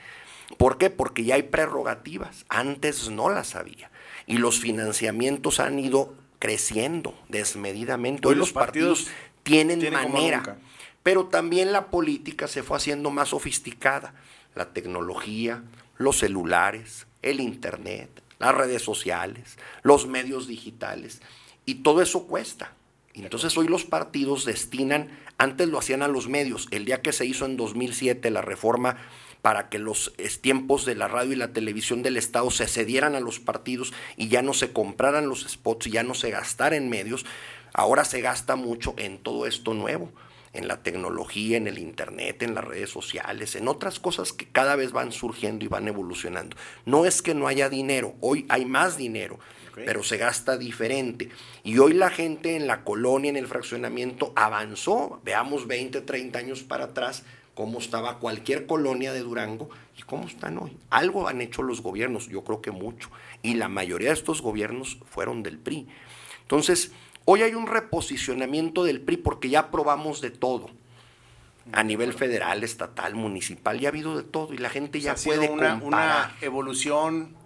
¿Por 0.56 0.78
qué? 0.78 0.88
Porque 0.88 1.24
ya 1.24 1.34
hay 1.34 1.42
prerrogativas, 1.42 2.46
antes 2.48 3.10
no 3.10 3.28
las 3.28 3.54
había. 3.54 3.90
Y 4.26 4.38
los 4.38 4.58
financiamientos 4.58 5.60
han 5.60 5.78
ido 5.78 6.14
creciendo 6.38 7.14
desmedidamente. 7.28 8.26
Hoy, 8.26 8.34
los 8.34 8.52
partidos, 8.52 9.08
tienen, 9.42 9.92
manera. 9.92 10.58
Pero 11.02 11.26
también 11.26 11.72
la 11.72 11.86
política 11.86 12.46
se 12.48 12.62
fue 12.62 12.76
haciendo 12.76 13.10
más 13.10 13.30
sofisticada. 13.30 14.14
La 14.54 14.72
tecnología, 14.72 15.62
los 15.96 16.18
celulares, 16.18 17.06
el 17.22 17.40
Internet, 17.40 18.22
las 18.38 18.54
redes 18.54 18.82
sociales, 18.82 19.58
los 19.82 20.06
medios 20.06 20.46
digitales. 20.46 21.20
Y 21.64 21.76
todo 21.76 22.02
eso 22.02 22.26
cuesta. 22.26 22.74
Entonces 23.14 23.56
hoy 23.56 23.68
los 23.68 23.84
partidos 23.84 24.44
destinan, 24.44 25.10
antes 25.36 25.68
lo 25.68 25.78
hacían 25.78 26.02
a 26.02 26.08
los 26.08 26.28
medios, 26.28 26.68
el 26.70 26.84
día 26.84 27.02
que 27.02 27.12
se 27.12 27.26
hizo 27.26 27.44
en 27.44 27.56
2007 27.56 28.30
la 28.30 28.40
reforma 28.40 28.96
para 29.42 29.68
que 29.68 29.78
los 29.78 30.12
tiempos 30.40 30.84
de 30.84 30.94
la 30.94 31.08
radio 31.08 31.32
y 31.32 31.36
la 31.36 31.52
televisión 31.52 32.02
del 32.02 32.16
Estado 32.16 32.50
se 32.50 32.68
cedieran 32.68 33.14
a 33.14 33.20
los 33.20 33.40
partidos 33.40 33.92
y 34.16 34.28
ya 34.28 34.42
no 34.42 34.52
se 34.52 34.72
compraran 34.72 35.28
los 35.28 35.46
spots 35.48 35.86
y 35.86 35.90
ya 35.90 36.02
no 36.02 36.14
se 36.14 36.30
gastara 36.30 36.76
en 36.76 36.88
medios, 36.88 37.24
ahora 37.72 38.04
se 38.04 38.20
gasta 38.20 38.56
mucho 38.56 38.94
en 38.96 39.18
todo 39.18 39.46
esto 39.46 39.74
nuevo 39.74 40.12
en 40.52 40.66
la 40.66 40.82
tecnología, 40.82 41.56
en 41.56 41.66
el 41.66 41.78
Internet, 41.78 42.42
en 42.42 42.54
las 42.54 42.64
redes 42.64 42.90
sociales, 42.90 43.54
en 43.54 43.68
otras 43.68 44.00
cosas 44.00 44.32
que 44.32 44.46
cada 44.46 44.76
vez 44.76 44.92
van 44.92 45.12
surgiendo 45.12 45.64
y 45.64 45.68
van 45.68 45.86
evolucionando. 45.86 46.56
No 46.84 47.06
es 47.06 47.22
que 47.22 47.34
no 47.34 47.46
haya 47.46 47.68
dinero, 47.68 48.14
hoy 48.20 48.46
hay 48.48 48.64
más 48.64 48.96
dinero, 48.96 49.38
pero 49.74 50.02
se 50.02 50.16
gasta 50.16 50.58
diferente. 50.58 51.30
Y 51.62 51.78
hoy 51.78 51.94
la 51.94 52.10
gente 52.10 52.56
en 52.56 52.66
la 52.66 52.82
colonia, 52.82 53.30
en 53.30 53.36
el 53.36 53.46
fraccionamiento, 53.46 54.32
avanzó, 54.34 55.20
veamos 55.24 55.66
20, 55.66 56.00
30 56.00 56.38
años 56.38 56.62
para 56.62 56.86
atrás, 56.86 57.22
cómo 57.54 57.78
estaba 57.78 58.18
cualquier 58.18 58.66
colonia 58.66 59.12
de 59.12 59.20
Durango 59.20 59.70
y 59.96 60.02
cómo 60.02 60.26
están 60.26 60.58
hoy. 60.58 60.76
Algo 60.90 61.28
han 61.28 61.40
hecho 61.40 61.62
los 61.62 61.82
gobiernos, 61.82 62.28
yo 62.28 62.42
creo 62.42 62.60
que 62.60 62.70
mucho, 62.70 63.10
y 63.42 63.54
la 63.54 63.68
mayoría 63.68 64.08
de 64.08 64.14
estos 64.14 64.42
gobiernos 64.42 64.98
fueron 65.04 65.42
del 65.42 65.58
PRI. 65.58 65.86
Entonces, 66.42 66.92
Hoy 67.24 67.42
hay 67.42 67.54
un 67.54 67.66
reposicionamiento 67.66 68.85
del 68.85 69.00
PRI 69.00 69.18
porque 69.18 69.50
ya 69.50 69.70
probamos 69.70 70.20
de 70.20 70.30
todo. 70.30 70.70
A 71.72 71.85
nivel 71.85 72.12
federal, 72.12 72.64
estatal, 72.64 73.14
municipal, 73.14 73.78
ya 73.78 73.88
ha 73.88 73.90
habido 73.90 74.16
de 74.16 74.24
todo 74.24 74.52
y 74.52 74.59
la 74.59 74.70
gente 74.70 75.00
ya 75.00 75.14
puede 75.14 75.48
una, 75.48 75.74
una 75.74 76.37
evolución 76.40 77.37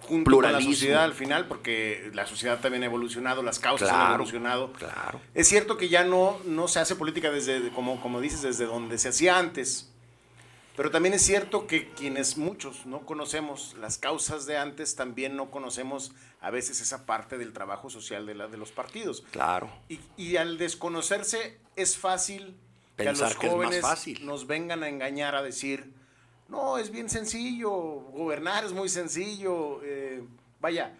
junto 0.00 0.30
con 0.30 0.52
la 0.52 0.60
sociedad 0.60 1.04
al 1.04 1.12
final, 1.12 1.46
porque 1.46 2.10
la 2.14 2.26
sociedad 2.26 2.60
también 2.60 2.82
ha 2.82 2.86
evolucionado, 2.86 3.42
las 3.42 3.58
causas 3.58 3.90
han 3.90 4.08
evolucionado. 4.14 4.72
Claro. 4.72 5.20
Es 5.34 5.48
cierto 5.48 5.76
que 5.76 5.88
ya 5.88 6.04
no, 6.04 6.38
no 6.46 6.68
se 6.68 6.80
hace 6.80 6.96
política 6.96 7.30
desde, 7.30 7.70
como, 7.70 8.00
como 8.00 8.20
dices, 8.20 8.42
desde 8.42 8.64
donde 8.64 8.98
se 8.98 9.10
hacía 9.10 9.38
antes. 9.38 9.89
Pero 10.76 10.90
también 10.90 11.14
es 11.14 11.22
cierto 11.22 11.66
que 11.66 11.90
quienes 11.90 12.36
muchos 12.36 12.86
no 12.86 13.00
conocemos 13.04 13.74
las 13.78 13.98
causas 13.98 14.46
de 14.46 14.56
antes, 14.56 14.94
también 14.94 15.36
no 15.36 15.50
conocemos 15.50 16.12
a 16.40 16.50
veces 16.50 16.80
esa 16.80 17.06
parte 17.06 17.38
del 17.38 17.52
trabajo 17.52 17.90
social 17.90 18.24
de, 18.26 18.34
la, 18.34 18.48
de 18.48 18.56
los 18.56 18.70
partidos. 18.70 19.24
Claro. 19.30 19.70
Y, 20.16 20.36
al 20.36 20.58
desconocerse 20.58 21.58
es 21.76 21.98
fácil 21.98 22.56
que 22.96 23.08
a 23.08 23.12
los 23.12 23.34
jóvenes 23.34 23.84
nos 24.22 24.46
vengan 24.46 24.82
a 24.82 24.88
engañar 24.88 25.34
a 25.34 25.42
decir, 25.42 25.92
no, 26.48 26.78
es 26.78 26.90
bien 26.90 27.08
sencillo, 27.10 27.70
gobernar 27.70 28.64
es 28.64 28.72
muy 28.72 28.88
sencillo, 28.88 29.82
eh, 29.82 30.22
vaya, 30.60 30.96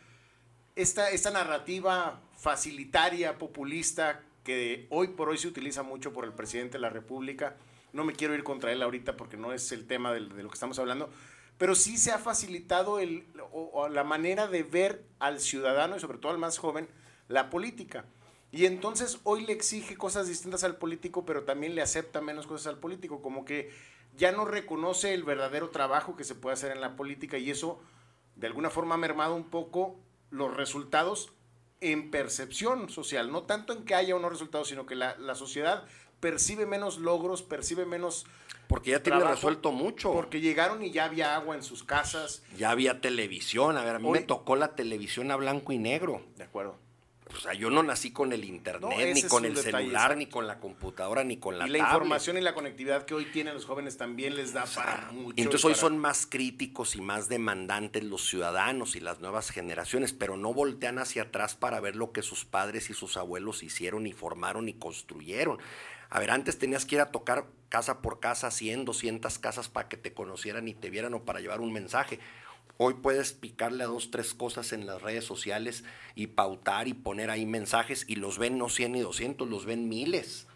esta, 0.76 1.10
esta 1.10 1.30
narrativa 1.30 2.20
facilitaria, 2.36 3.38
populista, 3.38 4.22
que 4.44 4.86
hoy 4.90 5.08
por 5.08 5.28
hoy 5.28 5.38
se 5.38 5.48
utiliza 5.48 5.82
mucho 5.82 6.12
por 6.12 6.24
el 6.24 6.32
presidente 6.32 6.78
de 6.78 6.82
la 6.82 6.90
República, 6.90 7.56
no 7.92 8.04
me 8.04 8.12
quiero 8.12 8.34
ir 8.34 8.44
contra 8.44 8.72
él 8.72 8.82
ahorita 8.82 9.16
porque 9.16 9.36
no 9.36 9.52
es 9.52 9.72
el 9.72 9.86
tema 9.86 10.12
de, 10.12 10.20
lo 10.20 10.48
que 10.48 10.54
estamos 10.54 10.78
hablando, 10.78 11.10
pero 11.58 11.74
sí 11.74 11.98
se 11.98 12.12
ha 12.12 12.18
facilitado 12.18 12.98
la 13.90 14.04
manera 14.04 14.46
de 14.46 14.62
ver 14.62 15.04
al 15.18 15.40
ciudadano 15.40 15.96
y 15.96 16.00
sobre 16.00 16.18
todo 16.18 16.32
al 16.32 16.38
más 16.38 16.58
joven 16.58 16.88
la 17.28 17.50
política. 17.50 18.04
Y 18.52 18.66
entonces 18.66 19.20
hoy 19.24 19.46
le 19.46 19.52
exige 19.52 19.96
cosas 19.96 20.26
distintas 20.26 20.64
al 20.64 20.76
político, 20.76 21.24
pero 21.24 21.44
también 21.44 21.74
le 21.74 21.82
acepta 21.82 22.20
menos 22.20 22.46
cosas 22.46 22.66
al 22.68 22.78
político, 22.78 23.22
como 23.22 23.44
que 23.44 23.70
ya 24.16 24.32
no 24.32 24.44
reconoce 24.44 25.14
el 25.14 25.22
verdadero 25.22 25.70
trabajo 25.70 26.16
que 26.16 26.24
se 26.24 26.34
puede 26.34 26.54
hacer 26.54 26.72
en 26.72 26.80
la 26.80 26.96
política 26.96 27.38
y 27.38 27.50
eso 27.50 27.80
de 28.34 28.48
alguna 28.48 28.70
forma 28.70 28.96
ha 28.96 28.98
mermado 28.98 29.36
un 29.36 29.50
poco 29.50 29.96
los 30.30 30.56
resultados 30.56 31.32
en 31.80 32.10
percepción 32.10 32.88
social, 32.88 33.30
no 33.30 33.44
tanto 33.44 33.72
en 33.72 33.84
que 33.84 33.94
haya 33.94 34.16
unos 34.16 34.32
resultados, 34.32 34.68
sino 34.68 34.84
que 34.84 34.96
la 34.96 35.34
sociedad 35.34 35.84
percibe 36.20 36.66
menos 36.66 36.98
logros, 36.98 37.42
percibe 37.42 37.86
menos... 37.86 38.26
Porque 38.68 38.92
ya 38.92 39.02
tiene 39.02 39.24
resuelto 39.24 39.72
mucho. 39.72 40.12
Porque 40.12 40.40
llegaron 40.40 40.84
y 40.84 40.92
ya 40.92 41.06
había 41.06 41.34
agua 41.34 41.56
en 41.56 41.64
sus 41.64 41.82
casas. 41.82 42.44
Ya 42.56 42.70
había 42.70 43.00
televisión. 43.00 43.76
A 43.76 43.82
ver, 43.82 43.96
a 43.96 43.98
mí 43.98 44.08
me 44.08 44.20
tocó 44.20 44.54
la 44.54 44.76
televisión 44.76 45.32
a 45.32 45.36
blanco 45.36 45.72
y 45.72 45.78
negro. 45.78 46.22
De 46.36 46.44
acuerdo. 46.44 46.78
O 47.34 47.40
sea, 47.40 47.54
yo 47.54 47.70
no 47.70 47.82
nací 47.82 48.10
con 48.10 48.32
el 48.32 48.44
internet, 48.44 49.14
ni 49.14 49.22
con 49.22 49.44
el 49.44 49.56
celular, 49.56 50.16
ni 50.16 50.26
con 50.26 50.46
la 50.46 50.58
computadora, 50.58 51.24
ni 51.24 51.36
con 51.36 51.58
la 51.58 51.66
Y 51.66 51.70
la 51.70 51.78
información 51.78 52.36
y 52.38 52.40
la 52.40 52.54
conectividad 52.54 53.04
que 53.04 53.14
hoy 53.14 53.26
tienen 53.26 53.54
los 53.54 53.64
jóvenes 53.64 53.96
también 53.96 54.36
les 54.36 54.52
da 54.52 54.64
para 54.64 55.10
mucho. 55.12 55.34
Entonces 55.36 55.64
hoy 55.64 55.74
son 55.74 55.98
más 55.98 56.26
críticos 56.26 56.96
y 56.96 57.00
más 57.00 57.28
demandantes 57.28 58.04
los 58.04 58.26
ciudadanos 58.26 58.96
y 58.96 59.00
las 59.00 59.20
nuevas 59.20 59.50
generaciones, 59.50 60.12
pero 60.12 60.36
no 60.36 60.52
voltean 60.52 60.98
hacia 60.98 61.22
atrás 61.22 61.54
para 61.54 61.80
ver 61.80 61.96
lo 61.96 62.12
que 62.12 62.22
sus 62.22 62.44
padres 62.44 62.90
y 62.90 62.94
sus 62.94 63.16
abuelos 63.16 63.62
hicieron 63.62 64.06
y 64.06 64.12
formaron 64.12 64.68
y 64.68 64.74
construyeron. 64.74 65.58
A 66.10 66.18
ver, 66.18 66.32
antes 66.32 66.58
tenías 66.58 66.84
que 66.84 66.96
ir 66.96 67.00
a 67.00 67.12
tocar 67.12 67.46
casa 67.68 68.02
por 68.02 68.18
casa, 68.18 68.50
100, 68.50 68.84
200 68.84 69.38
casas 69.38 69.68
para 69.68 69.88
que 69.88 69.96
te 69.96 70.12
conocieran 70.12 70.66
y 70.66 70.74
te 70.74 70.90
vieran 70.90 71.14
o 71.14 71.24
para 71.24 71.40
llevar 71.40 71.60
un 71.60 71.72
mensaje. 71.72 72.18
Hoy 72.82 72.94
puedes 72.94 73.34
picarle 73.34 73.84
a 73.84 73.88
dos, 73.88 74.10
tres 74.10 74.32
cosas 74.32 74.72
en 74.72 74.86
las 74.86 75.02
redes 75.02 75.26
sociales 75.26 75.84
y 76.14 76.28
pautar 76.28 76.88
y 76.88 76.94
poner 76.94 77.28
ahí 77.28 77.44
mensajes 77.44 78.06
y 78.08 78.16
los 78.16 78.38
ven 78.38 78.56
no 78.56 78.70
100 78.70 78.92
ni 78.92 79.00
200, 79.00 79.46
los 79.46 79.66
ven 79.66 79.90
miles. 79.90 80.46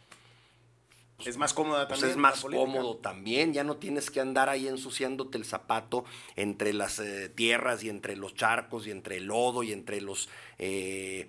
Es 1.22 1.36
más 1.36 1.52
cómoda 1.52 1.86
pues 1.86 2.00
también. 2.00 2.10
es 2.12 2.16
más 2.16 2.40
cómodo 2.40 2.96
también, 2.96 3.52
ya 3.52 3.62
no 3.62 3.76
tienes 3.76 4.10
que 4.10 4.20
andar 4.20 4.48
ahí 4.48 4.68
ensuciándote 4.68 5.36
el 5.36 5.44
zapato 5.44 6.06
entre 6.34 6.72
las 6.72 6.98
eh, 6.98 7.28
tierras 7.28 7.84
y 7.84 7.90
entre 7.90 8.16
los 8.16 8.34
charcos 8.34 8.86
y 8.86 8.90
entre 8.90 9.18
el 9.18 9.26
lodo 9.26 9.62
y 9.62 9.72
entre 9.72 10.00
los 10.00 10.30
eh, 10.58 11.28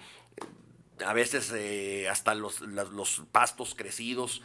a 1.06 1.12
veces 1.12 1.52
eh, 1.54 2.08
hasta 2.08 2.36
los, 2.36 2.62
los 2.62 3.24
pastos 3.34 3.76
crecidos. 3.76 4.44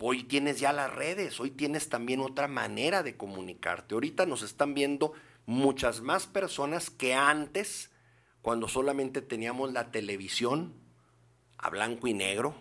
Hoy 0.00 0.22
tienes 0.22 0.60
ya 0.60 0.72
las 0.72 0.90
redes, 0.90 1.38
hoy 1.40 1.50
tienes 1.50 1.90
también 1.90 2.20
otra 2.20 2.48
manera 2.48 3.02
de 3.02 3.18
comunicarte. 3.18 3.92
Ahorita 3.94 4.24
nos 4.24 4.40
están 4.40 4.72
viendo 4.72 5.12
muchas 5.46 6.00
más 6.00 6.26
personas 6.26 6.90
que 6.90 7.14
antes, 7.14 7.90
cuando 8.42 8.68
solamente 8.68 9.22
teníamos 9.22 9.72
la 9.72 9.90
televisión 9.90 10.74
a 11.58 11.70
blanco 11.70 12.06
y 12.06 12.14
negro, 12.14 12.54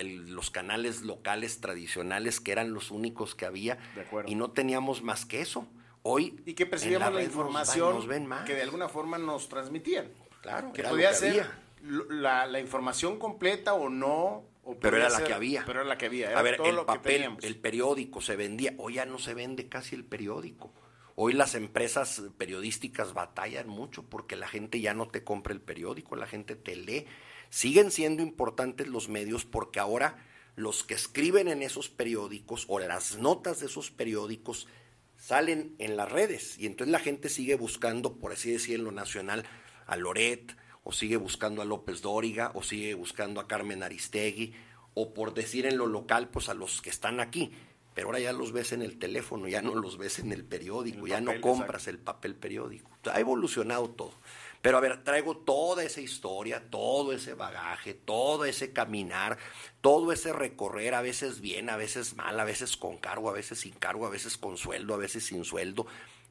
los 0.00 0.50
canales 0.50 1.02
locales 1.02 1.60
tradicionales 1.60 2.40
que 2.40 2.52
eran 2.52 2.72
los 2.72 2.90
únicos 2.90 3.34
que 3.34 3.44
había 3.44 3.78
y 4.26 4.36
no 4.36 4.50
teníamos 4.52 5.02
más 5.02 5.26
que 5.26 5.40
eso. 5.40 5.66
Hoy 6.02 6.40
y 6.46 6.54
que 6.54 6.66
percibíamos 6.66 7.12
la, 7.12 7.22
información 7.24 8.06
que 8.46 8.54
de 8.54 8.62
alguna 8.62 8.88
forma 8.88 9.18
nos 9.18 9.48
transmitían. 9.48 10.08
Claro, 10.40 10.72
que 10.72 10.84
podía 10.84 11.12
ser 11.12 11.50
la, 11.82 12.60
información 12.60 13.18
completa 13.18 13.74
o 13.74 13.88
no. 13.88 14.44
pero 14.80 14.96
era 14.98 15.08
la 15.08 15.24
que 15.24 15.34
había. 15.34 15.64
Pero 15.66 15.80
era 15.80 15.88
la 15.88 15.98
que 15.98 16.06
había. 16.06 16.38
a 16.38 16.42
ver, 16.42 16.60
el 16.64 16.76
papel, 16.84 17.36
el 17.42 17.56
periódico 17.56 18.20
se 18.20 18.36
vendía. 18.36 18.74
Hoy 18.78 18.94
ya 18.94 19.04
no 19.04 19.18
se 19.18 19.34
vende 19.34 19.68
casi 19.68 19.96
el 19.96 20.04
periódico. 20.04 20.72
Hoy 21.18 21.32
las 21.32 21.54
empresas 21.54 22.22
periodísticas 22.36 23.14
batallan 23.14 23.68
mucho 23.68 24.02
porque 24.02 24.36
la 24.36 24.48
gente 24.48 24.82
ya 24.82 24.92
no 24.92 25.08
te 25.08 25.24
compra 25.24 25.54
el 25.54 25.62
periódico, 25.62 26.14
la 26.14 26.26
gente 26.26 26.56
te 26.56 26.76
lee. 26.76 27.06
Siguen 27.48 27.90
siendo 27.90 28.22
importantes 28.22 28.86
los 28.86 29.08
medios 29.08 29.46
porque 29.46 29.80
ahora 29.80 30.22
los 30.56 30.84
que 30.84 30.92
escriben 30.92 31.48
en 31.48 31.62
esos 31.62 31.88
periódicos 31.88 32.66
o 32.68 32.80
las 32.80 33.16
notas 33.16 33.60
de 33.60 33.66
esos 33.66 33.90
periódicos 33.90 34.68
salen 35.16 35.74
en 35.78 35.96
las 35.96 36.12
redes 36.12 36.58
y 36.58 36.66
entonces 36.66 36.92
la 36.92 36.98
gente 36.98 37.30
sigue 37.30 37.54
buscando, 37.54 38.18
por 38.18 38.32
así 38.32 38.50
decirlo, 38.50 38.92
nacional, 38.92 39.46
a 39.86 39.96
Loret, 39.96 40.54
o 40.84 40.92
sigue 40.92 41.16
buscando 41.16 41.62
a 41.62 41.64
López 41.64 42.02
Dóriga, 42.02 42.50
o 42.52 42.62
sigue 42.62 42.92
buscando 42.92 43.40
a 43.40 43.48
Carmen 43.48 43.82
Aristegui, 43.82 44.52
o 44.92 45.14
por 45.14 45.32
decir 45.32 45.64
en 45.64 45.78
lo 45.78 45.86
local, 45.86 46.28
pues 46.28 46.50
a 46.50 46.54
los 46.54 46.82
que 46.82 46.90
están 46.90 47.20
aquí. 47.20 47.52
Pero 47.96 48.08
ahora 48.08 48.20
ya 48.20 48.34
los 48.34 48.52
ves 48.52 48.72
en 48.72 48.82
el 48.82 48.98
teléfono, 48.98 49.48
ya 49.48 49.62
no 49.62 49.74
los 49.74 49.96
ves 49.96 50.18
en 50.18 50.30
el 50.30 50.44
periódico, 50.44 51.06
ya 51.06 51.22
no 51.22 51.40
compras 51.40 51.88
el 51.88 51.98
papel 51.98 52.34
periódico. 52.34 52.90
Ha 53.10 53.18
evolucionado 53.20 53.88
todo. 53.88 54.12
Pero 54.60 54.76
a 54.76 54.82
ver, 54.82 55.02
traigo 55.02 55.38
toda 55.38 55.82
esa 55.82 56.02
historia, 56.02 56.68
todo 56.68 57.14
ese 57.14 57.32
bagaje, 57.32 57.94
todo 57.94 58.44
ese 58.44 58.74
caminar, 58.74 59.38
todo 59.80 60.12
ese 60.12 60.34
recorrer, 60.34 60.92
a 60.92 61.00
veces 61.00 61.40
bien, 61.40 61.70
a 61.70 61.78
veces 61.78 62.16
mal, 62.16 62.38
a 62.38 62.44
veces 62.44 62.76
con 62.76 62.98
cargo, 62.98 63.30
a 63.30 63.32
veces 63.32 63.60
sin 63.60 63.72
cargo, 63.72 64.04
a 64.04 64.10
veces 64.10 64.36
con 64.36 64.58
sueldo, 64.58 64.92
a 64.92 64.98
veces 64.98 65.24
sin 65.24 65.46
sueldo, 65.46 65.86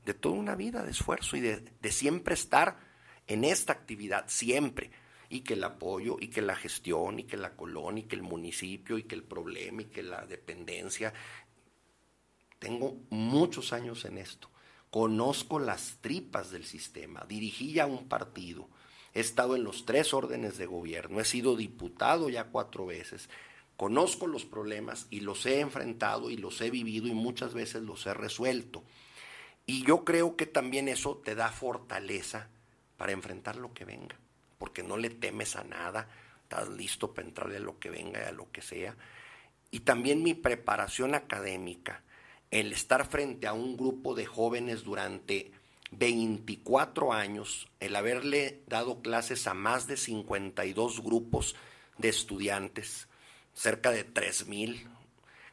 de 0.05 0.13
toda 0.13 0.35
una 0.35 0.53
vida 0.53 0.83
de 0.83 0.91
esfuerzo 0.91 1.35
y 1.35 1.41
de, 1.41 1.63
de 1.81 1.91
siempre 1.91 2.35
estar 2.35 2.77
en 3.25 3.43
esta 3.43 3.73
actividad 3.73 4.25
siempre 4.27 4.91
y 5.29 5.41
que 5.41 5.53
el 5.53 5.63
apoyo 5.63 6.17
y 6.19 6.27
que 6.27 6.41
la 6.41 6.55
gestión 6.55 7.19
y 7.19 7.23
que 7.23 7.37
la 7.37 7.55
colonia 7.55 8.03
y 8.03 8.07
que 8.07 8.15
el 8.15 8.21
municipio 8.21 8.97
y 8.97 9.03
que 9.03 9.15
el 9.15 9.23
problema 9.23 9.81
y 9.81 9.85
que 9.85 10.03
la 10.03 10.25
dependencia. 10.25 11.13
Tengo 12.59 12.97
muchos 13.09 13.73
años 13.73 14.05
en 14.05 14.17
esto. 14.17 14.49
Conozco 14.89 15.59
las 15.59 15.97
tripas 16.01 16.51
del 16.51 16.65
sistema. 16.65 17.25
Dirigí 17.27 17.73
ya 17.73 17.85
un 17.85 18.07
partido. 18.07 18.69
He 19.13 19.19
estado 19.19 19.55
en 19.55 19.63
los 19.63 19.85
tres 19.85 20.13
órdenes 20.13 20.57
de 20.57 20.65
gobierno. 20.65 21.19
He 21.19 21.25
sido 21.25 21.55
diputado 21.55 22.29
ya 22.29 22.45
cuatro 22.45 22.85
veces. 22.85 23.29
Conozco 23.77 24.27
los 24.27 24.45
problemas 24.45 25.07
y 25.09 25.19
los 25.19 25.45
he 25.45 25.59
enfrentado 25.59 26.29
y 26.29 26.37
los 26.37 26.61
he 26.61 26.69
vivido 26.69 27.07
y 27.07 27.13
muchas 27.13 27.53
veces 27.53 27.83
los 27.83 28.05
he 28.05 28.13
resuelto. 28.13 28.83
Y 29.65 29.83
yo 29.83 30.05
creo 30.05 30.35
que 30.37 30.45
también 30.45 30.87
eso 30.87 31.17
te 31.17 31.35
da 31.35 31.49
fortaleza 31.49 32.47
para 32.97 33.11
enfrentar 33.11 33.57
lo 33.57 33.73
que 33.73 33.83
venga, 33.83 34.15
porque 34.57 34.83
no 34.83 34.95
le 34.95 35.09
temes 35.09 35.55
a 35.55 35.63
nada, 35.63 36.07
estás 36.43 36.69
listo 36.69 37.13
para 37.13 37.27
entrarle 37.27 37.57
a 37.57 37.61
lo 37.61 37.79
que 37.79 37.89
venga 37.89 38.21
y 38.21 38.25
a 38.25 38.31
lo 38.31 38.49
que 38.51 38.61
sea. 38.61 38.95
Y 39.71 39.81
también 39.81 40.23
mi 40.23 40.35
preparación 40.35 41.15
académica, 41.15 42.03
el 42.51 42.71
estar 42.71 43.05
frente 43.07 43.47
a 43.47 43.53
un 43.53 43.75
grupo 43.75 44.15
de 44.15 44.25
jóvenes 44.25 44.83
durante 44.83 45.51
24 45.91 47.13
años, 47.13 47.67
el 47.79 47.95
haberle 47.95 48.61
dado 48.67 49.01
clases 49.01 49.47
a 49.47 49.53
más 49.53 49.87
de 49.87 49.97
52 49.97 51.01
grupos 51.01 51.55
de 51.97 52.09
estudiantes, 52.09 53.07
cerca 53.53 53.91
de 53.91 54.05
3.000, 54.11 54.87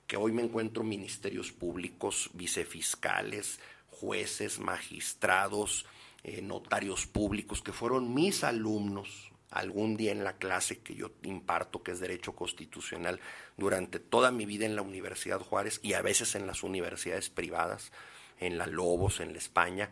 que 0.06 0.16
hoy 0.16 0.32
me 0.32 0.42
encuentro 0.42 0.82
ministerios 0.82 1.52
públicos, 1.52 2.30
vicefiscales, 2.34 3.60
jueces, 3.90 4.58
magistrados, 4.58 5.86
eh, 6.24 6.42
notarios 6.42 7.06
públicos, 7.06 7.62
que 7.62 7.72
fueron 7.72 8.14
mis 8.14 8.44
alumnos 8.44 9.31
algún 9.52 9.96
día 9.96 10.12
en 10.12 10.24
la 10.24 10.34
clase 10.34 10.78
que 10.78 10.94
yo 10.94 11.10
imparto, 11.22 11.82
que 11.82 11.92
es 11.92 12.00
Derecho 12.00 12.34
Constitucional, 12.34 13.20
durante 13.56 14.00
toda 14.00 14.30
mi 14.30 14.46
vida 14.46 14.66
en 14.66 14.76
la 14.76 14.82
Universidad 14.82 15.40
Juárez 15.40 15.80
y 15.82 15.92
a 15.92 16.02
veces 16.02 16.34
en 16.34 16.46
las 16.46 16.62
universidades 16.62 17.30
privadas, 17.30 17.92
en 18.40 18.58
la 18.58 18.66
Lobos, 18.66 19.20
en 19.20 19.32
la 19.32 19.38
España, 19.38 19.90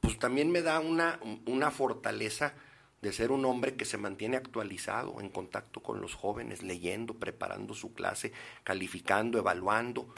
pues 0.00 0.18
también 0.18 0.50
me 0.50 0.62
da 0.62 0.80
una, 0.80 1.18
una 1.46 1.70
fortaleza 1.70 2.54
de 3.02 3.12
ser 3.12 3.30
un 3.30 3.44
hombre 3.44 3.76
que 3.76 3.84
se 3.84 3.98
mantiene 3.98 4.36
actualizado, 4.36 5.20
en 5.20 5.28
contacto 5.28 5.82
con 5.82 6.00
los 6.00 6.14
jóvenes, 6.14 6.62
leyendo, 6.62 7.14
preparando 7.14 7.74
su 7.74 7.94
clase, 7.94 8.32
calificando, 8.64 9.38
evaluando 9.38 10.12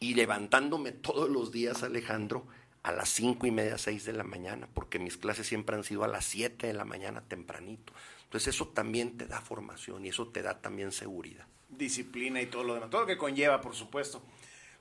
y 0.00 0.14
levantándome 0.14 0.92
todos 0.92 1.30
los 1.30 1.52
días, 1.52 1.82
Alejandro, 1.82 2.46
a 2.82 2.92
las 2.92 3.08
cinco 3.08 3.46
y 3.46 3.50
media, 3.50 3.78
seis 3.78 4.04
de 4.04 4.12
la 4.12 4.22
mañana, 4.22 4.68
porque 4.72 4.98
mis 4.98 5.16
clases 5.16 5.46
siempre 5.46 5.76
han 5.76 5.84
sido 5.84 6.04
a 6.04 6.08
las 6.08 6.24
siete 6.24 6.68
de 6.68 6.72
la 6.72 6.84
mañana 6.84 7.20
tempranito. 7.20 7.92
Entonces 8.26 8.54
eso 8.54 8.68
también 8.68 9.16
te 9.16 9.26
da 9.26 9.40
formación 9.40 10.04
y 10.04 10.08
eso 10.08 10.28
te 10.28 10.42
da 10.42 10.60
también 10.60 10.92
seguridad. 10.92 11.46
Disciplina 11.68 12.42
y 12.42 12.46
todo 12.46 12.64
lo 12.64 12.74
demás, 12.74 12.90
todo 12.90 13.02
lo 13.02 13.06
que 13.06 13.16
conlleva, 13.16 13.60
por 13.60 13.74
supuesto. 13.74 14.22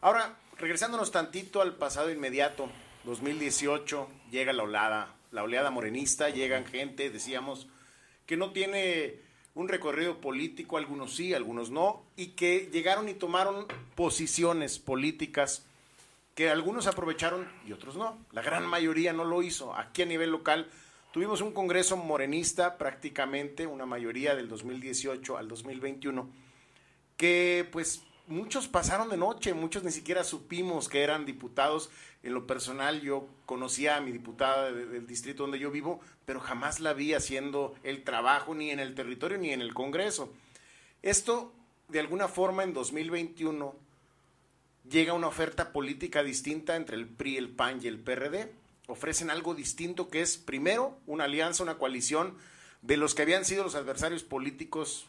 Ahora, 0.02 0.38
regresándonos 0.58 1.12
tantito 1.12 1.62
al 1.62 1.76
pasado 1.76 2.12
inmediato, 2.12 2.70
2018, 3.06 4.10
llega 4.32 4.54
la 4.54 4.64
oleada, 4.64 5.16
la 5.32 5.44
oleada 5.44 5.72
morenista, 5.72 6.30
llegan 6.30 6.66
gente, 6.66 7.10
decíamos, 7.10 7.68
que 8.26 8.38
no 8.38 8.52
tiene 8.52 9.20
un 9.54 9.70
recorrido 9.70 10.20
político, 10.20 10.78
algunos 10.78 11.16
sí, 11.16 11.34
algunos 11.34 11.70
no, 11.70 12.04
y 12.16 12.30
que 12.30 12.70
llegaron 12.72 13.08
y 13.08 13.14
tomaron 13.14 13.68
posiciones 13.96 14.80
políticas 14.80 15.66
que 16.36 16.50
algunos 16.50 16.88
aprovecharon 16.88 17.48
y 17.66 17.72
otros 17.72 17.96
no. 17.96 18.18
La 18.34 18.42
gran 18.42 18.66
mayoría 18.66 19.14
no 19.14 19.24
lo 19.24 19.42
hizo. 19.42 19.74
Aquí 19.74 20.02
a 20.02 20.06
nivel 20.06 20.32
local 20.32 20.70
Tuvimos 21.16 21.40
un 21.40 21.54
Congreso 21.54 21.96
morenista 21.96 22.78
prácticamente, 22.78 23.66
una 23.66 23.86
mayoría 23.86 24.36
del 24.36 24.50
2018 24.50 25.38
al 25.38 25.48
2021, 25.48 26.30
que 27.16 27.66
pues 27.72 28.04
muchos 28.28 28.68
pasaron 28.68 29.08
de 29.08 29.16
noche, 29.16 29.54
muchos 29.54 29.86
ni 29.86 29.92
siquiera 29.92 30.26
supimos 30.26 30.90
que 30.90 31.04
eran 31.04 31.26
diputados. 31.26 31.90
En 32.22 32.34
lo 32.34 32.46
personal 32.46 33.00
yo 33.00 33.30
conocía 33.46 33.96
a 33.96 34.02
mi 34.02 34.12
diputada 34.12 34.74
del 34.74 35.08
distrito 35.08 35.44
donde 35.44 35.58
yo 35.58 35.72
vivo, 35.72 36.02
pero 36.26 36.42
jamás 36.42 36.82
la 36.82 36.92
vi 36.92 37.14
haciendo 37.14 37.76
el 37.84 38.04
trabajo 38.04 38.54
ni 38.54 38.72
en 38.72 38.82
el 38.82 38.94
territorio 38.94 39.38
ni 39.38 39.52
en 39.52 39.62
el 39.62 39.74
Congreso. 39.74 40.34
Esto, 41.02 41.54
de 41.88 42.02
alguna 42.02 42.28
forma, 42.28 42.64
en 42.64 42.74
2021 42.74 43.74
llega 44.90 45.14
una 45.14 45.28
oferta 45.28 45.72
política 45.72 46.24
distinta 46.24 46.76
entre 46.76 46.98
el 46.98 47.08
PRI, 47.08 47.38
el 47.38 47.48
PAN 47.52 47.80
y 47.82 47.88
el 47.88 48.02
PRD. 48.02 48.65
Ofrecen 48.88 49.30
algo 49.30 49.56
distinto 49.56 50.10
que 50.10 50.22
es, 50.22 50.38
primero, 50.38 51.00
una 51.08 51.26
alianza, 51.26 51.64
una 51.64 51.78
coalición 51.78 52.38
de 52.82 52.98
los 52.98 53.16
que 53.16 53.24
habían 53.24 53.46
sido 53.46 53.64
los 53.64 53.76
adversarios 53.76 54.24
políticos 54.24 55.08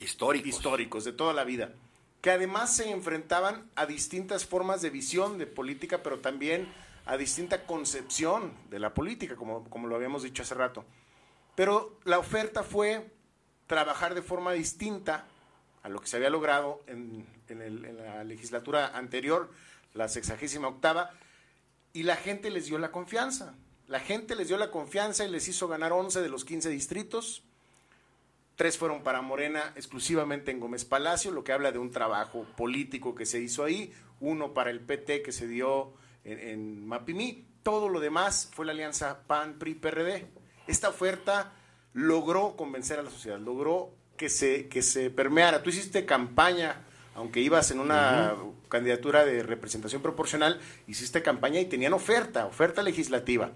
históricos, 0.00 0.48
históricos 0.48 1.04
de 1.04 1.12
toda 1.12 1.32
la 1.32 1.44
vida 1.44 1.72
que 2.22 2.30
además 2.30 2.74
se 2.74 2.88
enfrentaban 2.90 3.68
a 3.74 3.84
distintas 3.84 4.46
formas 4.46 4.80
de 4.80 4.90
visión 4.90 5.38
de 5.38 5.46
política, 5.46 6.04
pero 6.04 6.20
también 6.20 6.72
a 7.04 7.16
distinta 7.16 7.66
concepción 7.66 8.54
de 8.70 8.78
la 8.78 8.94
política, 8.94 9.34
como, 9.34 9.68
como 9.68 9.88
lo 9.88 9.96
habíamos 9.96 10.22
dicho 10.22 10.44
hace 10.44 10.54
rato. 10.54 10.84
Pero 11.56 11.98
la 12.04 12.20
oferta 12.20 12.62
fue 12.62 13.10
trabajar 13.66 14.14
de 14.14 14.22
forma 14.22 14.52
distinta 14.52 15.26
a 15.82 15.88
lo 15.88 16.00
que 16.00 16.06
se 16.06 16.16
había 16.16 16.30
logrado 16.30 16.80
en, 16.86 17.26
en 17.48 17.96
la 17.96 18.22
legislatura 18.22 18.96
anterior, 18.96 19.50
la 19.92 20.06
sexagésima 20.06 20.68
octava, 20.68 21.10
y 21.92 22.02
la 22.04 22.16
gente 22.16 22.50
les 22.50 22.66
dio 22.66 22.78
la 22.78 22.90
confianza. 22.90 23.54
La 23.86 24.00
gente 24.00 24.36
les 24.36 24.48
dio 24.48 24.56
la 24.56 24.70
confianza 24.70 25.24
y 25.24 25.30
les 25.30 25.48
hizo 25.48 25.68
ganar 25.68 25.92
11 25.92 26.22
de 26.22 26.28
los 26.28 26.44
15 26.44 26.70
distritos 26.70 27.42
Tres 28.56 28.76
fueron 28.76 29.02
para 29.02 29.22
Morena 29.22 29.72
exclusivamente 29.76 30.50
en 30.50 30.60
Gómez 30.60 30.84
Palacio, 30.84 31.30
lo 31.30 31.42
que 31.42 31.52
habla 31.52 31.72
de 31.72 31.78
un 31.78 31.90
trabajo 31.90 32.46
político 32.56 33.14
que 33.14 33.24
se 33.24 33.40
hizo 33.40 33.64
ahí. 33.64 33.92
Uno 34.20 34.52
para 34.52 34.70
el 34.70 34.80
PT 34.80 35.22
que 35.22 35.32
se 35.32 35.48
dio 35.48 35.94
en, 36.24 36.86
Mapimí. 36.86 37.46
Todo 37.62 37.88
lo 37.88 37.98
demás 37.98 38.50
fue 38.52 38.66
la 38.66 38.72
alianza 38.72 39.22
PAN-PRI-PRD. 39.26 40.26
Esta 40.66 40.90
oferta 40.90 41.52
logró 41.94 42.54
convencer 42.54 42.98
a 42.98 43.02
la 43.02 43.10
sociedad, 43.10 43.38
logró 43.38 43.94
que 44.16 44.28
se, 44.28 44.68
que 44.68 44.82
se 44.82 45.10
permeara. 45.10 45.62
Tú 45.62 45.70
hiciste 45.70 46.04
campaña, 46.04 46.84
aunque 47.14 47.40
ibas 47.40 47.70
en 47.70 47.80
una 47.80 48.34
candidatura 48.68 49.24
de 49.24 49.42
representación 49.42 50.02
proporcional, 50.02 50.60
hiciste 50.86 51.22
campaña 51.22 51.60
y 51.60 51.66
tenían 51.66 51.92
oferta, 51.92 52.46
oferta 52.46 52.82
legislativa. 52.82 53.50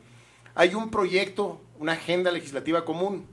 Hay 0.55 0.75
un 0.75 0.91
proyecto, 0.91 1.61
una 1.79 1.93
agenda 1.93 2.31
legislativa 2.31 2.85
común 2.85 3.27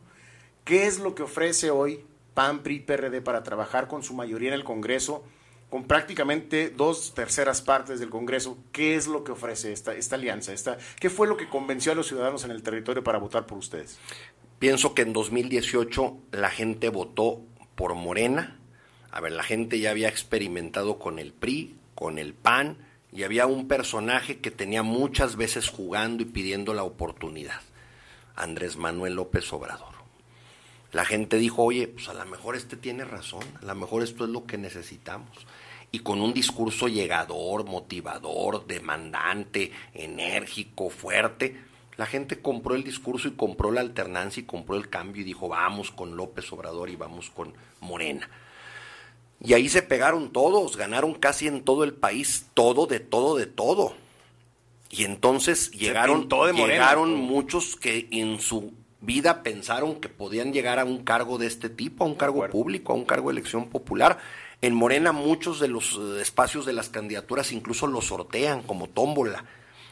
¿Qué 0.64 0.88
es 0.88 1.00
lo 1.00 1.14
que 1.14 1.24
ofrece 1.24 1.72
hoy 1.72 2.06
PAN, 2.34 2.64
PRI, 2.64 2.80
PRD 2.80 3.22
para 3.22 3.44
trabajar 3.44 3.88
con 3.90 4.02
su 4.02 4.14
mayoría 4.14 4.48
en 4.50 4.54
el 4.54 4.64
Congreso, 4.64 5.24
con 5.70 5.84
prácticamente 5.86 6.70
dos 6.70 7.14
terceras 7.14 7.62
partes 7.62 8.00
del 8.00 8.10
Congreso? 8.10 8.58
¿Qué 8.72 8.96
es 8.96 9.08
lo 9.08 9.26
que 9.26 9.34
ofrece 9.34 9.74
esta, 9.74 9.94
esta 9.94 10.16
alianza? 10.16 10.54
Esta, 10.54 10.78
¿Qué 11.02 11.10
fue 11.10 11.28
lo 11.28 11.36
que 11.36 11.50
convenció 11.50 11.92
a 11.92 11.96
los 11.96 12.08
ciudadanos 12.08 12.46
en 12.46 12.52
el 12.52 12.64
territorio 12.64 13.04
para 13.04 13.18
votar 13.18 13.46
por 13.46 13.58
ustedes? 13.58 14.00
Pienso 14.58 14.94
que 14.94 15.02
en 15.02 15.12
2018 15.12 16.18
la 16.32 16.50
gente 16.50 16.88
votó 16.88 17.42
por 17.76 17.94
Morena. 17.94 18.58
A 19.14 19.22
ver, 19.22 19.32
la 19.32 19.44
gente 19.44 19.80
ya 19.80 19.92
había 19.92 20.10
experimentado 20.10 21.00
con 21.00 21.20
el 21.20 21.32
PRI, 21.32 21.76
con 21.96 22.18
el 22.18 22.34
PAN, 22.34 22.78
y 23.12 23.24
había 23.24 23.46
un 23.46 23.68
personaje 23.68 24.40
que 24.40 24.52
tenía 24.52 24.84
muchas 24.84 25.38
veces 25.38 25.70
jugando 25.70 26.24
y 26.24 26.26
pidiendo 26.26 26.74
la 26.74 26.84
oportunidad. 26.84 27.62
Andrés 28.36 28.76
Manuel 28.76 29.14
López 29.14 29.54
Obrador 29.54 29.94
la 30.94 31.06
gente 31.06 31.38
dijo, 31.38 31.64
oye, 31.64 31.88
pues 31.88 32.08
a 32.08 32.14
lo 32.14 32.24
mejor 32.28 32.56
este 32.56 32.78
tiene 32.78 33.04
razón, 33.04 33.44
a 33.62 33.66
lo 33.66 33.76
mejor 33.76 34.04
esto 34.04 34.26
es 34.26 34.30
lo 34.30 34.46
que 34.46 34.60
necesitamos. 34.60 35.28
Y 35.92 36.00
con 36.00 36.22
un 36.22 36.34
discurso 36.34 36.88
llegador, 36.88 37.66
motivador, 37.66 38.68
demandante, 38.68 39.72
enérgico, 39.94 40.92
fuerte, 40.92 41.60
la 41.98 42.06
gente 42.06 42.42
compró 42.42 42.76
el 42.76 42.84
discurso 42.84 43.28
y 43.28 43.32
compró 43.32 43.72
la 43.72 43.82
alternancia 43.82 44.42
y 44.42 44.46
compró 44.46 44.76
el 44.76 44.90
cambio 44.90 45.24
y 45.24 45.26
dijo, 45.26 45.50
vamos 45.50 45.90
con 45.90 46.16
López 46.16 46.52
Obrador 46.54 46.90
y 46.92 46.96
vamos 46.96 47.32
con 47.32 47.54
Morena. 47.82 48.30
Y 49.44 49.54
ahí 49.54 49.68
se 49.68 49.82
pegaron 49.82 50.32
todos, 50.32 50.78
ganaron 50.78 51.14
casi 51.14 51.48
en 51.48 51.64
todo 51.64 51.84
el 51.84 51.94
país, 51.94 52.48
todo, 52.54 52.88
de 52.88 53.02
todo, 53.02 53.36
de 53.36 53.46
todo. 53.46 53.94
Y 54.90 55.04
entonces 55.04 55.72
llegaron, 55.72 56.30
llegaron 56.56 57.16
muchos 57.16 57.76
que 57.76 58.08
en 58.12 58.40
su 58.40 58.74
vida 59.02 59.44
pensaron 59.44 59.96
que 60.00 60.08
podían 60.08 60.54
llegar 60.54 60.80
a 60.80 60.86
un 60.86 61.04
cargo 61.04 61.38
de 61.38 61.48
este 61.48 61.70
tipo, 61.70 62.06
a 62.06 62.08
un 62.08 62.16
cargo 62.16 62.48
público, 62.48 62.94
a 62.94 62.96
un 62.96 63.04
cargo 63.04 63.30
de 63.30 63.40
elección 63.40 63.70
popular. 63.70 64.18
En 64.62 64.74
Morena 64.74 65.12
muchos 65.12 65.60
de 65.60 65.68
los 65.68 66.00
eh, 66.00 66.22
espacios 66.22 66.66
de 66.66 66.72
las 66.72 66.88
candidaturas 66.88 67.52
incluso 67.52 67.86
los 67.88 68.06
sortean 68.06 68.62
como 68.62 68.88
tómbola 68.88 69.44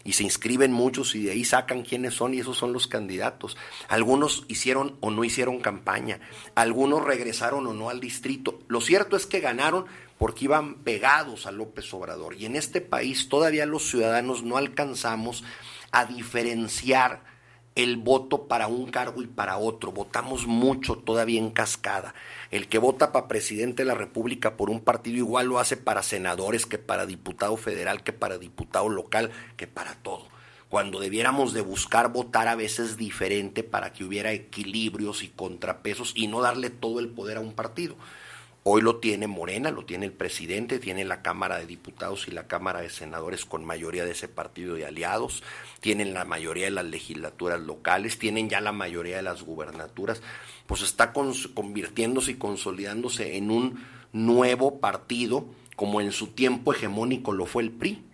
y 0.04 0.14
se 0.14 0.24
inscriben 0.24 0.72
muchos 0.72 1.16
y 1.16 1.24
de 1.24 1.32
ahí 1.32 1.45
sacan 1.45 1.84
quiénes 1.84 2.14
son 2.14 2.34
y 2.34 2.39
esos 2.39 2.58
son 2.58 2.74
los 2.74 2.88
candidatos. 2.88 3.58
Algunos 3.88 4.45
hicieron 4.47 4.97
o 4.99 5.12
no 5.12 5.24
hicieron 5.24 5.60
campaña, 5.60 6.20
algunos 6.56 7.04
regresaron 7.04 7.68
o 7.68 7.74
no 7.74 7.89
al 7.89 7.99
distrito. 7.99 8.60
Lo 8.68 8.82
cierto 8.82 9.16
es 9.16 9.26
que 9.26 9.39
ganaron 9.39 9.86
porque 10.18 10.45
iban 10.45 10.76
pegados 10.76 11.47
a 11.47 11.52
López 11.52 11.91
Obrador 11.93 12.36
y 12.36 12.45
en 12.45 12.56
este 12.56 12.82
país 12.82 13.30
todavía 13.30 13.66
los 13.66 13.89
ciudadanos 13.89 14.43
no 14.43 14.58
alcanzamos 14.58 15.43
a 15.91 16.06
diferenciar 16.06 17.30
el 17.76 17.97
voto 17.97 18.47
para 18.47 18.67
un 18.67 18.91
cargo 18.91 19.22
y 19.22 19.28
para 19.28 19.57
otro. 19.57 19.91
Votamos 19.91 20.45
mucho 20.45 20.95
todavía 20.95 21.39
en 21.39 21.51
cascada. 21.51 22.13
El 22.49 22.67
que 22.67 22.78
vota 22.78 23.11
para 23.11 23.28
presidente 23.28 23.84
de 23.84 23.88
la 23.88 23.95
República 23.95 24.57
por 24.57 24.69
un 24.69 24.82
partido 24.82 25.17
igual 25.17 25.47
lo 25.47 25.59
hace 25.59 25.78
para 25.78 26.03
senadores 26.03 26.65
que 26.65 26.78
para 26.78 27.05
diputado 27.05 27.55
federal, 27.57 28.03
que 28.03 28.13
para 28.13 28.38
diputado 28.38 28.89
local, 28.89 29.32
que 29.55 29.67
para 29.67 29.95
todo. 29.95 30.28
Cuando 30.69 30.99
debiéramos 30.99 31.53
de 31.53 31.61
buscar 31.61 32.13
votar 32.13 32.47
a 32.47 32.55
veces 32.55 32.95
diferente 32.95 33.63
para 33.63 33.91
que 33.91 34.05
hubiera 34.05 34.32
equilibrios 34.32 35.22
y 35.24 35.28
contrapesos 35.28 36.13
y 36.15 36.28
no 36.28 36.41
darle 36.41 36.69
todo 36.69 36.99
el 36.99 37.09
poder 37.09 37.38
a 37.38 37.41
un 37.41 37.53
partido. 37.53 37.95
Hoy 38.64 38.84
lo 38.84 38.97
tiene 38.97 39.26
Morena, 39.26 39.72
lo 39.72 39.86
tiene 39.86 40.05
el 40.05 40.12
presidente, 40.12 40.78
tiene 40.78 41.03
la 41.03 41.24
Cámara 41.24 41.57
de 41.57 41.66
Diputados 41.66 42.28
y 42.28 42.32
la 42.32 42.45
Cámara 42.45 42.82
de 42.82 42.91
Senadores 42.91 43.43
con 43.43 43.66
mayoría 43.66 44.05
de 44.05 44.12
ese 44.12 44.28
partido 44.28 44.76
de 44.76 44.86
aliados, 44.86 45.41
tienen 45.80 46.14
la 46.14 46.26
mayoría 46.26 46.66
de 46.66 46.72
las 46.72 46.86
legislaturas 46.86 47.59
locales, 47.59 48.20
tienen 48.20 48.49
ya 48.49 48.62
la 48.62 48.72
mayoría 48.72 49.16
de 49.16 49.24
las 49.24 49.41
gubernaturas, 49.41 50.22
pues 50.68 50.84
está 50.84 51.12
convirtiéndose 51.12 52.32
y 52.32 52.36
consolidándose 52.36 53.36
en 53.36 53.49
un 53.49 53.84
nuevo 54.14 54.80
partido, 54.80 55.47
como 55.76 55.99
en 55.99 56.12
su 56.12 56.28
tiempo 56.28 56.72
hegemónico 56.72 57.32
lo 57.32 57.47
fue 57.47 57.64
el 57.64 57.72
PRI 57.72 58.11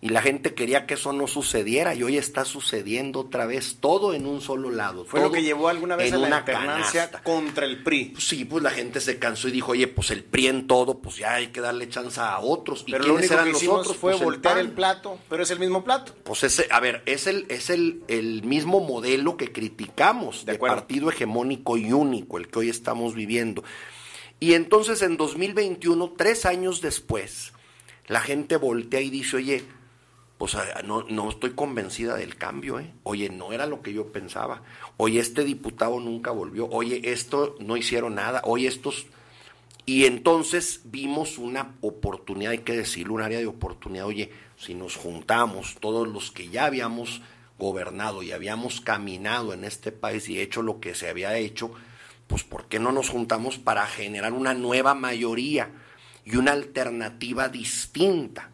y 0.00 0.10
la 0.10 0.22
gente 0.22 0.54
quería 0.54 0.86
que 0.86 0.94
eso 0.94 1.12
no 1.12 1.26
sucediera 1.26 1.94
y 1.94 2.02
hoy 2.04 2.16
está 2.16 2.44
sucediendo 2.44 3.20
otra 3.20 3.46
vez 3.46 3.78
todo 3.80 4.14
en 4.14 4.26
un 4.26 4.40
solo 4.40 4.70
lado. 4.70 5.04
Fue 5.04 5.20
lo 5.20 5.32
que 5.32 5.42
llevó 5.42 5.68
alguna 5.68 5.96
vez 5.96 6.12
a 6.12 6.18
la 6.18 6.36
alternancia 6.38 7.10
contra 7.24 7.66
el 7.66 7.82
PRI. 7.82 8.14
sí, 8.18 8.44
pues 8.44 8.62
la 8.62 8.70
gente 8.70 9.00
se 9.00 9.18
cansó 9.18 9.48
y 9.48 9.52
dijo, 9.52 9.72
oye, 9.72 9.88
pues 9.88 10.10
el 10.10 10.22
PRI 10.22 10.46
en 10.46 10.66
todo, 10.68 11.00
pues 11.00 11.16
ya 11.16 11.34
hay 11.34 11.48
que 11.48 11.60
darle 11.60 11.88
chance 11.88 12.20
a 12.20 12.38
otros. 12.38 12.84
Pero 12.88 13.04
lo 13.04 13.14
único 13.14 13.42
que 13.42 13.50
hicimos 13.50 13.96
fue 13.96 14.12
pues 14.12 14.22
voltear 14.22 14.58
el, 14.58 14.70
plato, 14.70 15.18
pero 15.28 15.42
es 15.42 15.50
el 15.50 15.58
mismo 15.58 15.82
plato. 15.82 16.14
Pues 16.22 16.44
ese, 16.44 16.68
a 16.70 16.78
ver, 16.78 17.02
es 17.06 17.26
el, 17.26 17.46
es 17.48 17.70
el, 17.70 18.02
el 18.06 18.44
mismo 18.44 18.80
modelo 18.80 19.36
que 19.36 19.52
criticamos 19.52 20.44
de, 20.44 20.52
de 20.52 20.58
partido 20.58 21.10
hegemónico 21.10 21.76
y 21.76 21.92
único, 21.92 22.38
el 22.38 22.48
que 22.48 22.60
hoy 22.60 22.68
estamos 22.68 23.14
viviendo. 23.14 23.64
Y 24.38 24.54
entonces 24.54 25.02
en 25.02 25.16
2021, 25.16 26.14
tres 26.16 26.46
años 26.46 26.80
después, 26.80 27.52
la 28.06 28.20
gente 28.20 28.56
voltea 28.56 29.00
y 29.00 29.10
dice, 29.10 29.36
oye, 29.36 29.64
pues 30.38 30.56
no, 30.84 31.02
no 31.02 31.28
estoy 31.28 31.50
convencida 31.50 32.14
del 32.14 32.36
cambio, 32.36 32.78
¿eh? 32.78 32.92
Oye, 33.02 33.28
no 33.28 33.52
era 33.52 33.66
lo 33.66 33.82
que 33.82 33.92
yo 33.92 34.12
pensaba. 34.12 34.62
Oye, 34.96 35.18
este 35.18 35.42
diputado 35.42 35.98
nunca 35.98 36.30
volvió. 36.30 36.68
Oye, 36.68 37.00
esto 37.12 37.56
no 37.58 37.76
hicieron 37.76 38.14
nada. 38.14 38.40
Oye, 38.44 38.68
estos... 38.68 39.06
Y 39.84 40.04
entonces 40.04 40.82
vimos 40.84 41.38
una 41.38 41.74
oportunidad, 41.80 42.52
hay 42.52 42.58
que 42.58 42.76
decirlo, 42.76 43.14
un 43.14 43.22
área 43.22 43.38
de 43.38 43.46
oportunidad. 43.46 44.06
Oye, 44.06 44.30
si 44.56 44.74
nos 44.74 44.94
juntamos 44.94 45.76
todos 45.80 46.06
los 46.06 46.30
que 46.30 46.48
ya 46.48 46.66
habíamos 46.66 47.20
gobernado 47.58 48.22
y 48.22 48.30
habíamos 48.30 48.80
caminado 48.80 49.52
en 49.52 49.64
este 49.64 49.90
país 49.90 50.28
y 50.28 50.40
hecho 50.40 50.62
lo 50.62 50.78
que 50.78 50.94
se 50.94 51.08
había 51.08 51.36
hecho, 51.36 51.72
pues 52.28 52.44
¿por 52.44 52.66
qué 52.66 52.78
no 52.78 52.92
nos 52.92 53.08
juntamos 53.08 53.58
para 53.58 53.86
generar 53.86 54.32
una 54.34 54.54
nueva 54.54 54.94
mayoría 54.94 55.70
y 56.24 56.36
una 56.36 56.52
alternativa 56.52 57.48
distinta? 57.48 58.50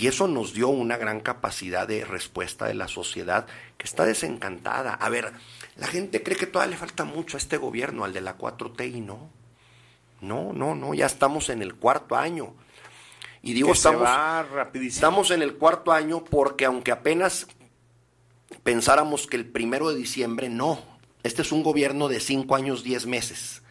Y 0.00 0.06
eso 0.06 0.26
nos 0.26 0.54
dio 0.54 0.68
una 0.68 0.96
gran 0.96 1.20
capacidad 1.20 1.86
de 1.86 2.06
respuesta 2.06 2.64
de 2.64 2.72
la 2.72 2.88
sociedad 2.88 3.46
que 3.76 3.84
está 3.84 4.06
desencantada. 4.06 4.94
A 4.94 5.10
ver, 5.10 5.30
la 5.76 5.88
gente 5.88 6.22
cree 6.22 6.38
que 6.38 6.46
todavía 6.46 6.70
le 6.70 6.78
falta 6.78 7.04
mucho 7.04 7.36
a 7.36 7.38
este 7.38 7.58
gobierno, 7.58 8.04
al 8.04 8.14
de 8.14 8.22
la 8.22 8.38
4T, 8.38 8.94
y 8.94 9.02
no. 9.02 9.30
No, 10.22 10.54
no, 10.54 10.74
no, 10.74 10.94
ya 10.94 11.04
estamos 11.04 11.50
en 11.50 11.60
el 11.60 11.74
cuarto 11.74 12.16
año. 12.16 12.54
Y 13.42 13.52
digo, 13.52 13.72
estamos, 13.72 14.08
estamos 14.74 15.30
en 15.30 15.42
el 15.42 15.56
cuarto 15.56 15.92
año 15.92 16.24
porque 16.24 16.64
aunque 16.64 16.92
apenas 16.92 17.46
pensáramos 18.62 19.26
que 19.26 19.36
el 19.36 19.44
primero 19.44 19.90
de 19.90 19.96
diciembre 19.96 20.48
no. 20.48 20.78
Este 21.22 21.42
es 21.42 21.52
un 21.52 21.62
gobierno 21.62 22.08
de 22.08 22.20
cinco 22.20 22.56
años, 22.56 22.82
diez 22.82 23.04
meses. 23.04 23.62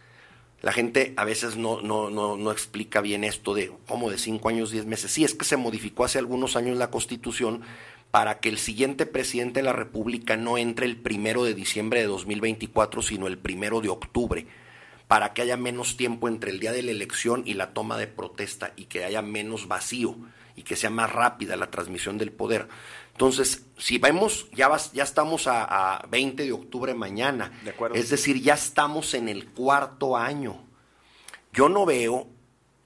La 0.62 0.72
gente 0.72 1.14
a 1.16 1.24
veces 1.24 1.56
no, 1.56 1.80
no, 1.80 2.10
no, 2.10 2.36
no 2.36 2.52
explica 2.52 3.00
bien 3.00 3.24
esto 3.24 3.54
de 3.54 3.72
cómo 3.86 4.10
de 4.10 4.18
cinco 4.18 4.50
años, 4.50 4.70
diez 4.70 4.84
meses. 4.84 5.10
Sí, 5.10 5.24
es 5.24 5.34
que 5.34 5.44
se 5.46 5.56
modificó 5.56 6.04
hace 6.04 6.18
algunos 6.18 6.54
años 6.56 6.76
la 6.76 6.90
constitución 6.90 7.62
para 8.10 8.40
que 8.40 8.48
el 8.48 8.58
siguiente 8.58 9.06
presidente 9.06 9.60
de 9.60 9.64
la 9.64 9.72
República 9.72 10.36
no 10.36 10.58
entre 10.58 10.86
el 10.86 10.96
primero 10.96 11.44
de 11.44 11.54
diciembre 11.54 12.00
de 12.00 12.06
2024, 12.06 13.02
sino 13.02 13.26
el 13.26 13.38
primero 13.38 13.80
de 13.80 13.88
octubre, 13.88 14.46
para 15.08 15.32
que 15.32 15.42
haya 15.42 15.56
menos 15.56 15.96
tiempo 15.96 16.28
entre 16.28 16.50
el 16.50 16.60
día 16.60 16.72
de 16.72 16.82
la 16.82 16.90
elección 16.90 17.42
y 17.46 17.54
la 17.54 17.72
toma 17.72 17.96
de 17.96 18.08
protesta 18.08 18.72
y 18.76 18.84
que 18.84 19.04
haya 19.04 19.22
menos 19.22 19.68
vacío 19.68 20.16
y 20.56 20.62
que 20.62 20.76
sea 20.76 20.90
más 20.90 21.10
rápida 21.12 21.56
la 21.56 21.70
transmisión 21.70 22.18
del 22.18 22.32
poder. 22.32 22.68
Entonces, 23.20 23.66
si 23.76 23.98
vemos, 23.98 24.48
ya, 24.52 24.74
ya 24.94 25.02
estamos 25.02 25.46
a, 25.46 26.06
20 26.08 26.42
de 26.42 26.52
octubre 26.52 26.94
mañana. 26.94 27.52
De 27.62 27.68
acuerdo. 27.68 27.94
Es 27.94 28.08
decir, 28.08 28.40
ya 28.40 28.54
estamos 28.54 29.12
en 29.12 29.28
el 29.28 29.50
cuarto 29.50 30.16
año. 30.16 30.64
Yo 31.52 31.68
no 31.68 31.84
veo 31.84 32.28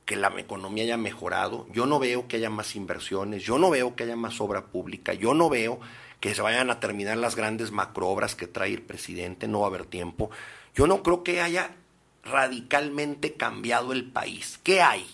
que 0.05 0.17
la 0.17 0.35
economía 0.37 0.83
haya 0.83 0.97
mejorado, 0.97 1.69
yo 1.71 1.87
no 1.87 2.01
veo 2.01 2.27
que 2.27 2.39
haya 2.39 2.51
más 2.51 2.75
inversiones, 2.75 3.45
yo 3.45 3.61
no 3.61 3.71
veo 3.71 3.95
que 3.95 4.03
haya 4.03 4.17
más 4.17 4.41
obra 4.41 4.67
pública, 4.67 5.15
yo 5.15 5.35
no 5.35 5.49
veo 5.49 5.79
que 6.19 6.35
se 6.35 6.43
vayan 6.43 6.69
a 6.69 6.81
terminar 6.81 7.17
las 7.17 7.37
grandes 7.37 7.71
macroobras 7.71 8.35
que 8.35 8.49
trae 8.49 8.75
el 8.75 8.83
presidente, 8.83 9.47
no 9.47 9.61
va 9.61 9.67
a 9.67 9.69
haber 9.69 9.87
tiempo. 9.87 10.33
Yo 10.75 10.89
no 10.89 11.05
creo 11.05 11.23
que 11.23 11.43
haya 11.43 11.77
radicalmente 12.25 13.35
cambiado 13.35 13.93
el 13.93 14.11
país. 14.11 14.59
¿Qué 14.65 14.83
hay? 14.83 15.07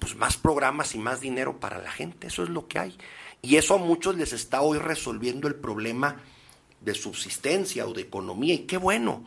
Pues 0.00 0.16
más 0.16 0.36
programas 0.36 0.94
y 0.94 0.98
más 0.98 1.22
dinero 1.22 1.60
para 1.60 1.78
la 1.78 1.90
gente, 1.90 2.26
eso 2.26 2.42
es 2.42 2.50
lo 2.50 2.68
que 2.68 2.78
hay. 2.78 2.98
Y 3.42 3.56
eso 3.56 3.74
a 3.74 3.78
muchos 3.78 4.16
les 4.16 4.32
está 4.32 4.62
hoy 4.62 4.78
resolviendo 4.78 5.48
el 5.48 5.54
problema 5.54 6.16
de 6.80 6.94
subsistencia 6.94 7.86
o 7.86 7.92
de 7.92 8.02
economía. 8.02 8.54
Y 8.54 8.58
qué 8.60 8.76
bueno. 8.76 9.24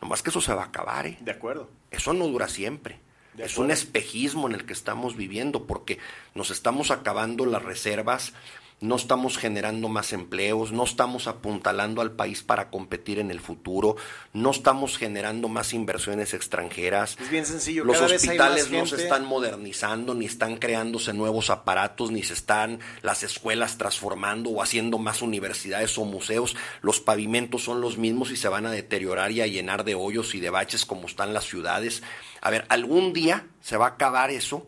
Nomás 0.00 0.22
que 0.22 0.30
eso 0.30 0.40
se 0.40 0.54
va 0.54 0.62
a 0.62 0.66
acabar, 0.66 1.06
¿eh? 1.06 1.18
De 1.20 1.30
acuerdo. 1.30 1.68
Eso 1.90 2.12
no 2.12 2.26
dura 2.26 2.48
siempre. 2.48 3.00
Es 3.38 3.58
un 3.58 3.70
espejismo 3.70 4.48
en 4.48 4.54
el 4.54 4.66
que 4.66 4.72
estamos 4.72 5.16
viviendo 5.16 5.66
porque 5.66 5.98
nos 6.34 6.50
estamos 6.50 6.90
acabando 6.90 7.46
las 7.46 7.62
reservas, 7.62 8.32
no 8.80 8.96
estamos 8.96 9.36
generando 9.36 9.88
más 9.88 10.12
empleos, 10.12 10.72
no 10.72 10.84
estamos 10.84 11.26
apuntalando 11.26 12.00
al 12.00 12.12
país 12.12 12.42
para 12.42 12.70
competir 12.70 13.18
en 13.18 13.30
el 13.30 13.40
futuro, 13.40 13.96
no 14.32 14.50
estamos 14.50 14.96
generando 14.96 15.48
más 15.48 15.74
inversiones 15.74 16.32
extranjeras. 16.32 17.16
Es 17.20 17.30
bien 17.30 17.44
sencillo. 17.44 17.84
Los 17.84 18.00
hospitales 18.00 18.70
no 18.70 18.86
se 18.86 18.96
están 18.96 19.26
modernizando, 19.26 20.14
ni 20.14 20.24
están 20.24 20.56
creándose 20.56 21.12
nuevos 21.12 21.50
aparatos, 21.50 22.10
ni 22.10 22.22
se 22.22 22.32
están 22.32 22.80
las 23.02 23.22
escuelas 23.22 23.76
transformando 23.76 24.50
o 24.50 24.62
haciendo 24.62 24.98
más 24.98 25.20
universidades 25.20 25.96
o 25.98 26.04
museos. 26.04 26.56
Los 26.80 27.00
pavimentos 27.00 27.62
son 27.62 27.80
los 27.80 27.98
mismos 27.98 28.30
y 28.30 28.36
se 28.36 28.48
van 28.48 28.66
a 28.66 28.70
deteriorar 28.70 29.30
y 29.32 29.42
a 29.42 29.46
llenar 29.46 29.84
de 29.84 29.94
hoyos 29.94 30.34
y 30.34 30.40
de 30.40 30.50
baches 30.50 30.86
como 30.86 31.06
están 31.06 31.34
las 31.34 31.44
ciudades. 31.44 32.02
A 32.40 32.50
ver, 32.50 32.64
algún 32.70 33.12
día 33.12 33.46
se 33.60 33.76
va 33.76 33.86
a 33.86 33.90
acabar 33.90 34.30
eso 34.30 34.66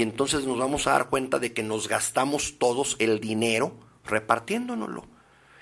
y 0.00 0.02
entonces 0.02 0.46
nos 0.46 0.56
vamos 0.56 0.86
a 0.86 0.92
dar 0.92 1.10
cuenta 1.10 1.38
de 1.38 1.52
que 1.52 1.62
nos 1.62 1.86
gastamos 1.86 2.54
todos 2.56 2.96
el 3.00 3.20
dinero 3.20 3.74
repartiéndonoslo. 4.06 5.04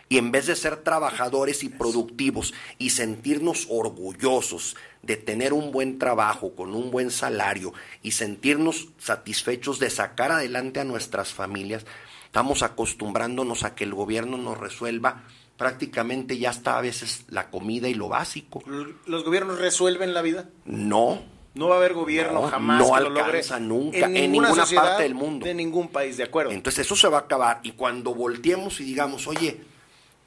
Y 0.08 0.16
en 0.16 0.30
vez 0.30 0.46
de 0.46 0.54
ser 0.54 0.76
trabajadores 0.76 1.64
y 1.64 1.68
productivos 1.68 2.54
y 2.78 2.90
sentirnos 2.90 3.66
orgullosos 3.68 4.76
de 5.02 5.16
tener 5.16 5.52
un 5.52 5.72
buen 5.72 5.98
trabajo 5.98 6.54
con 6.54 6.76
un 6.76 6.92
buen 6.92 7.10
salario 7.10 7.72
y 8.00 8.12
sentirnos 8.12 8.90
satisfechos 8.98 9.80
de 9.80 9.90
sacar 9.90 10.30
adelante 10.30 10.78
a 10.78 10.84
nuestras 10.84 11.34
familias, 11.34 11.84
estamos 12.26 12.62
acostumbrándonos 12.62 13.64
a 13.64 13.74
que 13.74 13.82
el 13.82 13.92
gobierno 13.92 14.36
nos 14.36 14.56
resuelva 14.56 15.24
prácticamente 15.56 16.38
ya 16.38 16.50
está 16.50 16.78
a 16.78 16.80
veces 16.80 17.24
la 17.28 17.50
comida 17.50 17.88
y 17.88 17.94
lo 17.94 18.08
básico. 18.08 18.62
¿Los 19.04 19.24
gobiernos 19.24 19.58
resuelven 19.58 20.14
la 20.14 20.22
vida? 20.22 20.48
No, 20.64 21.24
no 21.58 21.66
va 21.66 21.74
a 21.74 21.78
haber 21.78 21.92
gobierno 21.92 22.42
jamás 22.42 22.78
no 22.78 22.94
que 22.94 23.00
lo 23.00 23.10
logre 23.10 23.42
nunca 23.58 24.06
en 24.06 24.30
ninguna, 24.30 24.64
parte 24.64 25.02
del 25.02 25.16
mundo. 25.16 25.44
De 25.44 25.54
ningún 25.54 25.88
país, 25.88 26.16
de 26.16 26.22
acuerdo. 26.22 26.52
Entonces 26.52 26.86
eso 26.86 26.94
se 26.94 27.08
va 27.08 27.18
a 27.18 27.20
acabar. 27.22 27.58
Y 27.64 27.72
cuando 27.72 28.14
volteemos 28.14 28.78
y 28.80 28.84
digamos, 28.84 29.26
oye, 29.26 29.60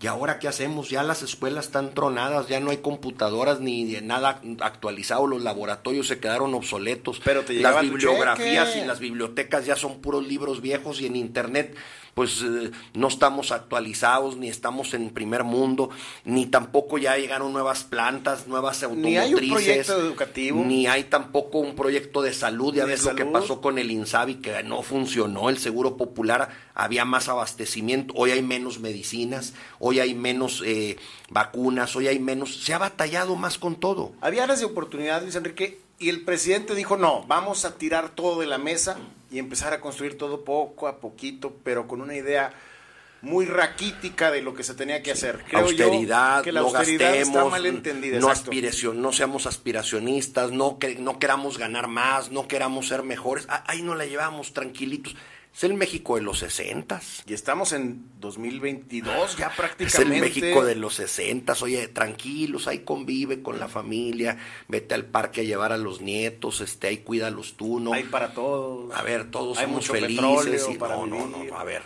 ¿y 0.01 0.07
ahora 0.07 0.39
qué 0.39 0.49
hacemos? 0.49 0.89
Ya 0.89 1.03
las 1.03 1.21
escuelas 1.21 1.67
están 1.67 1.93
tronadas, 1.93 2.49
ya 2.49 2.59
no 2.59 2.69
hay 2.69 2.79
computadoras 2.79 3.61
ni 3.61 3.85
nada 4.01 4.41
actualizado, 4.59 5.25
los 5.25 5.41
laboratorios 5.41 6.07
se 6.07 6.19
quedaron 6.19 6.53
obsoletos. 6.53 7.21
Pero 7.23 7.45
te 7.45 7.53
las 7.53 7.81
bibliografías 7.81 8.75
y 8.75 8.85
las 8.85 8.99
bibliotecas 8.99 9.65
ya 9.65 9.77
son 9.77 10.01
puros 10.01 10.27
libros 10.27 10.59
viejos 10.59 10.99
y 10.99 11.05
en 11.05 11.15
internet 11.15 11.77
pues 12.13 12.41
eh, 12.41 12.71
no 12.93 13.07
estamos 13.07 13.51
actualizados, 13.51 14.37
ni 14.37 14.49
estamos 14.49 14.93
en 14.93 15.09
primer 15.11 15.43
mundo, 15.43 15.89
ni 16.25 16.45
tampoco 16.45 16.97
ya 16.97 17.17
llegaron 17.17 17.53
nuevas 17.53 17.83
plantas, 17.83 18.47
nuevas 18.47 18.83
automotrices. 18.83 19.11
Ni 19.11 19.17
hay 19.17 19.33
un 19.33 19.53
proyecto 19.55 19.99
educativo. 19.99 20.63
Ni 20.63 20.87
hay 20.87 21.05
tampoco 21.05 21.59
un 21.59 21.75
proyecto 21.75 22.21
de 22.21 22.33
salud. 22.33 22.73
Ya 22.73 22.85
ves 22.85 23.03
lo 23.05 23.15
que 23.15 23.25
pasó 23.25 23.61
con 23.61 23.77
el 23.77 23.91
INSABI, 23.91 24.35
que 24.35 24.63
no 24.63 24.81
funcionó. 24.81 25.49
El 25.49 25.57
Seguro 25.57 25.97
Popular 25.97 26.49
había 26.73 27.05
más 27.05 27.29
abastecimiento. 27.29 28.13
Hoy 28.17 28.31
hay 28.31 28.41
menos 28.41 28.79
medicinas, 28.79 29.53
hoy 29.79 29.99
hay 29.99 30.13
menos 30.13 30.61
eh, 30.65 30.97
vacunas, 31.29 31.95
hoy 31.95 32.07
hay 32.07 32.19
menos. 32.19 32.63
Se 32.63 32.73
ha 32.73 32.77
batallado 32.77 33.35
más 33.35 33.57
con 33.57 33.75
todo. 33.75 34.13
Había 34.21 34.43
áreas 34.43 34.59
de 34.59 34.65
oportunidad, 34.65 35.21
Luis 35.21 35.35
Enrique, 35.35 35.81
y 35.99 36.09
el 36.09 36.21
presidente 36.21 36.75
dijo: 36.75 36.97
no, 36.97 37.23
vamos 37.27 37.65
a 37.65 37.77
tirar 37.77 38.09
todo 38.09 38.41
de 38.41 38.47
la 38.47 38.57
mesa 38.57 38.97
y 39.31 39.39
empezar 39.39 39.73
a 39.73 39.79
construir 39.79 40.17
todo 40.17 40.43
poco 40.43 40.87
a 40.87 40.99
poquito, 40.99 41.55
pero 41.63 41.87
con 41.87 42.01
una 42.01 42.15
idea 42.15 42.53
muy 43.21 43.45
raquítica 43.45 44.31
de 44.31 44.41
lo 44.41 44.53
que 44.53 44.63
se 44.63 44.73
tenía 44.73 45.01
que 45.01 45.11
hacer. 45.11 45.43
Creo 45.47 45.61
austeridad, 45.61 46.43
que 46.43 46.51
la 46.51 46.61
austeridad 46.61 47.15
está 47.15 47.45
mal 47.45 47.65
entendida. 47.65 48.19
No, 48.19 48.29
aspiración, 48.29 49.01
no 49.01 49.13
seamos 49.13 49.45
aspiracionistas, 49.45 50.51
no, 50.51 50.79
que, 50.79 50.95
no 50.95 51.19
queramos 51.19 51.57
ganar 51.57 51.87
más, 51.87 52.31
no 52.31 52.47
queramos 52.47 52.87
ser 52.87 53.03
mejores. 53.03 53.47
Ahí 53.67 53.83
no 53.83 53.95
la 53.95 54.05
llevamos 54.05 54.53
tranquilitos. 54.53 55.15
Es 55.53 55.65
el 55.65 55.73
México 55.73 56.15
de 56.15 56.21
los 56.21 56.39
60. 56.39 57.01
Y 57.27 57.33
estamos 57.33 57.73
en 57.73 58.09
2022 58.19 59.37
ya 59.37 59.49
prácticamente. 59.49 59.83
Es 59.85 59.99
el 59.99 60.09
México 60.09 60.63
de 60.63 60.75
los 60.75 60.95
60. 60.95 61.53
Oye, 61.61 61.87
tranquilos, 61.89 62.67
ahí 62.67 62.79
convive 62.79 63.41
con 63.41 63.59
la 63.59 63.67
familia, 63.67 64.37
vete 64.67 64.95
al 64.95 65.05
parque 65.05 65.41
a 65.41 65.43
llevar 65.43 65.73
a 65.73 65.77
los 65.77 66.01
nietos, 66.01 66.61
este, 66.61 66.87
ahí 66.87 66.97
cuídalos 66.99 67.55
tú, 67.57 67.79
¿no? 67.79 67.93
Hay 67.93 68.03
para 68.03 68.33
todos. 68.33 68.95
A 68.95 69.01
ver, 69.01 69.29
todos 69.29 69.57
somos 69.57 69.87
felices. 69.87 70.67
Y, 70.69 70.77
no, 70.77 71.05
no, 71.05 71.27
no, 71.27 71.57
a 71.57 71.63
ver. 71.63 71.83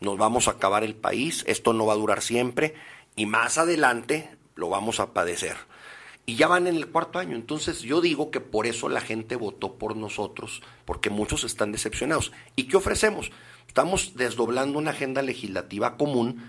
Nos 0.00 0.16
vamos 0.16 0.48
a 0.48 0.52
acabar 0.52 0.82
el 0.82 0.94
país, 0.94 1.44
esto 1.46 1.72
no 1.72 1.86
va 1.86 1.92
a 1.92 1.96
durar 1.96 2.22
siempre 2.22 2.74
y 3.16 3.26
más 3.26 3.58
adelante 3.58 4.30
lo 4.54 4.68
vamos 4.68 5.00
a 5.00 5.12
padecer 5.12 5.56
y 6.26 6.34
ya 6.34 6.48
van 6.48 6.66
en 6.66 6.74
el 6.74 6.88
cuarto 6.88 7.20
año. 7.20 7.36
Entonces 7.36 7.80
yo 7.82 8.00
digo 8.00 8.30
que 8.32 8.40
por 8.40 8.66
eso 8.66 8.88
la 8.88 9.00
gente 9.00 9.36
votó 9.36 9.74
por 9.76 9.96
nosotros, 9.96 10.60
porque 10.84 11.08
muchos 11.08 11.44
están 11.44 11.70
decepcionados. 11.72 12.32
¿Y 12.56 12.64
qué 12.64 12.76
ofrecemos? 12.76 13.30
Estamos 13.68 14.14
desdoblando 14.16 14.78
una 14.78 14.90
agenda 14.90 15.22
legislativa 15.22 15.96
común. 15.96 16.42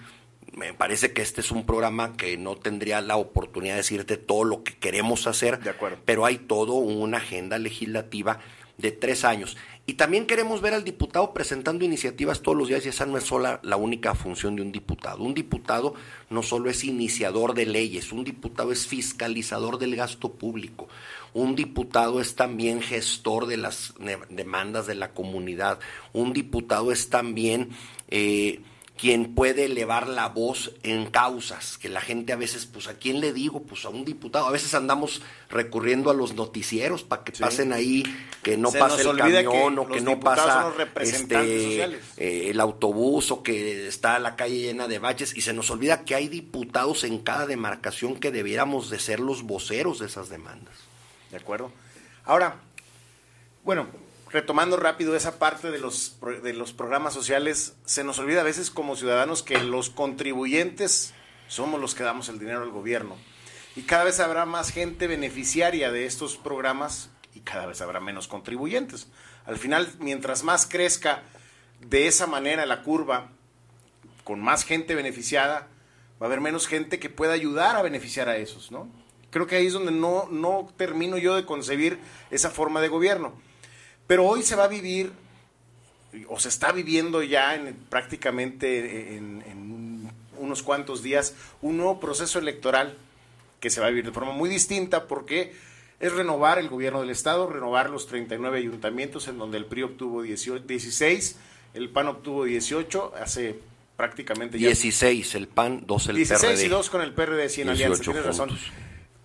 Me 0.53 0.73
parece 0.73 1.13
que 1.13 1.21
este 1.21 1.41
es 1.41 1.51
un 1.51 1.65
programa 1.65 2.17
que 2.17 2.37
no 2.37 2.55
tendría 2.55 3.01
la 3.01 3.17
oportunidad 3.17 3.75
de 3.75 3.81
decirte 3.81 4.17
todo 4.17 4.43
lo 4.43 4.63
que 4.63 4.75
queremos 4.75 5.27
hacer, 5.27 5.59
de 5.59 5.69
acuerdo. 5.69 5.99
pero 6.05 6.25
hay 6.25 6.37
todo 6.37 6.73
una 6.73 7.17
agenda 7.17 7.59
legislativa 7.59 8.39
de 8.77 8.91
tres 8.91 9.23
años. 9.23 9.57
Y 9.89 9.93
también 9.93 10.25
queremos 10.25 10.59
ver 10.59 10.73
al 10.73 10.83
diputado 10.83 11.33
presentando 11.33 11.85
iniciativas 11.85 12.41
todos 12.41 12.57
los 12.57 12.67
días 12.67 12.85
y 12.85 12.89
esa 12.89 13.05
no 13.05 13.17
es 13.17 13.23
sola 13.23 13.61
la 13.63 13.77
única 13.77 14.15
función 14.15 14.57
de 14.57 14.61
un 14.61 14.73
diputado. 14.73 15.23
Un 15.23 15.33
diputado 15.33 15.93
no 16.29 16.43
solo 16.43 16.69
es 16.69 16.83
iniciador 16.83 17.53
de 17.53 17.65
leyes, 17.65 18.11
un 18.11 18.25
diputado 18.25 18.73
es 18.73 18.85
fiscalizador 18.85 19.79
del 19.79 19.95
gasto 19.95 20.33
público, 20.33 20.89
un 21.33 21.55
diputado 21.55 22.19
es 22.19 22.35
también 22.35 22.81
gestor 22.81 23.45
de 23.45 23.55
las 23.55 23.93
demandas 24.29 24.87
de 24.87 24.95
la 24.95 25.13
comunidad, 25.13 25.79
un 26.11 26.33
diputado 26.33 26.91
es 26.91 27.09
también... 27.09 27.69
Eh, 28.09 28.59
quien 28.97 29.35
puede 29.35 29.65
elevar 29.65 30.07
la 30.07 30.27
voz 30.27 30.71
en 30.81 31.05
causas, 31.05 31.77
que 31.77 31.87
la 31.87 32.01
gente 32.01 32.33
a 32.33 32.35
veces, 32.35 32.65
pues 32.65 32.87
a 32.87 32.95
quién 32.95 33.21
le 33.21 33.31
digo, 33.31 33.61
pues 33.61 33.85
a 33.85 33.89
un 33.89 34.03
diputado, 34.03 34.47
a 34.47 34.51
veces 34.51 34.73
andamos 34.73 35.21
recurriendo 35.49 36.09
a 36.09 36.15
los 36.15 36.33
noticieros 36.33 37.03
para 37.03 37.23
que 37.23 37.31
pasen 37.31 37.73
ahí, 37.73 38.03
que 38.41 38.57
no 38.57 38.71
pase 38.71 39.07
el 39.07 39.17
camión 39.17 39.77
o 39.79 39.87
que 39.87 40.01
no 40.01 40.19
pasa 40.19 40.73
este, 40.99 41.99
eh, 42.17 42.49
el 42.49 42.59
autobús 42.59 43.29
o 43.31 43.43
que 43.43 43.87
está 43.87 44.17
la 44.17 44.35
calle 44.35 44.61
llena 44.61 44.87
de 44.87 44.97
baches 44.97 45.37
y 45.37 45.41
se 45.41 45.53
nos 45.53 45.69
olvida 45.69 46.03
que 46.03 46.15
hay 46.15 46.27
diputados 46.27 47.03
en 47.03 47.19
cada 47.19 47.45
demarcación 47.45 48.15
que 48.15 48.31
debiéramos 48.31 48.89
de 48.89 48.99
ser 48.99 49.19
los 49.19 49.43
voceros 49.43 49.99
de 49.99 50.07
esas 50.07 50.29
demandas. 50.29 50.73
De 51.29 51.37
acuerdo. 51.37 51.71
Ahora, 52.25 52.55
bueno, 53.63 53.87
retomando 54.29 54.77
rápido 54.77 55.15
esa 55.15 55.39
parte 55.39 55.71
de 55.71 55.79
los, 55.79 56.17
de 56.43 56.53
los 56.53 56.73
programas 56.73 57.13
sociales, 57.13 57.75
se 57.85 58.03
nos 58.03 58.19
olvida 58.19 58.41
a 58.41 58.45
veces 58.45 58.69
como 58.69 58.95
ciudadanos 58.95 59.43
que 59.43 59.59
los 59.59 59.89
contribuyentes 59.89 61.13
somos 61.47 61.79
los 61.79 61.95
que 61.95 62.03
damos 62.03 62.29
el 62.29 62.39
dinero 62.39 62.61
al 62.61 62.71
gobierno. 62.71 63.15
Y 63.75 63.83
cada 63.83 64.03
vez 64.03 64.19
habrá 64.19 64.45
más 64.45 64.71
gente 64.71 65.07
beneficiaria 65.07 65.91
de 65.91 66.05
estos 66.05 66.35
programas 66.35 67.09
y 67.35 67.41
cada 67.41 67.67
vez 67.67 67.81
habrá 67.81 67.99
menos 67.99 68.27
contribuyentes. 68.27 69.07
Al 69.45 69.57
final, 69.57 69.87
mientras 69.99 70.43
más 70.43 70.65
crezca 70.65 71.23
de 71.79 72.07
esa 72.07 72.27
manera 72.27 72.65
la 72.65 72.81
curva, 72.81 73.29
con 74.23 74.41
más 74.41 74.65
gente 74.65 74.95
beneficiada, 74.95 75.67
va 76.21 76.25
a 76.25 76.25
haber 76.25 76.41
menos 76.41 76.67
gente 76.67 76.99
que 76.99 77.09
pueda 77.09 77.33
ayudar 77.33 77.75
a 77.75 77.81
beneficiar 77.81 78.27
a 78.27 78.37
esos, 78.37 78.71
¿no? 78.71 78.89
Creo 79.29 79.45
que 79.45 79.55
ahí 79.55 79.67
es 79.67 79.73
donde 79.73 79.91
no, 79.91 80.27
no 80.31 80.67
termino 80.75 81.17
yo 81.17 81.35
de 81.35 81.45
concebir 81.45 81.99
esa 82.31 82.49
forma 82.49 82.81
de 82.81 82.87
gobierno. 82.87 83.33
Pero 84.07 84.25
hoy 84.25 84.41
se 84.41 84.55
va 84.55 84.63
a 84.63 84.67
vivir, 84.67 85.11
o 86.29 86.39
se 86.39 86.49
está 86.49 86.71
viviendo 86.71 87.21
ya 87.21 87.55
en, 87.55 87.75
prácticamente 87.89 89.15
en, 89.17 90.09
unos 90.39 90.63
cuantos 90.63 91.03
días, 91.03 91.33
un 91.61 91.77
nuevo 91.77 91.99
proceso 91.99 92.39
electoral 92.39 92.95
que 93.59 93.69
se 93.69 93.81
va 93.81 93.87
a 93.87 93.89
vivir 93.89 94.05
de 94.05 94.11
forma 94.11 94.31
muy 94.31 94.49
distinta 94.49 95.07
porque 95.07 95.53
es 95.99 96.13
renovar 96.13 96.59
el 96.59 96.69
gobierno 96.69 97.01
del 97.01 97.09
Estado, 97.09 97.49
renovar 97.49 97.89
los 97.89 98.05
39 98.05 98.59
ayuntamientos 98.59 99.27
en 99.27 99.39
donde 99.39 99.57
el 99.57 99.65
PRI 99.65 99.83
obtuvo 99.83 100.21
16, 100.21 101.35
el 101.73 101.89
PAN 101.89 102.07
obtuvo 102.07 102.45
18, 102.45 103.13
hace 103.19 103.59
prácticamente 103.97 104.59
ya... 104.59 104.67
16 104.67 105.35
el 105.35 105.47
PAN, 105.47 105.83
2 105.87 106.07
el 106.09 106.15
16 106.17 106.51
PRD. 106.51 106.65
y 106.65 106.69
2 106.69 106.89
con 106.91 107.01
el 107.01 107.13
PRD, 107.13 107.49
100 107.49 107.69
alianzas, 107.69 108.01
tienes 108.01 108.25
razón. 108.25 108.57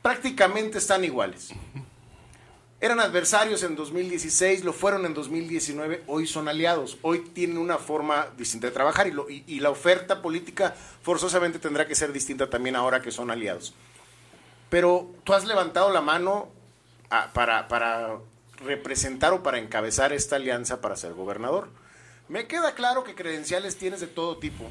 Prácticamente 0.00 0.78
están 0.78 1.04
iguales. 1.04 1.50
Eran 2.82 2.98
adversarios 2.98 3.62
en 3.62 3.76
2016, 3.76 4.64
lo 4.64 4.72
fueron 4.72 5.06
en 5.06 5.14
2019, 5.14 6.02
hoy 6.08 6.26
son 6.26 6.48
aliados, 6.48 6.98
hoy 7.02 7.20
tienen 7.20 7.58
una 7.58 7.78
forma 7.78 8.26
distinta 8.36 8.66
de 8.66 8.72
trabajar 8.72 9.06
y, 9.06 9.60
la 9.60 9.70
oferta 9.70 10.20
política 10.20 10.74
forzosamente 11.00 11.60
tendrá 11.60 11.86
que 11.86 11.94
ser 11.94 12.12
distinta 12.12 12.50
también 12.50 12.74
ahora 12.74 13.00
que 13.00 13.12
son 13.12 13.30
aliados. 13.30 13.72
Pero 14.68 15.08
tú 15.22 15.32
has 15.32 15.44
levantado 15.44 15.92
la 15.92 16.00
mano 16.00 16.48
para, 17.32 17.68
para 17.68 18.18
representar 18.56 19.32
o 19.32 19.44
para 19.44 19.60
encabezar 19.60 20.12
esta 20.12 20.34
alianza 20.34 20.80
para 20.80 20.96
ser 20.96 21.12
gobernador. 21.14 21.68
Me 22.26 22.48
queda 22.48 22.74
claro 22.74 23.04
que 23.04 23.14
credenciales 23.14 23.76
tienes 23.76 24.00
de 24.00 24.08
todo 24.08 24.38
tipo. 24.38 24.68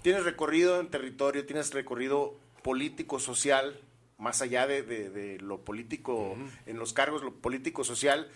Tienes 0.00 0.24
recorrido 0.24 0.80
en 0.80 0.88
territorio, 0.88 1.44
tienes 1.44 1.74
recorrido 1.74 2.34
político, 2.62 3.18
social, 3.18 3.78
más 4.20 4.42
allá 4.42 4.66
de, 4.66 5.38
lo 5.40 5.64
político, 5.64 6.36
en 6.66 6.78
los 6.78 6.92
cargos, 6.92 7.22
lo 7.22 7.34
político, 7.34 7.84
social, 7.84 8.30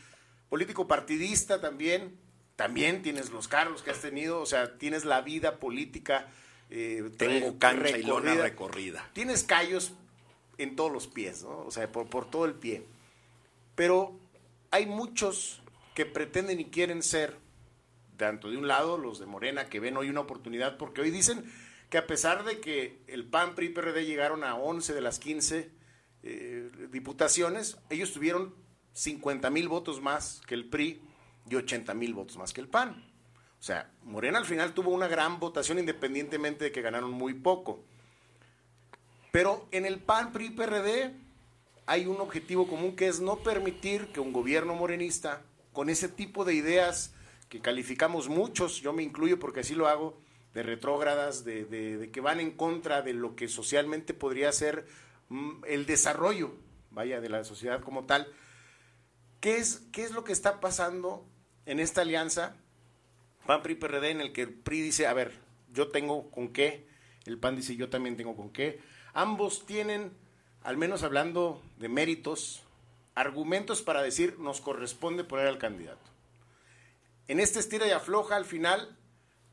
político 0.49 0.89
partidista 0.89 1.61
también. 1.61 2.19
También 2.57 3.03
tienes 3.03 3.31
los 3.31 3.49
cargos 3.49 3.83
que 3.83 3.91
has 3.91 4.01
tenido, 4.01 4.41
o 4.41 4.47
sea, 4.47 4.79
tienes 4.79 5.05
la 5.05 5.21
vida 5.21 5.59
política. 5.59 6.29
Eh, 6.71 7.11
Tengo 7.19 7.59
cancha 7.59 7.99
y 7.99 8.03
lona 8.05 8.35
recorrida. 8.35 9.11
Tienes 9.13 9.43
callos 9.43 9.93
en 10.57 10.77
todos 10.77 10.93
los 10.93 11.09
pies, 11.09 11.43
¿no? 11.43 11.59
O 11.67 11.71
sea, 11.71 11.91
por, 11.91 12.07
por 12.09 12.31
todo 12.31 12.45
el 12.45 12.55
pie. 12.55 12.87
Pero 13.75 14.19
hay 14.71 14.87
muchos 14.87 15.61
que 15.95 16.07
pretenden 16.07 16.61
y 16.61 16.67
quieren 16.67 17.03
ser, 17.03 17.37
tanto 18.17 18.51
de 18.51 18.57
un 18.57 18.69
lado, 18.69 18.99
los 18.99 19.19
de 19.19 19.27
Morena, 19.27 19.69
que 19.69 19.81
ven 19.81 19.97
hoy 19.97 20.09
una 20.09 20.21
oportunidad, 20.21 20.77
porque 20.79 21.01
hoy 21.01 21.11
dicen 21.11 21.45
que 21.91 21.99
a 21.99 22.07
pesar 22.07 22.45
de 22.45 22.61
que 22.61 23.03
el 23.07 23.27
PAN, 23.27 23.55
PRI, 23.55 23.71
PRD 23.71 24.05
llegaron 24.05 24.45
a 24.45 24.57
11 24.57 24.95
de 24.95 25.01
las 25.01 25.19
15 25.19 25.71
eh, 26.23 26.71
diputaciones, 26.91 27.79
ellos 27.91 28.13
tuvieron 28.13 28.55
50 28.95 29.51
mil 29.51 29.69
votos 29.69 30.01
más 30.01 30.41
que 30.47 30.55
el 30.55 30.69
PRI 30.69 31.03
y 31.49 31.55
80 31.55 31.95
mil 31.95 32.15
votos 32.15 32.37
más 32.37 32.53
que 32.53 32.61
el 32.61 32.69
PAN. 32.69 33.05
O 33.59 33.63
sea, 33.63 33.91
Morena 34.03 34.39
al 34.39 34.45
final 34.45 34.75
tuvo 34.75 34.91
una 34.91 35.09
gran 35.09 35.41
votación 35.41 35.79
independientemente 35.79 36.65
de 36.65 36.73
que 36.73 36.83
ganaron 36.83 37.11
muy 37.11 37.35
poco. 37.35 37.85
Pero 39.33 39.67
en 39.71 39.85
el 39.85 39.99
PAN, 39.99 40.33
PRI, 40.33 40.51
PRD 40.51 41.15
hay 41.87 42.07
un 42.07 42.21
objetivo 42.21 42.67
común 42.67 42.97
que 42.97 43.09
es 43.09 43.21
no 43.21 43.37
permitir 43.37 44.09
que 44.09 44.21
un 44.21 44.33
gobierno 44.33 44.75
morenista 44.75 45.43
con 45.73 45.91
ese 45.91 46.09
tipo 46.09 46.45
de 46.45 46.55
ideas 46.55 47.15
que 47.49 47.61
calificamos 47.61 48.29
muchos, 48.29 48.81
yo 48.81 48.93
me 48.93 49.03
incluyo 49.03 49.39
porque 49.39 49.61
así 49.61 49.75
lo 49.75 49.89
hago, 49.89 50.19
de 50.55 50.63
retrógradas, 50.63 51.45
de, 51.45 52.11
que 52.13 52.21
van 52.21 52.41
en 52.41 52.53
contra 52.53 53.03
de 53.03 53.13
lo 53.13 53.37
que 53.37 53.49
socialmente 53.49 54.15
podría 54.15 54.53
ser 54.53 54.87
mm, 55.29 55.65
el 55.67 55.87
desarrollo, 55.87 56.55
vaya, 56.91 57.21
de 57.21 57.29
la 57.29 57.45
sociedad 57.45 57.81
como 57.81 58.05
tal. 58.05 58.27
¿Qué 59.41 59.57
es, 59.57 59.83
¿Qué 59.93 60.05
es 60.05 60.13
lo 60.13 60.25
que 60.25 60.33
está 60.33 60.61
pasando 60.61 61.27
en 61.67 61.81
esta 61.81 62.03
alianza 62.03 62.57
PAN, 63.47 63.63
PRI, 63.63 63.75
PRD, 63.75 64.11
en 64.11 64.21
el 64.21 64.33
que 64.33 64.43
el 64.43 64.55
PRI 64.55 64.81
dice, 64.81 65.07
a 65.07 65.13
ver, 65.13 65.33
yo 65.73 65.89
tengo 65.89 66.31
con 66.31 66.49
qué, 66.49 66.87
el 67.27 67.39
PAN 67.39 67.57
dice, 67.57 67.77
yo 67.77 67.91
también 67.91 68.17
tengo 68.17 68.37
con 68.37 68.51
qué, 68.51 68.81
Ambos 69.15 69.65
tienen, 69.65 70.13
al 70.65 70.77
menos 70.77 71.05
hablando 71.05 71.63
de 71.79 71.89
méritos, 71.89 72.65
argumentos 73.15 73.81
para 73.81 74.03
decir 74.03 74.41
nos 74.41 74.61
corresponde 74.61 75.23
poner 75.23 75.47
al 75.47 75.59
candidato. 75.59 76.11
En 77.29 77.39
este 77.39 77.61
estira 77.61 77.87
y 77.87 77.93
afloja, 77.93 78.35
al 78.35 78.45
final, 78.45 78.99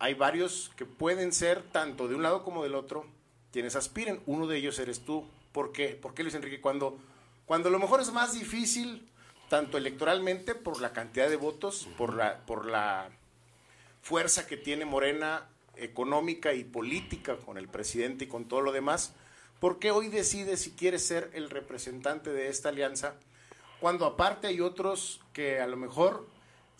hay 0.01 0.15
varios 0.15 0.71
que 0.75 0.85
pueden 0.85 1.31
ser 1.31 1.61
tanto 1.61 2.07
de 2.07 2.15
un 2.15 2.23
lado 2.23 2.43
como 2.43 2.63
del 2.63 2.75
otro 2.75 3.05
quienes 3.53 3.75
aspiren. 3.75 4.21
Uno 4.25 4.47
de 4.47 4.57
ellos 4.57 4.79
eres 4.79 5.01
tú. 5.05 5.25
¿Por 5.51 5.71
qué? 5.71 5.89
¿Por 5.89 6.13
qué, 6.13 6.23
Luis 6.23 6.35
Enrique? 6.35 6.59
Cuando, 6.59 6.97
cuando 7.45 7.69
a 7.69 7.71
lo 7.71 7.79
mejor 7.79 8.01
es 8.01 8.11
más 8.11 8.33
difícil, 8.33 9.07
tanto 9.47 9.77
electoralmente, 9.77 10.55
por 10.55 10.81
la 10.81 10.91
cantidad 10.91 11.29
de 11.29 11.35
votos, 11.35 11.87
por 11.97 12.15
la, 12.15 12.39
por 12.45 12.65
la 12.65 13.09
fuerza 14.01 14.47
que 14.47 14.57
tiene 14.57 14.85
Morena 14.85 15.47
económica 15.75 16.53
y 16.53 16.63
política 16.63 17.37
con 17.37 17.57
el 17.57 17.67
presidente 17.67 18.25
y 18.25 18.27
con 18.27 18.45
todo 18.45 18.61
lo 18.61 18.71
demás, 18.71 19.13
¿Por 19.61 19.77
qué 19.77 19.91
hoy 19.91 20.07
decide 20.07 20.57
si 20.57 20.71
quiere 20.71 20.97
ser 20.97 21.29
el 21.35 21.51
representante 21.51 22.31
de 22.31 22.47
esta 22.47 22.69
alianza? 22.69 23.13
Cuando 23.79 24.07
aparte 24.07 24.47
hay 24.47 24.59
otros 24.59 25.21
que 25.33 25.59
a 25.59 25.67
lo 25.67 25.77
mejor 25.77 26.27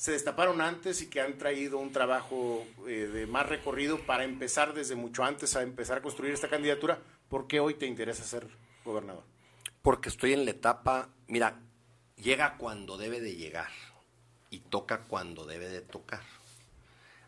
se 0.01 0.13
destaparon 0.13 0.61
antes 0.61 1.03
y 1.03 1.11
que 1.11 1.21
han 1.21 1.37
traído 1.37 1.77
un 1.77 1.91
trabajo 1.91 2.65
eh, 2.87 3.07
de 3.13 3.27
más 3.27 3.47
recorrido 3.47 3.99
para 3.99 4.23
empezar 4.23 4.73
desde 4.73 4.95
mucho 4.95 5.23
antes 5.23 5.55
a 5.55 5.61
empezar 5.61 5.99
a 5.99 6.01
construir 6.01 6.33
esta 6.33 6.49
candidatura. 6.49 6.97
¿Por 7.29 7.45
qué 7.45 7.59
hoy 7.59 7.75
te 7.75 7.85
interesa 7.85 8.23
ser 8.23 8.47
gobernador? 8.83 9.23
Porque 9.83 10.09
estoy 10.09 10.33
en 10.33 10.43
la 10.45 10.49
etapa, 10.49 11.09
mira, 11.27 11.59
llega 12.15 12.57
cuando 12.57 12.97
debe 12.97 13.21
de 13.21 13.35
llegar 13.35 13.69
y 14.49 14.61
toca 14.61 15.03
cuando 15.03 15.45
debe 15.45 15.69
de 15.69 15.81
tocar. 15.81 16.23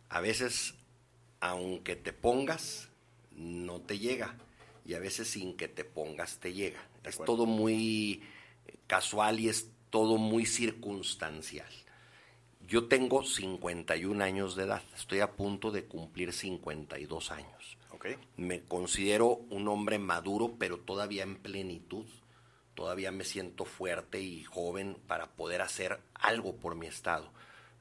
A 0.09 0.19
veces, 0.19 0.73
aunque 1.41 1.95
te 1.95 2.11
pongas, 2.11 2.89
no 3.35 3.81
te 3.81 3.99
llega 3.99 4.35
y 4.83 4.95
a 4.95 4.99
veces 4.99 5.27
sin 5.27 5.55
que 5.57 5.67
te 5.67 5.85
pongas 5.85 6.39
te 6.39 6.53
llega. 6.53 6.83
Es 7.03 7.19
todo 7.19 7.45
muy 7.45 8.23
casual 8.87 9.39
y 9.39 9.49
es 9.49 9.69
todo 9.91 10.17
muy 10.17 10.47
circunstancial. 10.47 11.71
Yo 12.73 12.85
tengo 12.85 13.23
51 13.23 14.23
años 14.23 14.55
de 14.55 14.63
edad, 14.63 14.81
estoy 14.95 15.19
a 15.19 15.33
punto 15.33 15.69
de 15.69 15.85
cumplir 15.85 16.33
52 16.33 17.29
años. 17.29 17.77
Okay. 17.91 18.17
Me 18.35 18.63
considero 18.63 19.41
un 19.51 19.67
hombre 19.67 19.99
maduro, 19.99 20.55
pero 20.57 20.79
todavía 20.79 21.21
en 21.21 21.35
plenitud. 21.35 22.07
Todavía 22.73 23.11
me 23.11 23.25
siento 23.25 23.65
fuerte 23.65 24.21
y 24.21 24.43
joven 24.43 24.97
para 25.05 25.27
poder 25.35 25.61
hacer 25.61 25.99
algo 26.15 26.55
por 26.55 26.73
mi 26.73 26.87
estado. 26.87 27.31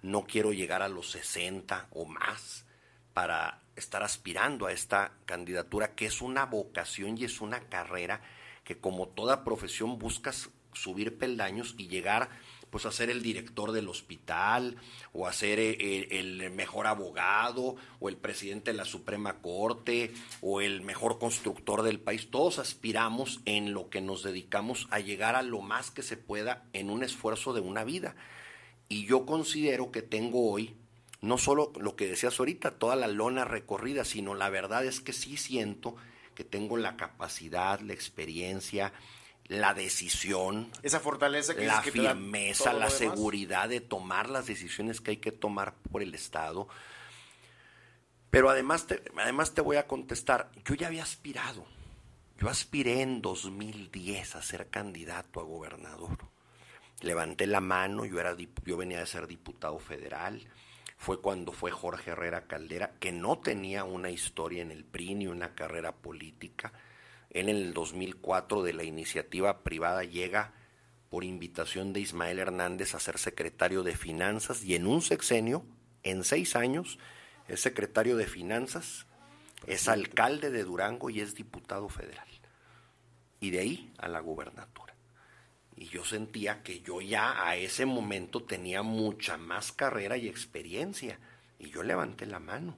No 0.03 0.27
quiero 0.27 0.53
llegar 0.53 0.83
a 0.83 0.91
los 0.91 1.11
60 1.13 1.89
o 1.93 2.05
más 2.05 2.67
para 3.15 3.63
estar 3.77 4.03
aspirando 4.03 4.67
a 4.67 4.73
esta 4.73 5.13
candidatura, 5.25 5.95
que 5.95 6.05
es 6.05 6.21
una 6.21 6.45
vocación 6.45 7.17
y 7.17 7.25
es 7.25 7.41
una 7.41 7.61
carrera 7.61 8.21
que 8.63 8.77
como 8.77 9.09
toda 9.09 9.43
profesión 9.43 9.99
buscas 9.99 10.51
subir 10.75 11.17
peldaños 11.17 11.75
y 11.79 11.89
llegar 11.89 12.29
pues 12.73 12.87
a 12.87 12.91
ser 12.91 13.11
el 13.11 13.23
director 13.23 13.71
del 13.71 13.91
hospital 13.91 14.77
o 15.13 15.27
a 15.27 15.33
ser 15.35 15.61
eh, 15.61 16.09
el, 16.19 16.51
mejor 16.53 16.87
abogado 16.87 17.77
o 18.01 18.09
el 18.09 18.17
presidente 18.17 18.71
de 18.71 18.79
la 18.79 18.87
Suprema 18.87 19.43
Corte 19.43 20.15
o 20.41 20.63
el 20.63 20.81
mejor 20.81 21.19
constructor 21.19 21.83
del 21.83 22.01
país. 22.01 22.31
Todos 22.31 22.59
aspiramos 22.59 23.43
en 23.45 23.75
lo 23.75 23.91
que 23.91 24.01
nos 24.01 24.23
dedicamos 24.23 24.89
a 24.91 25.01
llegar 25.01 25.37
a 25.37 25.43
lo 25.43 25.61
más 25.61 25.91
que 25.91 26.03
se 26.03 26.17
pueda 26.17 26.65
en 26.73 26.89
un 26.89 27.05
esfuerzo 27.05 27.53
de 27.53 27.61
una 27.61 27.85
vida. 27.85 28.17
Y 28.89 29.05
yo 29.05 29.27
considero 29.27 29.93
que 29.93 30.01
tengo 30.01 30.51
hoy 30.51 30.75
no 31.21 31.37
solo 31.37 31.75
lo 31.79 31.95
que 31.95 32.09
decías 32.09 32.41
ahorita, 32.41 32.79
toda 32.79 32.97
la 32.97 33.07
lona 33.07 33.45
recorrida, 33.45 34.07
sino 34.07 34.35
la 34.35 34.49
verdad 34.49 34.85
es 34.87 35.01
que 35.01 35.13
sí 35.13 35.37
siento 35.37 35.95
que 36.35 36.43
tengo 36.43 36.79
la 36.79 36.97
capacidad, 36.97 37.81
la 37.81 37.93
experiencia, 37.93 38.95
la 39.49 39.75
decisión, 39.75 40.71
esa 40.83 41.01
fortaleza, 41.01 41.55
que 41.55 41.67
la 41.67 41.83
firmeza, 41.83 42.73
la 42.73 42.91
seguridad 42.91 43.69
de 43.69 43.81
tomar 43.81 44.31
las 44.31 44.47
decisiones 44.47 45.01
que 45.01 45.13
hay 45.13 45.17
que 45.19 45.33
tomar 45.33 45.75
por 45.91 46.03
el 46.03 46.15
Estado. 46.15 46.69
Pero 48.31 48.49
además 48.49 48.87
te, 48.87 49.03
además 49.19 49.53
te 49.53 49.61
voy 49.61 49.77
a 49.77 49.87
contestar, 49.87 50.51
yo 50.65 50.75
ya 50.75 50.87
había 50.87 51.03
aspirado, 51.03 51.67
yo 52.39 52.49
aspiré 52.49 53.03
en 53.03 53.21
2010 53.21 54.37
a 54.37 54.43
ser 54.43 54.69
candidato 54.71 55.41
a 55.41 55.45
gobernador. 55.45 56.19
Levanté 57.01 57.47
la 57.47 57.61
mano, 57.61 58.05
yo, 58.05 58.21
era, 58.21 58.35
yo 58.65 58.77
venía 58.77 59.01
de 59.01 59.07
ser 59.07 59.27
diputado 59.27 59.79
federal, 59.79 60.41
fue 60.97 61.21
cuando 61.21 61.53
fue 61.53 61.73
Jorge 61.73 62.13
Herrera 62.13 62.47
Caldera, 62.47 62.93
que 63.01 63.11
no 63.11 63.39
tenía 63.39 63.83
una 63.83 64.11
historia 64.11 64.63
en 64.63 64.71
el 64.71 64.85
PRI 64.85 65.17
ni 65.17 65.27
una 65.27 65.55
carrera 65.55 65.93
política. 65.93 66.73
En 67.35 67.49
el 67.49 67.73
2004 67.73 68.63
de 68.63 68.75
la 68.75 68.85
iniciativa 68.85 69.63
privada 69.63 70.05
llega 70.05 70.53
por 71.09 71.25
invitación 71.25 71.95
de 71.95 72.01
Ismael 72.01 72.39
Hernández 72.39 72.95
a 72.95 73.01
ser 73.01 73.19
secretario 73.19 73.83
de 73.83 73.97
Finanzas 73.97 74.63
y 74.63 74.75
en 74.75 74.87
un 74.87 75.01
sexenio, 75.01 75.65
en 76.03 76.25
seis 76.25 76.57
años, 76.57 76.99
es 77.49 77.61
secretario 77.61 78.17
de 78.17 78.27
Finanzas, 78.27 79.07
Es 79.67 79.87
alcalde 79.87 80.51
de 80.51 80.65
Durango 80.65 81.09
y 81.09 81.21
es 81.21 81.37
diputado 81.37 81.89
federal. 81.89 82.27
Y 83.39 83.51
de 83.51 83.61
ahí 83.61 83.93
a 83.97 84.09
la 84.09 84.19
gubernatura. 84.19 84.93
Y 85.77 85.87
yo 85.87 86.05
sentía 86.05 86.65
que 86.65 86.81
yo 86.81 87.01
ya 87.01 87.47
a 87.47 87.55
ese 87.57 87.87
momento 87.87 88.43
tenía 88.43 88.83
mucha 88.83 89.37
más 89.37 89.71
carrera 89.71 90.17
y 90.17 90.27
experiencia. 90.27 91.21
Y 91.61 91.71
yo 91.71 91.85
levanté 91.85 92.27
la 92.27 92.41
mano. 92.41 92.77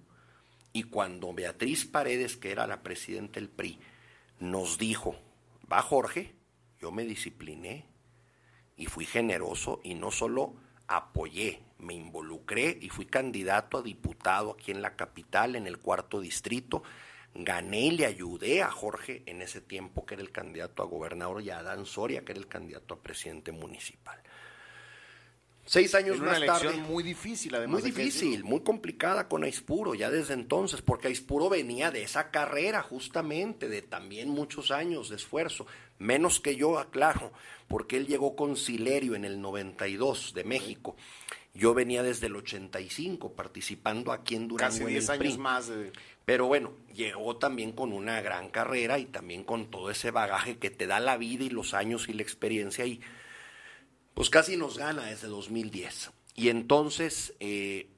Y 0.75 0.83
cuando 0.83 1.33
Beatriz 1.33 1.87
Paredes, 1.87 2.37
que 2.37 2.53
era 2.53 2.67
la 2.67 2.83
presidenta 2.83 3.41
del 3.41 3.49
PRI, 3.49 3.81
nos 4.39 4.79
dijo, 4.79 5.17
va 5.71 5.83
Jorge, 5.83 6.35
yo 6.81 6.91
me 6.91 7.05
discipliné 7.05 7.87
y 8.77 8.87
fui 8.87 9.07
generoso 9.07 9.81
y 9.85 9.95
no 9.95 10.11
solo 10.11 10.55
apoyé, 10.87 11.63
me 11.79 11.95
involucré 11.95 12.79
y 12.81 12.89
fui 12.89 13.07
candidato 13.07 13.79
a 13.79 13.83
diputado 13.83 14.53
aquí 14.53 14.71
en 14.71 14.83
la 14.83 14.97
capital, 14.97 15.57
en 15.57 15.67
el 15.67 15.79
cuarto 15.79 16.21
distrito. 16.21 16.83
Gané 17.35 17.87
y 17.87 17.91
le 17.93 18.07
ayudé 18.07 18.63
a 18.63 18.71
Jorge 18.71 19.23
en 19.27 19.43
ese 19.43 19.61
tiempo, 19.61 20.07
que 20.07 20.15
era 20.15 20.23
el 20.23 20.31
candidato 20.31 20.83
a 20.83 20.87
gobernador, 20.87 21.43
y 21.43 21.51
a 21.51 21.63
Dan 21.63 21.85
Soria, 21.85 22.25
que 22.25 22.33
era 22.33 22.41
el 22.41 22.47
candidato 22.47 22.95
a 22.95 23.03
presidente 23.03 23.51
municipal. 23.51 24.21
Seis 25.67 25.95
años 25.95 26.19
una 26.19 26.33
más 26.33 26.37
elección 26.39 26.75
tarde. 26.75 26.89
muy 26.89 27.03
difícil, 27.03 27.55
además. 27.55 27.81
Muy 27.81 27.91
difícil, 27.91 28.45
muy 28.45 28.61
complicada 28.61 29.29
con 29.29 29.45
Aispuro, 29.45 29.95
ya 29.95 30.11
desde 30.11 30.35
entonces, 30.35 30.83
porque 30.83 31.09
Aispuro 31.09 31.49
venía 31.49 31.91
de 31.91 32.03
esa 32.03 32.31
carrera 32.31 32.83
justamente, 32.83 33.69
de 33.69 33.81
también 33.81 34.29
muchos 34.29 34.71
años 34.71 35.09
de 35.09 35.17
esfuerzo, 35.17 35.67
menos 35.99 36.39
que 36.39 36.57
yo, 36.57 36.79
aclaro, 36.79 37.33
porque 37.67 37.97
él 37.97 38.07
llegó 38.07 38.37
con 38.37 38.57
Silerio 38.57 39.15
en 39.15 39.25
el 39.25 39.41
92 39.41 40.35
de 40.35 40.45
México. 40.45 40.97
Yo 41.55 41.73
venía 41.73 42.03
desde 42.03 42.27
el 42.27 42.37
85 42.37 43.33
participando 43.33 44.13
aquí 44.13 44.35
en 44.35 44.49
Durango 44.49 44.73
Casi 44.73 44.83
en 44.83 44.89
10 44.89 45.09
el 45.09 45.19
PRI. 45.19 45.29
años 45.29 45.39
más 45.39 45.69
de... 45.69 45.93
Pero 46.25 46.47
bueno, 46.47 46.73
llegó 46.93 47.37
también 47.37 47.73
con 47.73 47.93
una 47.93 48.21
gran 48.23 48.51
carrera 48.51 48.99
y 48.99 49.05
también 49.07 49.45
con 49.45 49.71
todo 49.71 49.91
ese 49.91 50.11
bagaje 50.11 50.59
que 50.59 50.71
te 50.71 50.87
da 50.87 50.99
la 50.99 51.17
vida 51.17 51.45
y 51.45 51.51
los 51.51 51.73
años 51.73 52.09
y 52.09 52.13
la 52.13 52.23
experiencia 52.23 52.85
y 52.87 53.01
pues 54.15 54.31
casi 54.31 54.57
nos 54.57 54.79
gana 54.79 55.07
desde 55.07 55.29
2010. 55.29 56.11
Y 56.37 56.49
entonces, 56.49 57.35
eh, 57.41 57.89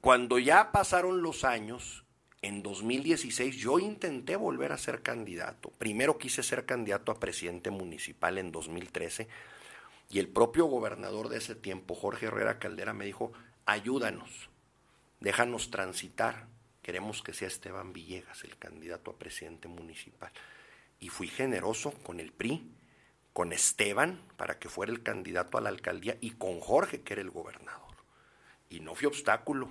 cuando 0.00 0.38
ya 0.38 0.72
pasaron 0.72 1.22
los 1.22 1.44
años, 1.44 2.04
en 2.40 2.62
2016 2.62 3.56
yo 3.56 3.78
intenté 3.78 4.36
volver 4.36 4.72
a 4.72 4.78
ser 4.78 5.02
candidato. 5.02 5.70
Primero 5.78 6.18
quise 6.18 6.42
ser 6.42 6.66
candidato 6.66 7.12
a 7.12 7.20
presidente 7.20 7.70
municipal 7.70 8.38
en 8.38 8.52
2013 8.52 9.28
y 10.10 10.18
el 10.18 10.28
propio 10.28 10.66
gobernador 10.66 11.28
de 11.28 11.38
ese 11.38 11.54
tiempo, 11.54 11.94
Jorge 11.94 12.26
Herrera 12.26 12.58
Caldera, 12.58 12.94
me 12.94 13.04
dijo, 13.04 13.32
ayúdanos, 13.66 14.48
déjanos 15.20 15.70
transitar, 15.70 16.46
queremos 16.80 17.22
que 17.22 17.34
sea 17.34 17.48
Esteban 17.48 17.92
Villegas 17.92 18.44
el 18.44 18.56
candidato 18.56 19.10
a 19.10 19.18
presidente 19.18 19.68
municipal. 19.68 20.32
Y 21.00 21.10
fui 21.10 21.28
generoso 21.28 21.90
con 22.02 22.20
el 22.20 22.32
PRI, 22.32 22.72
con 23.38 23.52
Esteban 23.52 24.20
para 24.36 24.58
que 24.58 24.68
fuera 24.68 24.90
el 24.90 25.04
candidato 25.04 25.58
a 25.58 25.60
la 25.60 25.68
alcaldía 25.68 26.18
y 26.20 26.32
con 26.32 26.58
Jorge 26.58 27.02
que 27.02 27.12
era 27.12 27.22
el 27.22 27.30
gobernador. 27.30 27.94
Y 28.68 28.80
no 28.80 28.96
fui 28.96 29.06
obstáculo 29.06 29.70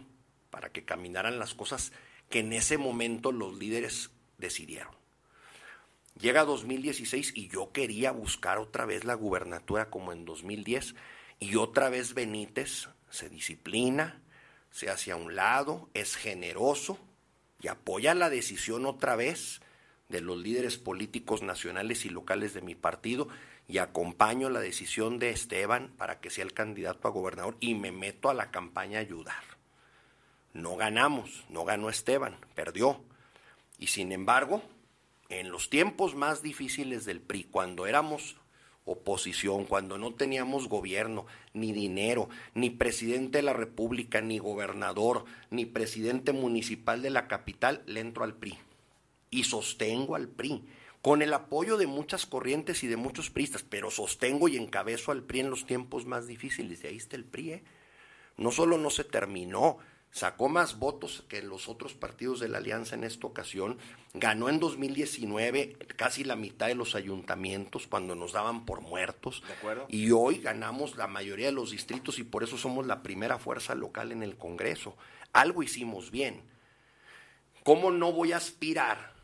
para 0.50 0.70
que 0.72 0.86
caminaran 0.86 1.38
las 1.38 1.54
cosas 1.54 1.92
que 2.30 2.40
en 2.40 2.54
ese 2.54 2.78
momento 2.78 3.34
los 3.34 3.58
líderes 3.58 4.10
decidieron. 4.38 4.96
Llega 6.18 6.46
2016 6.46 7.34
y 7.36 7.50
yo 7.50 7.74
quería 7.74 8.12
buscar 8.12 8.58
otra 8.58 8.86
vez 8.86 9.04
la 9.04 9.16
gubernatura 9.16 9.90
como 9.90 10.14
en 10.14 10.24
2010 10.24 10.96
y 11.42 11.58
otra 11.58 11.90
vez 11.90 12.14
Benítez 12.14 12.88
se 13.10 13.28
disciplina, 13.28 14.22
se 14.72 14.90
hace 14.90 15.12
a 15.12 15.18
un 15.18 15.36
lado, 15.36 15.90
es 15.94 16.16
generoso 16.16 16.98
y 17.62 17.68
apoya 17.68 18.16
la 18.16 18.30
decisión 18.30 18.86
otra 18.86 19.18
vez 19.18 19.60
de 20.08 20.22
los 20.22 20.38
líderes 20.38 20.78
políticos 20.78 21.42
nacionales 21.42 22.06
y 22.06 22.10
locales 22.10 22.54
de 22.54 22.62
mi 22.62 22.74
partido 22.74 23.28
y 23.68 23.80
acompaño 23.80 24.50
la 24.50 24.60
decisión 24.60 25.20
de 25.20 25.30
Esteban 25.30 25.92
para 25.98 26.20
que 26.20 26.30
sea 26.30 26.46
el 26.46 26.54
candidato 26.54 27.08
a 27.08 27.12
gobernador 27.12 27.58
y 27.60 27.76
me 27.76 27.92
meto 27.92 28.30
a 28.30 28.34
la 28.34 28.50
campaña 28.50 29.00
a 29.00 29.02
ayudar. 29.02 29.44
No 30.54 30.76
ganamos, 30.76 31.46
no 31.50 31.66
ganó 31.66 31.90
Esteban, 31.90 32.38
perdió. 32.56 33.02
Y 33.78 33.88
sin 33.88 34.12
embargo, 34.12 34.64
en 35.30 35.52
los 35.52 35.70
tiempos 35.70 36.16
más 36.16 36.42
difíciles 36.42 37.06
del 37.06 37.22
PRI, 37.22 37.44
cuando 37.44 37.86
éramos 37.86 38.38
oposición, 38.86 39.66
cuando 39.66 39.98
no 39.98 40.14
teníamos 40.14 40.70
gobierno, 40.70 41.26
ni 41.54 41.74
dinero, 41.74 42.30
ni 42.54 42.70
presidente 42.70 43.40
de 43.40 43.42
la 43.44 43.54
República, 43.54 44.22
ni 44.22 44.40
gobernador, 44.40 45.26
ni 45.52 45.66
presidente 45.66 46.32
municipal 46.32 47.02
de 47.02 47.10
la 47.10 47.28
capital, 47.28 47.84
le 47.86 48.00
entro 48.00 48.24
al 48.24 48.36
PRI. 48.36 48.58
Y 49.30 49.44
sostengo 49.44 50.16
al 50.16 50.30
PRI, 50.30 50.64
con 51.08 51.22
el 51.22 51.34
apoyo 51.34 51.78
de 51.78 51.88
muchas 51.88 52.26
corrientes 52.26 52.84
y 52.84 52.88
de 52.88 52.98
muchos 52.98 53.30
priistas, 53.30 53.64
pero 53.64 53.90
sostengo 53.90 54.50
y 54.50 54.58
encabezo 54.58 55.14
al 55.14 55.24
PRI 55.24 55.40
en 55.40 55.50
los 55.50 55.66
tiempos 55.66 56.06
más 56.06 56.28
difíciles. 56.28 56.82
De 56.82 56.90
ahí 56.90 56.98
está 56.98 57.16
el 57.16 57.24
PRI. 57.24 57.52
¿eh? 57.54 57.64
No 58.36 58.52
solo 58.52 58.78
no 58.78 58.90
se 58.90 59.06
terminó, 59.06 59.78
sacó 60.12 60.50
más 60.50 60.80
votos 60.80 61.24
que 61.30 61.42
los 61.42 61.70
otros 61.70 61.94
partidos 61.94 62.42
de 62.42 62.50
la 62.50 62.58
alianza 62.58 62.96
en 62.96 63.06
esta 63.06 63.26
ocasión, 63.26 63.78
ganó 64.16 64.50
en 64.50 64.60
2019 64.60 65.78
casi 65.96 66.26
la 66.26 66.36
mitad 66.36 66.68
de 66.68 66.76
los 66.76 66.94
ayuntamientos 66.94 67.88
cuando 67.88 68.14
nos 68.14 68.34
daban 68.34 68.66
por 68.66 68.82
muertos, 68.82 69.44
De 69.64 69.86
y 69.88 70.12
hoy 70.12 70.40
ganamos 70.40 70.98
la 70.98 71.08
mayoría 71.08 71.46
de 71.46 71.54
los 71.54 71.72
distritos 71.72 72.20
y 72.20 72.26
por 72.26 72.44
eso 72.44 72.58
somos 72.58 72.86
la 72.86 73.02
primera 73.02 73.40
fuerza 73.40 73.76
local 73.76 74.12
en 74.12 74.24
el 74.24 74.36
Congreso. 74.36 74.98
Algo 75.32 75.64
hicimos 75.64 76.12
bien. 76.12 76.42
¿Cómo 77.64 77.92
no 77.92 78.12
voy 78.12 78.34
a 78.34 78.38
aspirar 78.38 79.17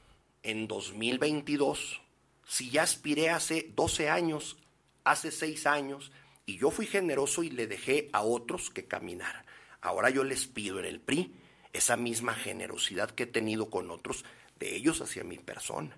en 0.44 0.68
2022 0.68 2.02
si 2.48 2.70
ya 2.70 2.84
aspiré 2.84 3.30
hace 3.30 3.72
12 3.76 4.10
años, 4.10 4.58
hace 5.04 5.32
6 5.32 5.66
años, 5.66 6.12
y 6.46 6.58
yo 6.58 6.72
fui 6.72 6.86
generoso 6.86 7.42
y 7.44 7.50
le 7.50 7.68
dejé 7.68 8.10
a 8.14 8.22
otros 8.22 8.70
que 8.70 8.86
caminaran? 8.86 9.46
Ahora 9.82 10.10
yo 10.10 10.24
les 10.24 10.46
pido 10.46 10.80
en 10.80 10.86
el 10.86 11.00
PRI 11.00 11.34
esa 11.72 11.98
misma 11.98 12.34
generosidad 12.36 13.10
que 13.12 13.24
he 13.24 13.28
tenido 13.28 13.70
con 13.70 13.90
otros, 13.90 14.24
de 14.60 14.76
ellos 14.76 15.02
hacia 15.02 15.24
mi 15.24 15.38
persona. 15.38 15.98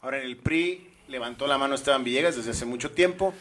Ahora 0.00 0.18
en 0.20 0.26
el 0.26 0.36
PRI 0.38 0.88
levantó 1.08 1.46
la 1.46 1.58
mano 1.58 1.74
Esteban 1.74 2.04
Villegas 2.04 2.36
desde 2.36 2.52
hace 2.52 2.64
mucho 2.64 2.92
tiempo. 2.92 3.34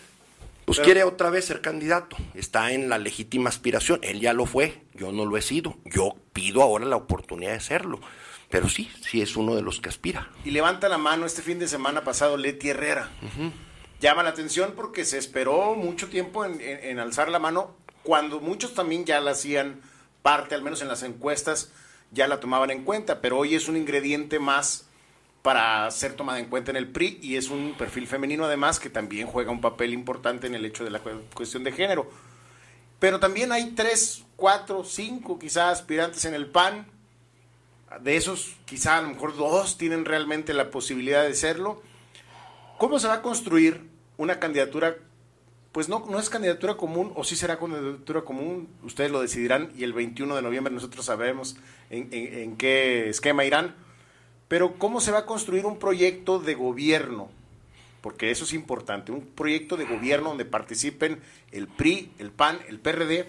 Pues 0.65 0.77
Pero- 0.77 0.85
quiere 0.85 1.03
otra 1.03 1.29
vez 1.29 1.45
ser 1.45 1.61
candidato, 1.61 2.15
está 2.35 2.73
en 2.73 2.89
la 2.89 2.97
legítima 2.99 3.49
aspiración, 3.49 3.99
él 4.03 4.19
ya 4.19 4.33
lo 4.33 4.45
fue, 4.45 4.83
yo 4.93 5.11
no 5.11 5.25
lo 5.25 5.35
he 5.37 5.41
sido, 5.41 5.77
yo 5.85 6.15
pido 6.33 6.61
ahora 6.61 6.85
la 6.85 6.95
oportunidad 6.95 7.53
de 7.53 7.59
serlo, 7.59 7.99
pero 8.49 8.67
sí, 8.69 8.91
sí 9.01 9.21
es 9.21 9.35
uno 9.35 9.55
de 9.55 9.61
los 9.61 9.79
que 9.79 9.89
aspira. 9.89 10.29
Y 10.45 10.51
levanta 10.51 10.89
la 10.89 10.97
mano 10.97 11.25
este 11.25 11.41
fin 11.41 11.59
de 11.59 11.67
semana 11.67 12.03
pasado 12.03 12.37
Leti 12.37 12.69
Herrera. 12.69 13.09
Llama 14.01 14.23
la 14.23 14.29
atención 14.29 14.73
porque 14.75 15.05
se 15.05 15.17
esperó 15.17 15.75
mucho 15.75 16.07
tiempo 16.07 16.45
en, 16.45 16.59
en- 16.61 16.83
en 16.83 16.99
alzar 16.99 17.29
la 17.29 17.39
mano, 17.39 17.75
cuando 18.03 18.39
muchos 18.39 18.73
también 18.73 19.05
ya 19.05 19.19
la 19.19 19.31
hacían 19.31 19.81
parte, 20.21 20.55
al 20.55 20.61
menos 20.61 20.81
en 20.81 20.87
las 20.87 21.03
encuestas, 21.03 21.71
ya 22.11 22.27
la 22.27 22.39
tomaban 22.39 22.71
en 22.71 22.83
cuenta, 22.85 23.21
pero 23.21 23.37
hoy 23.37 23.55
es 23.55 23.67
un 23.67 23.77
ingrediente 23.77 24.39
más 24.39 24.85
para 25.41 25.89
ser 25.91 26.13
tomada 26.13 26.39
en 26.39 26.45
cuenta 26.47 26.71
en 26.71 26.77
el 26.77 26.87
PRI 26.89 27.19
y 27.21 27.35
es 27.37 27.49
un 27.49 27.75
perfil 27.77 28.07
femenino 28.07 28.43
además 28.45 28.79
que 28.79 28.89
también 28.89 29.27
juega 29.27 29.51
un 29.51 29.61
papel 29.61 29.93
importante 29.93 30.47
en 30.47 30.55
el 30.55 30.65
hecho 30.65 30.83
de 30.83 30.89
la 30.89 30.99
cu- 30.99 31.21
cuestión 31.33 31.63
de 31.63 31.71
género. 31.71 32.09
Pero 32.99 33.19
también 33.19 33.51
hay 33.51 33.71
tres, 33.71 34.23
cuatro, 34.35 34.83
cinco 34.83 35.39
quizás 35.39 35.79
aspirantes 35.79 36.25
en 36.25 36.33
el 36.33 36.47
PAN. 36.47 36.87
De 38.01 38.15
esos, 38.15 38.55
quizá 38.65 38.97
a 38.97 39.01
lo 39.01 39.09
mejor 39.09 39.35
dos 39.35 39.77
tienen 39.77 40.05
realmente 40.05 40.53
la 40.53 40.69
posibilidad 40.69 41.23
de 41.23 41.33
serlo. 41.33 41.81
¿Cómo 42.77 42.99
se 42.99 43.07
va 43.07 43.15
a 43.15 43.21
construir 43.21 43.81
una 44.17 44.39
candidatura? 44.39 44.95
Pues 45.71 45.89
no, 45.89 46.05
no 46.09 46.19
es 46.19 46.29
candidatura 46.29 46.77
común, 46.77 47.11
o 47.15 47.23
sí 47.23 47.35
será 47.35 47.57
candidatura 47.59 48.21
común, 48.21 48.67
ustedes 48.83 49.11
lo 49.11 49.21
decidirán 49.21 49.71
y 49.77 49.83
el 49.83 49.93
21 49.93 50.35
de 50.35 50.41
noviembre 50.41 50.73
nosotros 50.73 51.05
sabremos 51.05 51.57
en, 51.89 52.07
en- 52.11 52.33
en 52.39 52.57
qué 52.57 53.09
esquema 53.09 53.45
irán. 53.45 53.75
Pero 54.47 54.75
¿cómo 54.79 54.99
se 54.99 55.11
va 55.11 55.19
a 55.19 55.25
construir 55.25 55.65
un 55.65 55.77
proyecto 55.77 56.39
de 56.39 56.55
gobierno? 56.55 57.29
Porque 58.01 58.31
eso 58.31 58.45
es 58.45 58.53
importante, 58.53 59.11
un 59.11 59.21
proyecto 59.21 59.77
de 59.77 59.85
gobierno 59.85 60.29
donde 60.29 60.45
participen 60.45 61.19
el 61.51 61.67
PRI, 61.67 62.11
el 62.17 62.31
PAN, 62.31 62.59
el 62.67 62.79
PRD, 62.79 63.27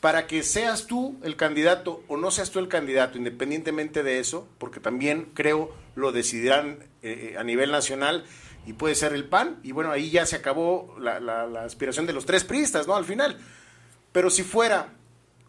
para 0.00 0.26
que 0.26 0.42
seas 0.42 0.86
tú 0.86 1.16
el 1.22 1.36
candidato 1.36 2.02
o 2.08 2.16
no 2.16 2.30
seas 2.30 2.50
tú 2.50 2.58
el 2.58 2.68
candidato, 2.68 3.18
independientemente 3.18 4.02
de 4.02 4.18
eso, 4.20 4.46
porque 4.58 4.78
también 4.80 5.28
creo 5.34 5.74
lo 5.94 6.12
decidirán 6.12 6.78
eh, 7.02 7.32
eh, 7.32 7.38
a 7.38 7.44
nivel 7.44 7.70
nacional 7.72 8.24
y 8.66 8.72
puede 8.74 8.94
ser 8.94 9.12
el 9.12 9.24
PAN, 9.24 9.58
y 9.62 9.72
bueno, 9.72 9.90
ahí 9.92 10.10
ya 10.10 10.26
se 10.26 10.36
acabó 10.36 10.96
la, 11.00 11.20
la- 11.20 11.62
aspiración 11.64 12.04
de 12.06 12.12
los 12.12 12.26
tres 12.26 12.42
priistas, 12.44 12.86
¿no? 12.88 12.96
Al 12.96 13.04
final. 13.04 13.38
Pero 14.12 14.28
si 14.28 14.42
fuera 14.42 14.92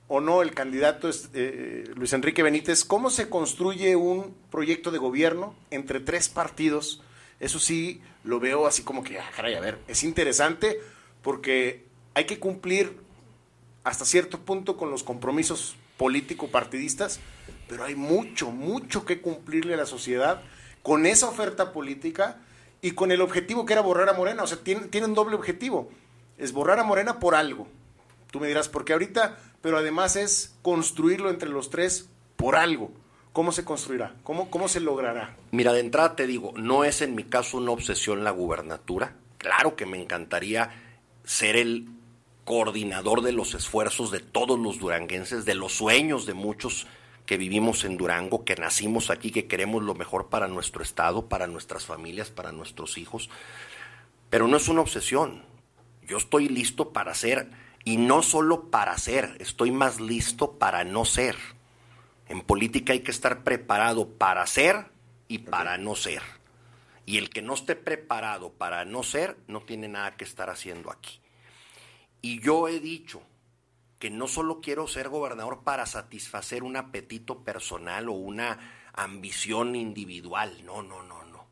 o 0.08 0.22
no 0.22 0.42
el 0.42 0.54
candidato 0.54 1.10
es, 1.10 1.30
eh, 1.34 1.84
Luis 1.96 2.14
Enrique 2.14 2.44
Benítez, 2.44 2.86
¿cómo 2.86 3.10
se 3.10 3.28
construye 3.28 3.96
un 3.96 4.36
proyecto 4.52 4.92
de 4.92 5.00
gobierno 5.00 5.56
entre 5.72 6.00
tres 6.00 6.30
partidos? 6.30 7.02
Eso 7.40 7.60
sí 7.60 8.02
lo 8.24 8.40
veo 8.40 8.68
así 8.68 8.84
como 8.84 9.04
que, 9.04 9.20
ah, 9.20 9.30
caray, 9.36 9.56
a 9.56 9.60
ver, 9.62 9.80
es 9.88 10.04
interesante 10.04 10.80
porque 11.24 11.86
hay 12.14 12.26
que 12.26 12.40
cumplir 12.40 12.98
hasta 13.88 14.04
cierto 14.04 14.40
punto 14.40 14.76
con 14.76 14.92
los 14.92 15.04
compromisos 15.04 15.78
político-partidistas, 15.96 17.22
pero 17.70 17.86
hay 17.86 17.96
mucho, 17.96 18.52
mucho 18.52 19.06
que 19.06 19.22
cumplirle 19.22 19.76
a 19.76 19.78
la 19.78 19.86
sociedad 19.86 20.42
con 20.84 21.06
esa 21.06 21.30
oferta 21.30 21.72
política 21.72 22.42
y 22.82 22.92
con 22.92 23.14
el 23.14 23.22
objetivo 23.22 23.66
que 23.66 23.72
era 23.72 23.82
borrar 23.82 24.10
a 24.10 24.14
Morena. 24.14 24.44
O 24.44 24.48
sea, 24.48 24.58
tiene, 24.58 24.88
tiene 24.88 25.08
un 25.08 25.14
doble 25.14 25.38
objetivo. 25.38 25.90
Es 26.38 26.52
borrar 26.52 26.80
a 26.80 26.84
Morena 26.84 27.20
por 27.20 27.34
algo. 27.34 27.66
Tú 28.30 28.42
me 28.42 28.50
dirás, 28.50 28.68
porque 28.68 28.92
ahorita, 28.92 29.38
pero 29.62 29.78
además 29.78 30.18
es 30.18 30.58
construirlo 30.62 31.30
entre 31.30 31.48
los 31.48 31.70
tres 31.70 32.10
por 32.36 32.58
algo. 32.58 32.92
¿Cómo 33.32 33.54
se 33.54 33.64
construirá? 33.64 34.16
¿Cómo, 34.24 34.52
¿Cómo 34.52 34.68
se 34.68 34.82
logrará? 34.82 35.38
Mira, 35.52 35.72
de 35.72 35.80
entrada 35.80 36.18
te 36.18 36.28
digo, 36.28 36.52
no 36.58 36.84
es 36.84 37.02
en 37.02 37.16
mi 37.16 37.24
caso 37.24 37.58
una 37.58 37.72
obsesión 37.72 38.26
la 38.26 38.32
gubernatura. 38.32 39.16
Claro 39.38 39.78
que 39.78 39.86
me 39.86 40.02
encantaría 40.02 40.72
ser 41.24 41.56
el 41.56 41.88
coordinador 42.48 43.24
de 43.24 43.34
los 43.34 43.54
esfuerzos 43.56 44.10
de 44.10 44.22
todos 44.22 44.58
los 44.58 44.80
duranguenses, 44.80 45.44
de 45.44 45.54
los 45.54 45.74
sueños 45.74 46.26
de 46.26 46.34
muchos 46.34 46.88
que 47.26 47.36
vivimos 47.36 47.84
en 47.84 47.98
Durango, 47.98 48.46
que 48.46 48.56
nacimos 48.56 49.10
aquí, 49.10 49.32
que 49.32 49.48
queremos 49.48 49.84
lo 49.84 49.96
mejor 49.96 50.30
para 50.30 50.48
nuestro 50.48 50.82
estado, 50.82 51.28
para 51.28 51.46
nuestras 51.46 51.86
familias, 51.86 52.30
para 52.30 52.54
nuestros 52.54 52.98
hijos. 52.98 53.30
Pero 54.30 54.48
no 54.48 54.56
es 54.56 54.70
una 54.70 54.80
obsesión. 54.80 55.44
Yo 56.08 56.16
estoy 56.16 56.48
listo 56.48 56.94
para 56.94 57.14
ser, 57.16 57.52
y 57.84 57.98
no 57.98 58.24
solo 58.24 58.72
para 58.72 58.98
ser, 58.98 59.36
estoy 59.40 59.72
más 59.72 60.00
listo 60.00 60.54
para 60.54 60.86
no 60.86 61.04
ser. 61.04 61.36
En 62.30 62.40
política 62.40 62.94
hay 62.94 63.02
que 63.02 63.12
estar 63.12 63.44
preparado 63.44 64.08
para 64.08 64.48
ser 64.48 64.86
y 65.28 65.40
para 65.40 65.78
no 65.78 65.96
ser. 65.96 66.22
Y 67.06 67.18
el 67.18 67.30
que 67.30 67.42
no 67.42 67.56
esté 67.56 67.76
preparado 67.76 68.54
para 68.54 68.86
no 68.86 69.04
ser, 69.04 69.36
no 69.48 69.60
tiene 69.60 69.90
nada 69.90 70.16
que 70.16 70.24
estar 70.24 70.50
haciendo 70.50 70.90
aquí. 70.92 71.20
Y 72.28 72.42
yo 72.42 72.68
he 72.68 72.82
dicho 72.82 73.22
que 74.00 74.10
no 74.10 74.28
solo 74.28 74.60
quiero 74.60 74.86
ser 74.90 75.08
gobernador 75.08 75.64
para 75.64 75.86
satisfacer 75.86 76.62
un 76.62 76.76
apetito 76.76 77.46
personal 77.46 78.10
o 78.10 78.12
una 78.12 78.90
ambición 78.92 79.78
individual, 79.78 80.62
no, 80.66 80.84
no, 80.84 81.04
no, 81.04 81.24
no. 81.24 81.46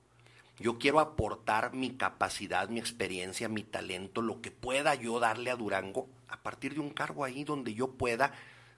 Yo 0.59 0.77
quiero 0.77 0.99
aportar 0.99 1.73
mi 1.73 1.91
capacidad, 1.91 2.67
mi 2.67 2.81
experiencia, 2.81 3.47
mi 3.47 3.63
talento, 3.63 4.21
lo 4.21 4.41
que 4.41 4.51
pueda 4.51 4.95
yo 4.95 5.17
darle 5.21 5.49
a 5.49 5.55
Durango 5.55 6.09
a 6.27 6.43
partir 6.43 6.73
de 6.73 6.81
un 6.81 6.89
cargo 6.89 7.23
ahí 7.23 7.45
donde 7.45 7.73
yo 7.73 7.93
pueda 7.93 8.33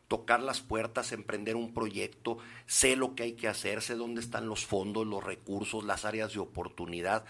tocar 0.08 0.44
las 0.44 0.62
puertas, 0.62 1.12
emprender 1.14 1.56
un 1.56 1.74
proyecto, 1.74 2.38
sé 2.68 2.96
lo 2.96 3.16
que 3.16 3.24
hay 3.24 3.34
que 3.34 3.48
hacer, 3.48 3.82
sé 3.82 3.96
dónde 3.96 4.22
están 4.22 4.48
los 4.48 4.68
fondos, 4.68 5.08
los 5.08 5.24
recursos, 5.24 5.84
las 5.84 6.06
áreas 6.06 6.32
de 6.32 6.42
oportunidad. 6.42 7.26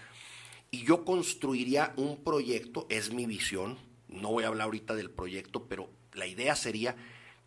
Y 0.70 0.84
yo 0.84 1.06
construiría 1.06 1.94
un 1.96 2.22
proyecto, 2.22 2.86
es 2.90 3.14
mi 3.14 3.24
visión, 3.24 3.87
no 4.08 4.30
voy 4.30 4.44
a 4.44 4.48
hablar 4.48 4.66
ahorita 4.66 4.94
del 4.94 5.10
proyecto, 5.10 5.66
pero 5.68 5.90
la 6.12 6.26
idea 6.26 6.56
sería 6.56 6.96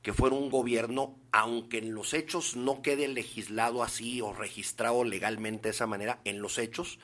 que 0.01 0.14
fuera 0.14 0.36
un 0.36 0.49
gobierno, 0.49 1.20
aunque 1.32 1.78
en 1.78 1.93
los 1.93 2.14
hechos 2.14 2.55
no 2.55 2.82
quede 2.82 3.07
legislado 3.07 3.84
así 3.84 4.22
o 4.22 4.34
registrado 4.34 5.03
legalmente 5.03 5.70
de 5.70 5.76
esa 5.76 5.88
manera, 5.88 6.22
en 6.26 6.41
los 6.41 6.57
hechos 6.57 6.99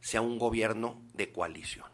sea 0.00 0.20
un 0.20 0.38
gobierno 0.38 1.02
de 1.14 1.30
coalición. 1.30 1.86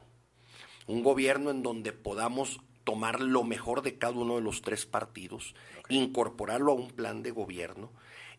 Un 0.86 1.02
gobierno 1.02 1.50
en 1.50 1.62
donde 1.62 1.92
podamos 1.92 2.60
tomar 2.84 3.20
lo 3.20 3.42
mejor 3.42 3.82
de 3.82 3.98
cada 3.98 4.12
uno 4.12 4.36
de 4.36 4.42
los 4.42 4.62
tres 4.62 4.86
partidos, 4.86 5.54
incorporarlo 5.88 6.72
a 6.72 6.76
un 6.76 6.90
plan 6.90 7.22
de 7.22 7.30
gobierno, 7.30 7.90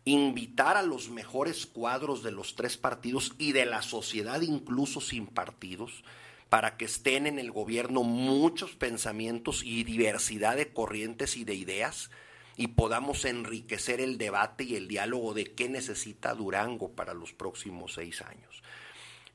invitar 0.04 0.76
a 0.76 0.82
los 0.82 1.10
mejores 1.10 1.66
cuadros 1.66 2.22
de 2.22 2.30
los 2.30 2.54
tres 2.54 2.76
partidos 2.76 3.32
y 3.38 3.52
de 3.52 3.66
la 3.66 3.82
sociedad 3.82 4.40
incluso 4.40 5.00
sin 5.00 5.26
partidos, 5.26 6.04
para 6.48 6.76
que 6.76 6.84
estén 6.84 7.26
en 7.26 7.38
el 7.38 7.50
gobierno 7.50 8.02
muchos 8.02 8.76
pensamientos 8.76 9.62
y 9.64 9.84
diversidad 9.84 10.56
de 10.56 10.72
corrientes 10.72 11.36
y 11.36 11.44
de 11.44 11.54
ideas 11.54 12.10
y 12.56 12.68
podamos 12.68 13.24
enriquecer 13.24 14.00
el 14.00 14.18
debate 14.18 14.64
y 14.64 14.76
el 14.76 14.88
diálogo 14.88 15.34
de 15.34 15.54
qué 15.54 15.68
necesita 15.68 16.34
Durango 16.34 16.92
para 16.92 17.14
los 17.14 17.32
próximos 17.32 17.94
seis 17.94 18.22
años. 18.22 18.62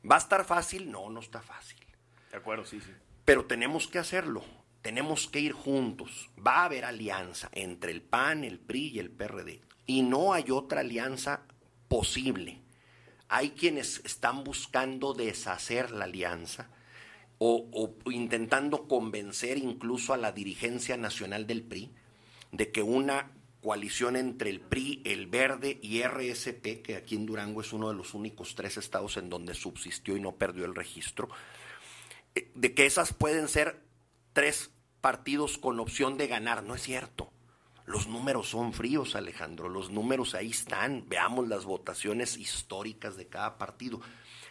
¿Va 0.10 0.16
a 0.16 0.20
estar 0.20 0.46
fácil? 0.46 0.90
No, 0.90 1.10
no 1.10 1.20
está 1.20 1.42
fácil. 1.42 1.80
De 2.32 2.38
acuerdo, 2.38 2.66
sí, 2.66 2.80
sí. 2.80 2.92
Pero 3.26 3.46
tenemos 3.46 3.88
que 3.88 4.00
hacerlo 4.00 4.44
tenemos 4.82 5.28
que 5.28 5.40
ir 5.40 5.54
juntos. 5.54 6.30
Va 6.46 6.62
a 6.62 6.66
haber 6.66 6.86
alianza 6.86 7.50
entre 7.54 7.92
el 7.92 8.02
PAN, 8.02 8.44
el 8.44 8.60
PRI 8.60 8.88
y 8.90 9.00
el 9.00 9.12
PRD. 9.12 9.62
Y 9.86 10.02
no 10.04 10.34
hay 10.34 10.52
otra 10.52 10.82
alianza 10.82 11.42
posible. 11.88 12.62
Hay 13.28 13.52
quienes 13.52 14.02
están 14.04 14.44
buscando 14.44 15.14
deshacer 15.14 15.92
la 15.92 16.06
alianza 16.06 16.70
o, 17.44 17.96
intentando 18.12 18.88
convencer 18.88 19.58
incluso 19.58 20.14
a 20.14 20.18
la 20.18 20.32
dirigencia 20.32 20.96
nacional 20.96 21.48
del 21.48 21.64
PRI 21.64 21.92
de 22.52 22.72
que 22.72 22.84
una 22.84 23.32
coalición 23.64 24.16
entre 24.16 24.52
el 24.52 24.60
PRI, 24.60 25.02
el 25.06 25.26
Verde 25.26 25.80
y 25.82 26.04
RSP, 26.04 26.84
que 26.84 26.96
aquí 26.96 27.16
en 27.16 27.26
Durango 27.26 27.62
es 27.62 27.74
uno 27.74 27.90
de 27.90 27.96
los 27.96 28.14
únicos 28.14 28.54
tres 28.54 28.78
estados 28.78 29.18
en 29.18 29.32
donde 29.32 29.56
subsistió 29.56 30.16
y 30.16 30.20
no 30.20 30.36
perdió 30.36 30.66
el 30.66 30.76
registro, 30.76 31.30
eh, 32.36 32.52
de 32.54 32.76
que 32.76 32.86
esas 32.86 33.12
pueden 33.12 33.48
ser 33.48 33.82
tres 34.34 34.70
partidos 35.02 35.58
con 35.58 35.80
opción 35.80 36.20
de 36.20 36.28
ganar. 36.28 36.62
No 36.62 36.76
es 36.76 36.84
cierto. 36.84 37.32
Los 37.88 38.08
números 38.08 38.50
son 38.50 38.72
fríos, 38.72 39.16
Alejandro. 39.16 39.68
Los 39.68 39.90
números 39.90 40.36
ahí 40.36 40.52
están. 40.52 41.10
Veamos 41.10 41.48
las 41.48 41.66
votaciones 41.66 42.38
históricas 42.38 43.18
de 43.18 43.26
cada 43.26 43.58
partido. 43.58 44.00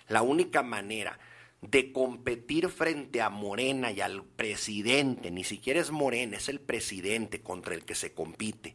La 0.09 0.23
única 0.23 0.65
manera 0.65 1.21
de 1.63 1.93
competir 1.93 2.69
frente 2.69 3.21
a 3.21 3.31
Morena 3.31 3.93
y 3.93 4.01
al 4.01 4.25
presidente, 4.25 5.31
ni 5.31 5.45
siquiera 5.45 5.81
es 5.81 5.91
Morena, 5.91 6.37
es 6.37 6.49
el 6.49 6.61
presidente 6.61 7.43
contra 7.43 7.75
el 7.75 7.85
que 7.85 7.95
se 7.95 8.13
compite 8.15 8.75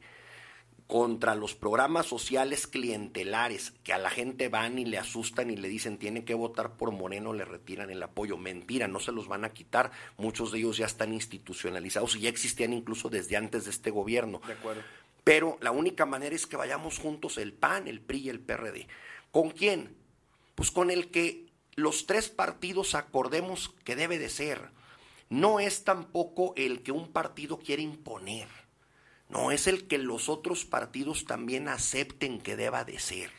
contra 0.87 1.33
los 1.33 1.55
programas 1.55 2.05
sociales 2.05 2.67
clientelares 2.67 3.71
que 3.83 3.93
a 3.93 3.97
la 3.97 4.11
gente 4.11 4.49
van 4.49 4.77
y 4.77 4.85
le 4.85 4.99
asustan 4.99 5.49
y 5.49 5.57
le 5.57 5.67
dicen 5.67 5.97
tiene 5.97 6.23
que 6.25 6.35
votar 6.35 6.77
por 6.77 6.91
Moreno, 6.91 7.33
le 7.33 7.43
retiran 7.43 7.89
el 7.89 8.03
apoyo. 8.03 8.37
Mentira, 8.37 8.87
no 8.87 8.99
se 8.99 9.11
los 9.11 9.27
van 9.27 9.45
a 9.45 9.49
quitar. 9.49 9.91
Muchos 10.17 10.51
de 10.51 10.59
ellos 10.59 10.77
ya 10.77 10.85
están 10.85 11.13
institucionalizados 11.13 12.15
y 12.15 12.21
ya 12.21 12.29
existían 12.29 12.73
incluso 12.73 13.09
desde 13.09 13.35
antes 13.35 13.65
de 13.65 13.71
este 13.71 13.89
gobierno. 13.89 14.41
De 14.45 14.53
acuerdo. 14.53 14.83
Pero 15.23 15.57
la 15.59 15.71
única 15.71 16.05
manera 16.05 16.35
es 16.35 16.45
que 16.45 16.55
vayamos 16.55 16.99
juntos 16.99 17.39
el 17.39 17.51
PAN, 17.51 17.87
el 17.87 17.99
PRI 17.99 18.19
y 18.19 18.29
el 18.29 18.39
PRD. 18.39 18.87
¿Con 19.31 19.49
quién? 19.49 19.95
Pues 20.53 20.69
con 20.69 20.91
el 20.91 21.09
que 21.09 21.44
los 21.75 22.05
tres 22.05 22.29
partidos 22.29 22.95
acordemos 22.95 23.73
que 23.83 23.95
debe 23.95 24.17
de 24.19 24.29
ser. 24.29 24.71
No 25.29 25.59
es 25.59 25.83
tampoco 25.83 26.53
el 26.55 26.83
que 26.83 26.91
un 26.91 27.11
partido 27.11 27.59
quiere 27.59 27.81
imponer 27.81 28.47
no 29.29 29.51
es 29.51 29.67
el 29.67 29.87
que 29.87 29.97
los 29.97 30.29
otros 30.29 30.65
partidos 30.65 31.25
también 31.25 31.67
acepten 31.67 32.39
que 32.39 32.55
deba 32.55 32.83
de 32.83 32.99
ser. 32.99 33.31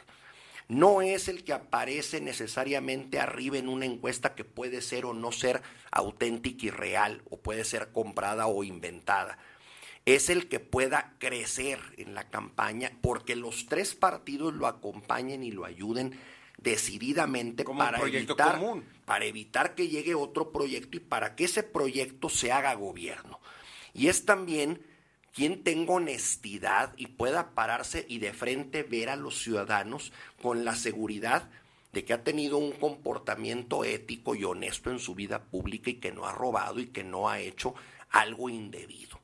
No 0.68 1.00
es 1.00 1.28
el 1.28 1.44
que 1.44 1.52
aparece 1.52 2.20
necesariamente 2.20 3.20
arriba 3.20 3.56
en 3.56 3.68
una 3.68 3.86
encuesta 3.86 4.34
que 4.34 4.44
puede 4.44 4.82
ser 4.82 5.06
o 5.06 5.14
no 5.14 5.30
ser 5.30 5.62
auténtica 5.92 6.66
y 6.66 6.70
real, 6.70 7.22
o 7.30 7.38
puede 7.38 7.64
ser 7.64 7.92
comprada 7.92 8.48
o 8.48 8.64
inventada. 8.64 9.38
Es 10.06 10.28
el 10.28 10.48
que 10.48 10.58
pueda 10.58 11.14
crecer 11.18 11.78
en 11.98 12.14
la 12.14 12.30
campaña 12.30 12.92
porque 13.00 13.36
los 13.36 13.66
tres 13.66 13.94
partidos 13.94 14.54
lo 14.54 14.66
acompañen 14.66 15.44
y 15.44 15.52
lo 15.52 15.64
ayuden 15.64 16.18
decididamente 16.58 17.64
para 17.64 18.00
evitar, 18.00 18.60
para 19.04 19.24
evitar 19.24 19.74
que 19.74 19.88
llegue 19.88 20.14
otro 20.14 20.52
proyecto 20.52 20.96
y 20.96 21.00
para 21.00 21.36
que 21.36 21.44
ese 21.44 21.62
proyecto 21.62 22.28
se 22.28 22.52
haga 22.52 22.74
gobierno. 22.74 23.40
Y 23.94 24.08
es 24.08 24.24
también 24.24 24.82
quien 25.32 25.62
tenga 25.62 25.94
honestidad 25.94 26.94
y 26.96 27.08
pueda 27.08 27.54
pararse 27.54 28.06
y 28.08 28.18
de 28.18 28.32
frente 28.32 28.82
ver 28.82 29.10
a 29.10 29.16
los 29.16 29.42
ciudadanos 29.42 30.12
con 30.40 30.64
la 30.64 30.74
seguridad 30.74 31.50
de 31.92 32.04
que 32.04 32.12
ha 32.12 32.24
tenido 32.24 32.58
un 32.58 32.72
comportamiento 32.72 33.84
ético 33.84 34.34
y 34.34 34.44
honesto 34.44 34.90
en 34.90 34.98
su 34.98 35.14
vida 35.14 35.44
pública 35.44 35.90
y 35.90 35.94
que 35.94 36.12
no 36.12 36.26
ha 36.26 36.32
robado 36.32 36.80
y 36.80 36.86
que 36.86 37.04
no 37.04 37.28
ha 37.28 37.40
hecho 37.40 37.74
algo 38.10 38.48
indebido. 38.48 39.20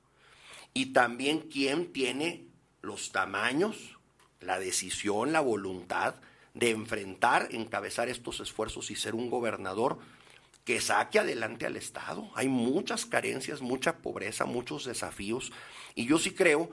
Y 0.75 0.93
también 0.93 1.41
quien 1.41 1.93
tiene 1.93 2.47
los 2.81 3.13
tamaños, 3.13 3.99
la 4.41 4.59
decisión, 4.59 5.33
la 5.33 5.41
voluntad 5.41 6.17
de 6.55 6.71
enfrentar, 6.71 7.49
encabezar 7.51 8.09
estos 8.09 8.41
esfuerzos 8.41 8.91
y 8.91 8.97
ser 8.97 9.15
un 9.15 9.31
gobernador 9.31 9.99
que 10.65 10.81
saque 10.81 11.19
adelante 11.19 11.67
al 11.67 11.77
Estado. 11.77 12.31
Hay 12.35 12.49
muchas 12.49 13.07
carencias, 13.07 13.63
mucha 13.63 13.99
pobreza, 13.99 14.45
muchos 14.45 14.85
desafíos. 14.85 15.53
Y 15.95 16.07
yo 16.07 16.19
sí 16.19 16.33
creo 16.33 16.71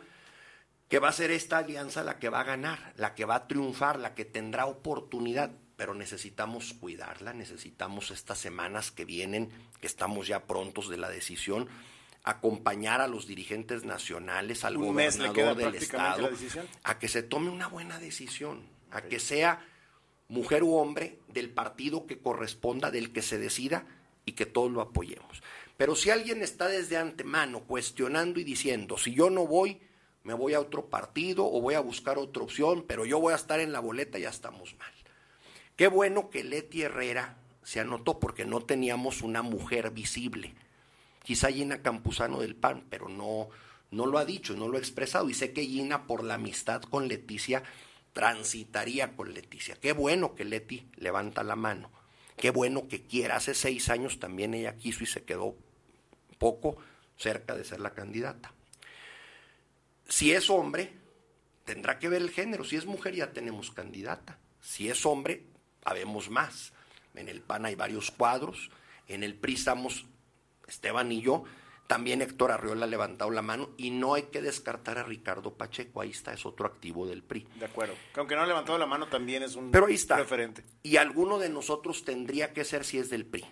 que 0.90 1.00
va 1.00 1.10
a 1.10 1.14
ser 1.14 1.32
esta 1.32 1.60
alianza 1.60 2.04
la 2.04 2.20
que 2.20 2.30
va 2.30 2.42
a 2.42 2.46
ganar, 2.46 2.94
la 2.98 3.16
que 3.16 3.26
va 3.26 3.36
a 3.36 3.48
triunfar, 3.48 4.00
la 4.00 4.16
que 4.16 4.26
tendrá 4.26 4.66
oportunidad. 4.66 5.52
Pero 5.76 5.94
necesitamos 5.94 6.74
cuidarla, 6.74 7.34
necesitamos 7.34 8.12
estas 8.12 8.38
semanas 8.38 8.92
que 8.92 9.06
vienen, 9.06 9.50
que 9.80 9.88
estamos 9.88 10.28
ya 10.28 10.46
prontos 10.46 10.90
de 10.90 10.98
la 10.98 11.10
decisión, 11.10 11.70
acompañar 12.24 13.00
a 13.00 13.08
los 13.08 13.28
dirigentes 13.28 13.86
nacionales, 13.86 14.66
al 14.66 14.78
gobernador 14.78 15.56
del 15.56 15.76
Estado, 15.76 16.30
a 16.84 17.00
que 17.00 17.08
se 17.08 17.24
tome 17.24 17.50
una 17.50 17.68
buena 17.68 17.98
decisión, 17.98 18.68
a 18.92 19.02
que 19.02 19.20
sea 19.20 19.66
mujer 20.28 20.64
u 20.64 20.76
hombre, 20.76 21.20
del 21.28 21.50
partido 21.50 22.06
que 22.06 22.20
corresponda, 22.20 22.92
del 22.92 23.12
que 23.12 23.22
se 23.22 23.38
decida 23.38 23.86
y 24.26 24.34
que 24.34 24.46
todos 24.46 24.72
lo 24.72 24.82
apoyemos. 24.82 25.42
Pero 25.76 25.96
si 25.96 26.10
alguien 26.10 26.42
está 26.42 26.68
desde 26.68 26.98
antemano 26.98 27.62
cuestionando 27.62 28.40
y 28.40 28.44
diciendo, 28.44 28.98
si 28.98 29.14
yo 29.14 29.30
no 29.30 29.48
voy, 29.48 29.80
me 30.24 30.34
voy 30.34 30.54
a 30.54 30.60
otro 30.60 30.88
partido 30.88 31.46
o 31.46 31.62
voy 31.62 31.76
a 31.76 31.80
buscar 31.80 32.18
otra 32.18 32.44
opción, 32.44 32.86
pero 32.88 33.06
yo 33.06 33.20
voy 33.20 33.34
a 33.34 33.38
estar 33.38 33.60
en 33.60 33.72
la 33.72 33.80
boleta, 33.80 34.20
ya 34.20 34.30
estamos 34.30 34.76
mal. 34.78 34.92
Qué 35.76 35.88
bueno 35.88 36.30
que 36.30 36.44
Leti 36.44 36.82
Herrera 36.82 37.38
se 37.64 37.80
anotó 37.80 38.20
porque 38.20 38.46
no 38.46 38.62
teníamos 38.62 39.22
una 39.22 39.42
mujer 39.42 39.92
visible. 39.92 40.54
Quizá 41.24 41.52
Gina 41.52 41.82
Campuzano 41.82 42.42
del 42.42 42.56
PAN, 42.56 42.86
pero 42.90 43.08
no, 43.08 43.50
no 43.92 44.06
lo 44.06 44.18
ha 44.18 44.26
dicho, 44.26 44.56
no 44.56 44.68
lo 44.68 44.76
ha 44.76 44.80
expresado. 44.80 45.30
Y 45.30 45.34
sé 45.34 45.54
que 45.54 45.66
Gina, 45.66 46.06
por 46.06 46.24
la 46.24 46.34
amistad 46.34 46.82
con 46.82 47.08
Leticia, 47.08 47.64
transitaría 48.20 49.16
con 49.16 49.34
Leticia. 49.34 49.78
Qué 49.80 49.94
bueno 49.94 50.36
que 50.36 50.44
Leti 50.44 50.90
levanta 50.98 51.42
la 51.42 51.56
mano. 51.56 51.90
Qué 52.36 52.50
bueno 52.50 52.90
que 52.90 53.04
quiera. 53.04 53.38
Hace 53.38 53.54
seis 53.54 53.88
años 53.88 54.20
también 54.20 54.54
ella 54.54 54.76
quiso 54.76 55.06
y 55.06 55.08
se 55.08 55.24
quedó 55.24 55.56
poco 56.38 56.76
cerca 57.16 57.56
de 57.56 57.64
ser 57.64 57.80
la 57.80 57.94
candidata. 57.94 58.52
Si 60.10 60.34
es 60.34 60.50
hombre, 60.50 60.92
tendrá 61.64 61.98
que 61.98 62.10
ver 62.10 62.22
el 62.22 62.30
género. 62.30 62.66
Si 62.66 62.76
es 62.76 62.86
mujer, 62.86 63.16
ya 63.16 63.32
tenemos 63.32 63.72
candidata. 63.72 64.38
Si 64.62 64.90
es 64.90 65.06
hombre, 65.06 65.46
habemos 65.86 66.30
más. 66.30 66.74
En 67.16 67.30
el 67.30 67.40
PAN 67.40 67.68
hay 67.68 67.76
varios 67.76 68.12
cuadros. 68.12 68.70
En 69.08 69.24
el 69.24 69.34
PRI 69.34 69.54
estamos 69.54 70.08
Esteban 70.68 71.10
y 71.14 71.22
yo. 71.22 71.46
También 71.90 72.22
Héctor 72.22 72.52
Arriola 72.52 72.86
ha 72.86 72.88
levantado 72.88 73.32
la 73.32 73.42
mano 73.42 73.72
y 73.76 73.90
no 73.90 74.14
hay 74.14 74.26
que 74.32 74.44
descartar 74.44 75.00
a 75.00 75.04
Ricardo 75.04 75.56
Pacheco. 75.56 76.02
Ahí 76.02 76.12
está, 76.12 76.32
es 76.32 76.46
otro 76.46 76.68
activo 76.68 77.08
del 77.08 77.24
PRI. 77.24 77.48
De 77.58 77.66
acuerdo. 77.66 77.96
Que 78.14 78.20
aunque 78.20 78.36
no 78.36 78.44
ha 78.44 78.46
levantado 78.46 78.78
la 78.78 78.86
mano, 78.86 79.08
también 79.08 79.42
es 79.42 79.56
un 79.56 79.72
Pero 79.72 79.88
ahí 79.88 79.96
está. 79.96 80.18
referente. 80.18 80.64
Y 80.84 80.98
alguno 80.98 81.40
de 81.40 81.50
nosotros 81.50 82.06
tendría 82.06 82.54
que 82.54 82.64
ser 82.64 82.86
si 82.86 83.00
es 83.00 83.10
del 83.10 83.26
PRI. 83.26 83.44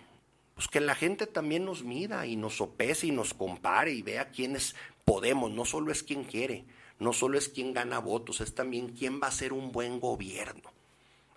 Pues 0.54 0.68
que 0.68 0.78
la 0.78 0.94
gente 0.94 1.26
también 1.26 1.64
nos 1.64 1.82
mida 1.82 2.26
y 2.28 2.36
nos 2.36 2.58
sopese 2.58 3.08
y 3.08 3.10
nos 3.10 3.34
compare 3.34 3.90
y 3.90 4.02
vea 4.02 4.30
quiénes 4.30 4.76
podemos. 5.04 5.50
No 5.50 5.64
solo 5.64 5.90
es 5.90 6.04
quien 6.04 6.22
quiere, 6.22 6.64
no 7.00 7.12
solo 7.12 7.38
es 7.38 7.48
quien 7.48 7.72
gana 7.72 7.98
votos, 7.98 8.40
es 8.40 8.54
también 8.54 8.90
quién 8.90 9.20
va 9.20 9.26
a 9.26 9.32
ser 9.32 9.52
un 9.52 9.72
buen 9.72 9.98
gobierno. 9.98 10.70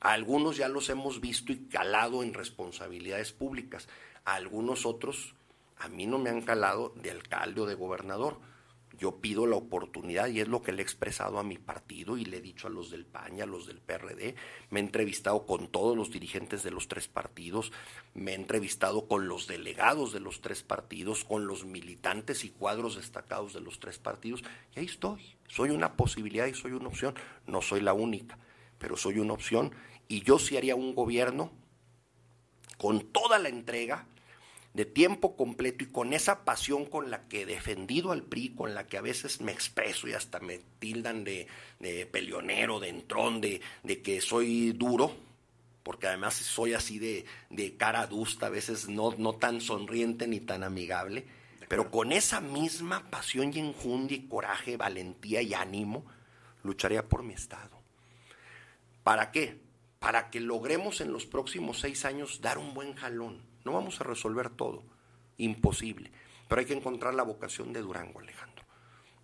A 0.01 0.11
algunos 0.13 0.55
ya 0.55 0.67
los 0.67 0.87
hemos 0.91 1.19
visto 1.19 1.51
y 1.51 1.65
calado 1.65 2.21
en 2.21 2.35
responsabilidades 2.35 3.31
públicas. 3.31 3.87
A 4.23 4.35
algunos 4.35 4.85
otros 4.85 5.33
a 5.81 5.89
mí 5.89 6.05
no 6.05 6.19
me 6.19 6.29
han 6.29 6.41
calado 6.41 6.93
de 6.95 7.09
alcalde 7.09 7.61
o 7.61 7.65
de 7.65 7.73
gobernador. 7.73 8.39
Yo 8.99 9.19
pido 9.19 9.47
la 9.47 9.55
oportunidad 9.55 10.27
y 10.27 10.41
es 10.41 10.47
lo 10.47 10.61
que 10.61 10.71
le 10.71 10.81
he 10.81 10.83
expresado 10.83 11.39
a 11.39 11.43
mi 11.43 11.57
partido 11.57 12.17
y 12.17 12.25
le 12.25 12.37
he 12.37 12.41
dicho 12.41 12.67
a 12.67 12.69
los 12.69 12.91
del 12.91 13.03
PAN 13.03 13.37
y 13.37 13.41
a 13.41 13.47
los 13.47 13.65
del 13.65 13.79
PRD. 13.79 14.35
Me 14.69 14.79
he 14.79 14.83
entrevistado 14.83 15.47
con 15.47 15.69
todos 15.69 15.97
los 15.97 16.11
dirigentes 16.11 16.61
de 16.61 16.69
los 16.69 16.87
tres 16.87 17.07
partidos, 17.07 17.71
me 18.13 18.33
he 18.33 18.35
entrevistado 18.35 19.07
con 19.07 19.27
los 19.27 19.47
delegados 19.47 20.13
de 20.13 20.19
los 20.19 20.41
tres 20.41 20.61
partidos, 20.61 21.23
con 21.23 21.47
los 21.47 21.65
militantes 21.65 22.43
y 22.43 22.49
cuadros 22.49 22.95
destacados 22.95 23.53
de 23.53 23.61
los 23.61 23.79
tres 23.79 23.97
partidos 23.97 24.43
y 24.75 24.81
ahí 24.81 24.85
estoy. 24.85 25.35
Soy 25.47 25.71
una 25.71 25.93
posibilidad 25.93 26.45
y 26.45 26.53
soy 26.53 26.73
una 26.73 26.89
opción. 26.89 27.15
No 27.47 27.63
soy 27.63 27.81
la 27.81 27.93
única, 27.93 28.37
pero 28.77 28.97
soy 28.97 29.17
una 29.17 29.33
opción 29.33 29.71
y 30.07 30.21
yo 30.21 30.37
sí 30.37 30.57
haría 30.57 30.75
un 30.75 30.93
gobierno 30.93 31.51
con 32.77 33.01
toda 33.01 33.39
la 33.39 33.49
entrega 33.49 34.05
de 34.73 34.85
tiempo 34.85 35.35
completo 35.35 35.83
y 35.83 35.87
con 35.87 36.13
esa 36.13 36.45
pasión 36.45 36.85
con 36.85 37.11
la 37.11 37.27
que 37.27 37.41
he 37.41 37.45
defendido 37.45 38.11
al 38.11 38.23
PRI, 38.23 38.49
con 38.55 38.73
la 38.73 38.87
que 38.87 38.97
a 38.97 39.01
veces 39.01 39.41
me 39.41 39.51
expreso 39.51 40.07
y 40.07 40.13
hasta 40.13 40.39
me 40.39 40.59
tildan 40.79 41.23
de, 41.23 41.47
de 41.79 42.05
peleonero, 42.05 42.79
de 42.79 42.89
entrón, 42.89 43.41
de, 43.41 43.61
de, 43.83 44.01
que 44.01 44.21
soy 44.21 44.71
duro, 44.71 45.13
porque 45.83 46.07
además 46.07 46.35
soy 46.35 46.73
así 46.73 46.99
de, 46.99 47.25
de 47.49 47.75
cara 47.75 48.01
adusta, 48.01 48.45
a 48.45 48.49
veces 48.49 48.87
no, 48.87 49.13
no 49.17 49.33
tan 49.33 49.59
sonriente 49.59 50.27
ni 50.27 50.39
tan 50.39 50.63
amigable, 50.63 51.25
pero 51.67 51.91
con 51.91 52.11
esa 52.11 52.39
misma 52.39 53.09
pasión 53.09 53.51
y 53.53 53.59
enjundia 53.59 54.17
y 54.17 54.27
coraje, 54.27 54.77
valentía 54.77 55.41
y 55.41 55.53
ánimo, 55.53 56.05
lucharía 56.63 57.07
por 57.07 57.23
mi 57.23 57.33
Estado. 57.33 57.77
¿Para 59.03 59.31
qué? 59.31 59.59
Para 59.99 60.29
que 60.29 60.39
logremos 60.39 61.01
en 61.01 61.11
los 61.11 61.25
próximos 61.25 61.79
seis 61.79 62.05
años 62.05 62.41
dar 62.41 62.57
un 62.57 62.73
buen 62.73 62.93
jalón 62.95 63.50
no 63.63 63.73
vamos 63.73 64.01
a 64.01 64.03
resolver 64.03 64.49
todo, 64.49 64.83
imposible. 65.37 66.11
Pero 66.47 66.59
hay 66.59 66.65
que 66.65 66.73
encontrar 66.73 67.13
la 67.13 67.23
vocación 67.23 67.73
de 67.73 67.81
Durango, 67.81 68.19
Alejandro. 68.19 68.65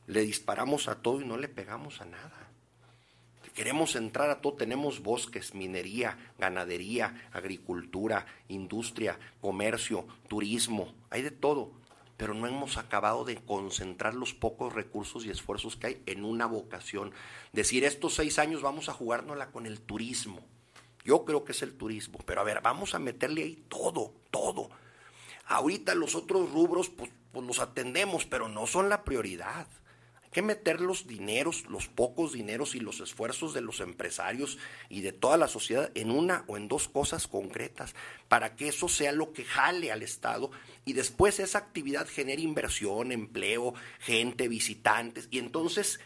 Le 0.06 0.22
disparamos 0.22 0.88
a 0.88 1.02
todo 1.02 1.22
y 1.22 1.26
no 1.26 1.38
le 1.38 1.50
pegamos 1.50 2.02
a 2.02 2.06
nada. 2.06 2.50
Queremos 3.54 3.96
entrar 3.96 4.30
a 4.30 4.40
todo, 4.40 4.54
tenemos 4.54 5.02
bosques, 5.02 5.56
minería, 5.56 6.34
ganadería, 6.38 7.28
agricultura, 7.34 8.28
industria, 8.48 9.18
comercio, 9.42 10.06
turismo, 10.28 10.94
hay 11.10 11.24
de 11.24 11.32
todo, 11.32 11.72
pero 12.18 12.36
no 12.36 12.46
hemos 12.46 12.78
acabado 12.78 13.26
de 13.26 13.38
concentrar 13.38 14.14
los 14.14 14.36
pocos 14.36 14.74
recursos 14.74 15.26
y 15.26 15.32
esfuerzos 15.32 15.76
que 15.76 15.88
hay 15.88 16.04
en 16.06 16.24
una 16.24 16.46
vocación. 16.46 17.14
Decir, 17.52 17.84
estos 17.84 18.14
seis 18.14 18.38
años 18.38 18.62
vamos 18.62 18.90
a 18.90 18.94
jugárnosla 18.94 19.52
con 19.52 19.66
el 19.66 19.82
turismo 19.82 20.46
yo 21.08 21.24
creo 21.24 21.46
que 21.46 21.54
es 21.54 21.62
el 21.62 21.74
turismo, 21.74 22.20
pero 22.26 22.42
a 22.42 22.44
ver, 22.44 22.60
vamos 22.62 22.94
a 22.94 23.00
meterle 23.00 23.42
ahí 23.42 23.64
todo, 23.70 24.14
todo. 24.30 24.70
Ahorita 25.46 25.96
los 25.96 26.16
otros 26.16 26.52
rubros, 26.52 26.90
pues, 26.90 27.10
pues 27.32 27.48
los 27.48 27.60
atendemos, 27.60 28.26
pero 28.26 28.50
no 28.50 28.68
son 28.68 28.90
la 28.90 29.06
prioridad. 29.06 29.68
Hay 30.22 30.30
que 30.32 30.42
meter 30.42 30.82
los 30.82 31.08
dineros, 31.08 31.66
los 31.70 31.88
pocos 31.88 32.34
dineros 32.34 32.76
y 32.76 32.82
los 32.82 33.00
esfuerzos 33.00 33.54
de 33.54 33.62
los 33.62 33.80
empresarios 33.80 34.58
y 34.90 35.00
de 35.00 35.14
toda 35.14 35.38
la 35.38 35.48
sociedad 35.48 35.90
en 35.96 36.12
una 36.12 36.44
o 36.48 36.58
en 36.58 36.68
dos 36.68 36.90
cosas 36.90 37.26
concretas 37.26 37.96
para 38.28 38.58
que 38.58 38.68
eso 38.68 38.90
sea 38.90 39.14
lo 39.14 39.32
que 39.32 39.46
jale 39.46 39.94
al 39.94 40.04
Estado 40.04 40.52
y 40.84 40.92
después 40.92 41.40
esa 41.40 41.60
actividad 41.60 42.06
genere 42.10 42.42
inversión, 42.42 43.14
empleo, 43.14 43.74
gente, 44.00 44.50
visitantes 44.50 45.30
y 45.32 45.40
entonces 45.40 46.02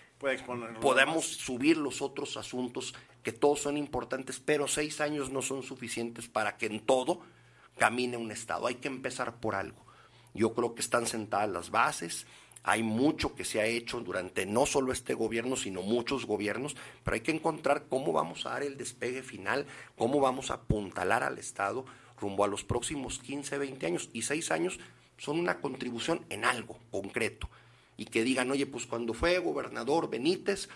podemos 0.79 1.25
subir 1.25 1.77
los 1.77 2.03
otros 2.03 2.37
asuntos 2.37 2.93
que 3.23 3.31
todos 3.31 3.61
son 3.61 3.77
importantes, 3.77 4.39
pero 4.43 4.67
seis 4.67 5.01
años 5.01 5.29
no 5.29 5.41
son 5.41 5.63
suficientes 5.63 6.27
para 6.27 6.57
que 6.57 6.65
en 6.65 6.79
todo 6.79 7.21
camine 7.77 8.17
un 8.17 8.31
Estado. 8.31 8.67
Hay 8.67 8.75
que 8.75 8.87
empezar 8.87 9.39
por 9.39 9.55
algo. 9.55 9.85
Yo 10.33 10.53
creo 10.53 10.75
que 10.75 10.81
están 10.81 11.07
sentadas 11.07 11.49
las 11.49 11.71
bases, 11.71 12.25
hay 12.63 12.83
mucho 12.83 13.33
que 13.33 13.43
se 13.43 13.59
ha 13.59 13.65
hecho 13.65 14.01
durante 14.01 14.45
no 14.45 14.65
solo 14.65 14.91
este 14.91 15.13
gobierno, 15.15 15.55
sino 15.55 15.81
muchos 15.81 16.25
gobiernos, 16.25 16.75
pero 17.03 17.15
hay 17.15 17.21
que 17.21 17.31
encontrar 17.31 17.85
cómo 17.89 18.13
vamos 18.13 18.45
a 18.45 18.51
dar 18.51 18.63
el 18.63 18.77
despegue 18.77 19.23
final, 19.23 19.65
cómo 19.97 20.19
vamos 20.19 20.51
a 20.51 20.55
apuntalar 20.55 21.23
al 21.23 21.39
Estado 21.39 21.85
rumbo 22.19 22.43
a 22.43 22.47
los 22.47 22.63
próximos 22.63 23.17
15, 23.19 23.57
20 23.57 23.85
años. 23.87 24.09
Y 24.13 24.21
seis 24.21 24.51
años 24.51 24.79
son 25.17 25.39
una 25.39 25.59
contribución 25.59 26.23
en 26.29 26.45
algo 26.45 26.77
concreto. 26.91 27.49
Y 27.97 28.05
que 28.05 28.23
digan, 28.23 28.49
oye, 28.51 28.67
pues 28.67 28.85
cuando 28.85 29.13
fue 29.13 29.39
gobernador 29.39 30.09
Benítez, 30.09 30.69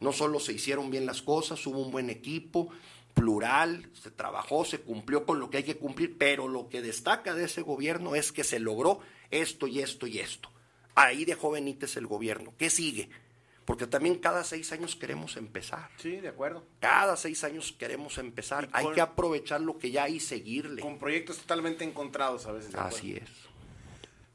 no 0.00 0.12
solo 0.12 0.40
se 0.40 0.52
hicieron 0.52 0.90
bien 0.90 1.06
las 1.06 1.22
cosas, 1.22 1.64
hubo 1.66 1.78
un 1.78 1.90
buen 1.90 2.10
equipo, 2.10 2.70
plural, 3.14 3.90
se 3.92 4.10
trabajó, 4.10 4.64
se 4.64 4.80
cumplió 4.80 5.26
con 5.26 5.40
lo 5.40 5.50
que 5.50 5.58
hay 5.58 5.64
que 5.64 5.76
cumplir, 5.76 6.16
pero 6.18 6.48
lo 6.48 6.68
que 6.68 6.82
destaca 6.82 7.34
de 7.34 7.44
ese 7.44 7.62
gobierno 7.62 8.14
es 8.14 8.32
que 8.32 8.44
se 8.44 8.58
logró 8.58 9.00
esto 9.30 9.66
y 9.66 9.80
esto 9.80 10.06
y 10.06 10.18
esto. 10.18 10.50
Ahí 10.94 11.24
dejó 11.24 11.50
Benítez 11.50 11.96
el 11.96 12.06
gobierno. 12.06 12.54
¿Qué 12.58 12.70
sigue? 12.70 13.08
Porque 13.64 13.86
también 13.86 14.18
cada 14.18 14.42
seis 14.42 14.72
años 14.72 14.96
queremos 14.96 15.36
empezar. 15.36 15.90
Sí, 15.96 16.16
de 16.16 16.28
acuerdo. 16.28 16.66
Cada 16.80 17.16
seis 17.16 17.44
años 17.44 17.72
queremos 17.72 18.18
empezar. 18.18 18.68
hay 18.72 18.90
que 18.92 19.00
aprovechar 19.00 19.60
lo 19.60 19.78
que 19.78 19.90
ya 19.90 20.04
hay 20.04 20.16
y 20.16 20.20
seguirle. 20.20 20.82
Con 20.82 20.98
proyectos 20.98 21.38
totalmente 21.38 21.84
encontrados 21.84 22.46
a 22.46 22.52
veces. 22.52 22.74
Así 22.74 23.14
es. 23.14 23.30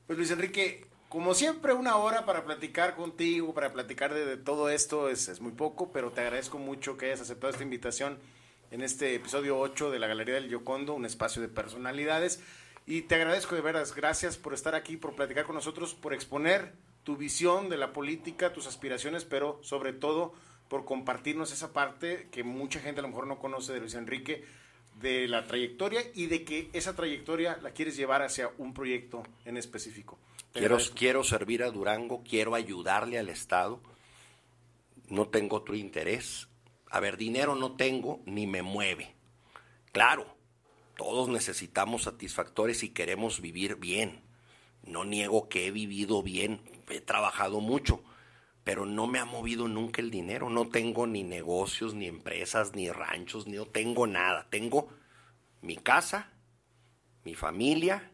Pues 0.07 0.17
Luis 0.17 0.31
Enrique, 0.31 0.84
como 1.15 1.33
siempre, 1.33 1.71
una 1.71 1.95
hora 1.95 2.25
para 2.25 2.43
platicar 2.43 2.93
contigo, 2.93 3.53
para 3.53 3.71
platicar 3.71 4.13
de, 4.13 4.35
todo 4.35 4.69
esto 4.69 5.07
es, 5.07 5.29
es, 5.29 5.39
muy 5.39 5.53
poco, 5.53 5.93
pero 5.93 6.11
te 6.11 6.19
agradezco 6.19 6.57
mucho 6.57 6.97
que 6.97 7.05
hayas 7.05 7.21
aceptado 7.21 7.51
esta 7.51 7.63
invitación 7.63 8.19
en 8.69 8.81
este 8.81 9.15
episodio 9.15 9.57
8 9.57 9.91
de 9.91 9.99
la 9.99 10.07
Galería 10.07 10.33
del 10.33 10.49
Yocondo, 10.49 10.93
un 10.93 11.05
espacio 11.05 11.41
de 11.41 11.47
personalidades. 11.47 12.43
Y 12.85 13.03
te 13.03 13.15
agradezco 13.15 13.55
de 13.55 13.61
veras, 13.61 13.95
gracias 13.95 14.35
por 14.35 14.53
estar 14.53 14.75
aquí, 14.75 14.97
por 14.97 15.15
platicar 15.15 15.45
con 15.45 15.55
nosotros, 15.55 15.93
por 15.93 16.13
exponer 16.13 16.73
tu 17.05 17.15
visión 17.15 17.69
de 17.69 17.77
la 17.77 17.93
política, 17.93 18.51
tus 18.51 18.67
aspiraciones, 18.67 19.23
pero 19.23 19.57
sobre 19.63 19.93
todo 19.93 20.33
por 20.67 20.83
compartirnos 20.83 21.53
esa 21.53 21.71
parte 21.71 22.27
que 22.29 22.43
mucha 22.43 22.81
gente 22.81 22.99
a 22.99 23.03
lo 23.03 23.07
mejor 23.07 23.27
no 23.27 23.39
conoce 23.39 23.71
de 23.71 23.79
Luis 23.79 23.93
Enrique, 23.93 24.43
de 24.99 25.27
la 25.27 25.45
trayectoria 25.45 26.01
y 26.13 26.27
de 26.27 26.43
que 26.43 26.69
esa 26.73 26.95
trayectoria 26.95 27.57
la 27.61 27.71
quieres 27.71 27.97
llevar 27.97 28.21
hacia 28.21 28.51
un 28.57 28.73
proyecto 28.73 29.23
en 29.45 29.57
específico. 29.57 30.17
Quiero, 30.53 30.77
quiero 30.95 31.23
servir 31.23 31.63
a 31.63 31.71
Durango, 31.71 32.23
quiero 32.23 32.55
ayudarle 32.55 33.19
al 33.19 33.29
Estado, 33.29 33.81
no 35.09 35.27
tengo 35.27 35.57
otro 35.57 35.75
interés. 35.75 36.47
A 36.89 36.99
ver, 36.99 37.17
dinero 37.17 37.55
no 37.55 37.75
tengo 37.75 38.21
ni 38.25 38.47
me 38.47 38.61
mueve. 38.61 39.13
Claro, 39.91 40.33
todos 40.97 41.27
necesitamos 41.27 42.03
satisfactores 42.03 42.83
y 42.83 42.89
queremos 42.89 43.41
vivir 43.41 43.75
bien. 43.75 44.21
No 44.83 45.03
niego 45.03 45.49
que 45.49 45.67
he 45.67 45.71
vivido 45.71 46.23
bien, 46.23 46.61
he 46.89 47.01
trabajado 47.01 47.59
mucho, 47.59 48.03
pero 48.65 48.87
no 48.87 49.05
me 49.05 49.19
ha 49.19 49.25
movido 49.25 49.67
nunca 49.67 50.01
el 50.01 50.09
dinero. 50.09 50.49
No 50.49 50.67
tengo 50.67 51.05
ni 51.05 51.23
negocios, 51.23 51.93
ni 51.93 52.07
empresas, 52.07 52.73
ni 52.73 52.89
ranchos, 52.89 53.45
ni 53.45 53.57
no 53.57 53.67
tengo 53.67 54.07
nada. 54.07 54.47
Tengo 54.49 54.89
mi 55.61 55.77
casa, 55.77 56.31
mi 57.23 57.35
familia 57.35 58.11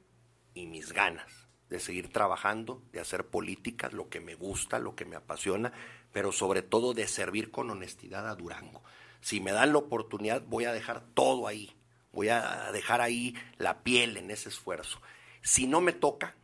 y 0.54 0.68
mis 0.68 0.92
ganas 0.92 1.48
de 1.70 1.80
seguir 1.80 2.12
trabajando, 2.12 2.84
de 2.92 3.00
hacer 3.00 3.28
política, 3.28 3.90
lo 3.94 4.10
que 4.10 4.20
me 4.20 4.36
gusta, 4.36 4.78
lo 4.78 4.94
que 4.94 5.06
me 5.06 5.16
apasiona, 5.16 5.72
pero 6.12 6.34
sobre 6.34 6.62
todo 6.62 6.94
de 6.94 7.08
servir 7.08 7.50
con 7.50 7.70
honestidad 7.70 8.28
a 8.28 8.36
Durango. 8.36 8.84
Si 9.22 9.40
me 9.40 9.54
dan 9.54 9.72
la 9.72 9.78
oportunidad, 9.78 10.44
voy 10.48 10.66
a 10.66 10.74
dejar 10.74 11.02
todo 11.14 11.48
ahí, 11.48 11.72
voy 12.12 12.28
a 12.28 12.74
dejar 12.74 13.00
ahí 13.00 13.36
la 13.58 13.84
piel 13.84 14.18
en 14.18 14.32
ese 14.32 14.50
esfuerzo. 14.50 15.02
Si 15.42 15.66
no 15.66 15.80
me 15.80 15.94
toca, 15.94 16.36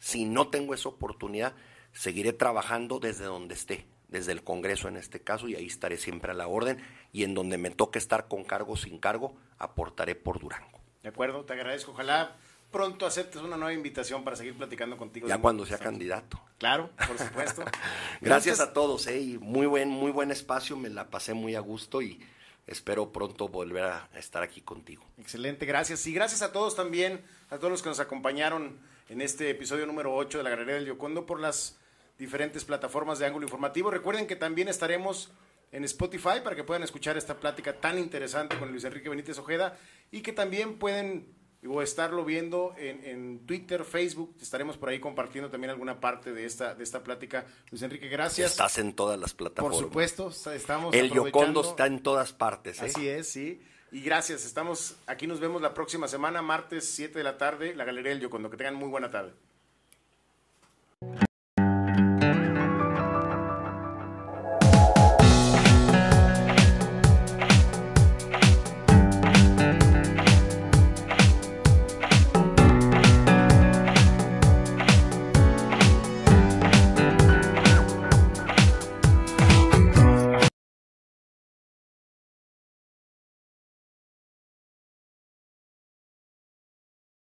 si 0.00 0.24
no 0.24 0.48
tengo 0.48 0.74
esa 0.74 0.88
oportunidad, 0.88 1.54
seguiré 1.92 2.32
trabajando 2.32 2.98
desde 2.98 3.24
donde 3.24 3.54
esté, 3.54 3.86
desde 4.08 4.32
el 4.32 4.42
Congreso 4.44 4.88
en 4.88 4.96
este 4.96 5.20
caso, 5.20 5.48
y 5.48 5.54
ahí 5.54 5.66
estaré 5.66 5.96
siempre 5.98 6.32
a 6.32 6.34
la 6.34 6.48
orden, 6.48 6.82
y 7.12 7.24
en 7.24 7.34
donde 7.34 7.58
me 7.58 7.70
toque 7.70 7.98
estar 7.98 8.28
con 8.28 8.44
cargo 8.44 8.74
o 8.74 8.76
sin 8.76 8.98
cargo, 8.98 9.34
aportaré 9.58 10.14
por 10.14 10.40
Durango. 10.40 10.80
De 11.02 11.08
acuerdo, 11.08 11.44
te 11.44 11.52
agradezco. 11.52 11.92
Ojalá 11.92 12.36
pronto 12.70 13.06
aceptes 13.06 13.42
una 13.42 13.56
nueva 13.56 13.72
invitación 13.72 14.24
para 14.24 14.36
seguir 14.36 14.56
platicando 14.56 14.96
contigo. 14.96 15.28
Ya 15.28 15.38
cuando 15.38 15.66
sea 15.66 15.78
candidato. 15.78 16.40
Claro, 16.58 16.90
por 17.06 17.18
supuesto. 17.18 17.64
Gracias 18.20 18.60
a 18.60 18.72
todos, 18.72 19.06
¿eh? 19.06 19.20
Y 19.20 19.38
muy 19.38 19.66
buen, 19.66 19.88
muy 19.88 20.10
buen 20.10 20.30
espacio, 20.30 20.76
me 20.76 20.88
la 20.88 21.10
pasé 21.10 21.34
muy 21.34 21.54
a 21.54 21.60
gusto 21.60 22.02
y 22.02 22.20
espero 22.66 23.12
pronto 23.12 23.48
volver 23.48 23.84
a 23.84 24.08
estar 24.16 24.42
aquí 24.42 24.60
contigo. 24.60 25.04
Excelente, 25.18 25.66
gracias. 25.66 26.06
Y 26.06 26.12
gracias 26.12 26.42
a 26.42 26.52
todos 26.52 26.74
también, 26.74 27.22
a 27.50 27.58
todos 27.58 27.70
los 27.70 27.82
que 27.82 27.88
nos 27.88 28.00
acompañaron 28.00 28.78
en 29.08 29.20
este 29.20 29.50
episodio 29.50 29.86
número 29.86 30.14
8 30.14 30.38
de 30.38 30.44
la 30.44 30.50
Galería 30.50 30.74
del 30.74 30.86
Yocondo 30.86 31.26
por 31.26 31.40
las 31.40 31.78
diferentes 32.18 32.64
plataformas 32.64 33.18
de 33.18 33.26
Ángulo 33.26 33.46
Informativo. 33.46 33.90
Recuerden 33.90 34.26
que 34.26 34.36
también 34.36 34.68
estaremos 34.68 35.30
en 35.72 35.84
Spotify 35.84 36.40
para 36.44 36.54
que 36.54 36.64
puedan 36.64 36.82
escuchar 36.82 37.16
esta 37.16 37.40
plática 37.40 37.80
tan 37.80 37.98
interesante 37.98 38.58
con 38.58 38.70
Luis 38.70 38.84
Enrique 38.84 39.08
Benítez 39.08 39.38
Ojeda 39.38 39.78
y 40.10 40.20
que 40.20 40.32
también 40.32 40.78
pueden 40.78 41.34
o 41.68 41.80
estarlo 41.80 42.24
viendo 42.24 42.74
en, 42.76 43.46
Twitter, 43.46 43.84
Facebook. 43.84 44.34
Estaremos 44.40 44.76
por 44.76 44.88
ahí 44.88 44.98
compartiendo 44.98 45.48
también 45.48 45.70
alguna 45.70 46.00
parte 46.00 46.32
de 46.32 46.44
esta, 46.44 46.74
de 46.74 46.82
esta 46.82 47.02
plática. 47.02 47.46
Luis 47.70 47.82
Enrique, 47.82 48.08
gracias. 48.08 48.50
Estás 48.50 48.78
en 48.78 48.94
todas 48.94 49.18
las 49.18 49.32
plataformas. 49.32 49.78
Por 49.78 49.86
supuesto, 49.86 50.32
estamos. 50.52 50.94
El 50.94 51.10
Yocondo 51.10 51.62
está 51.62 51.86
en 51.86 52.02
todas 52.02 52.32
partes. 52.32 52.82
¿eh? 52.82 52.86
Así 52.86 53.08
es, 53.08 53.28
sí. 53.28 53.62
Y 53.92 54.00
gracias, 54.00 54.46
estamos 54.46 54.96
aquí, 55.06 55.26
nos 55.26 55.38
vemos 55.38 55.60
la 55.60 55.74
próxima 55.74 56.08
semana, 56.08 56.40
martes 56.40 56.88
7 56.94 57.18
de 57.18 57.24
la 57.24 57.36
tarde, 57.36 57.74
la 57.74 57.84
Galería 57.84 58.10
del 58.12 58.20
Yocondo. 58.20 58.50
Que 58.50 58.56
tengan 58.56 58.74
muy 58.74 58.88
buena 58.88 59.10
tarde. 59.10 59.32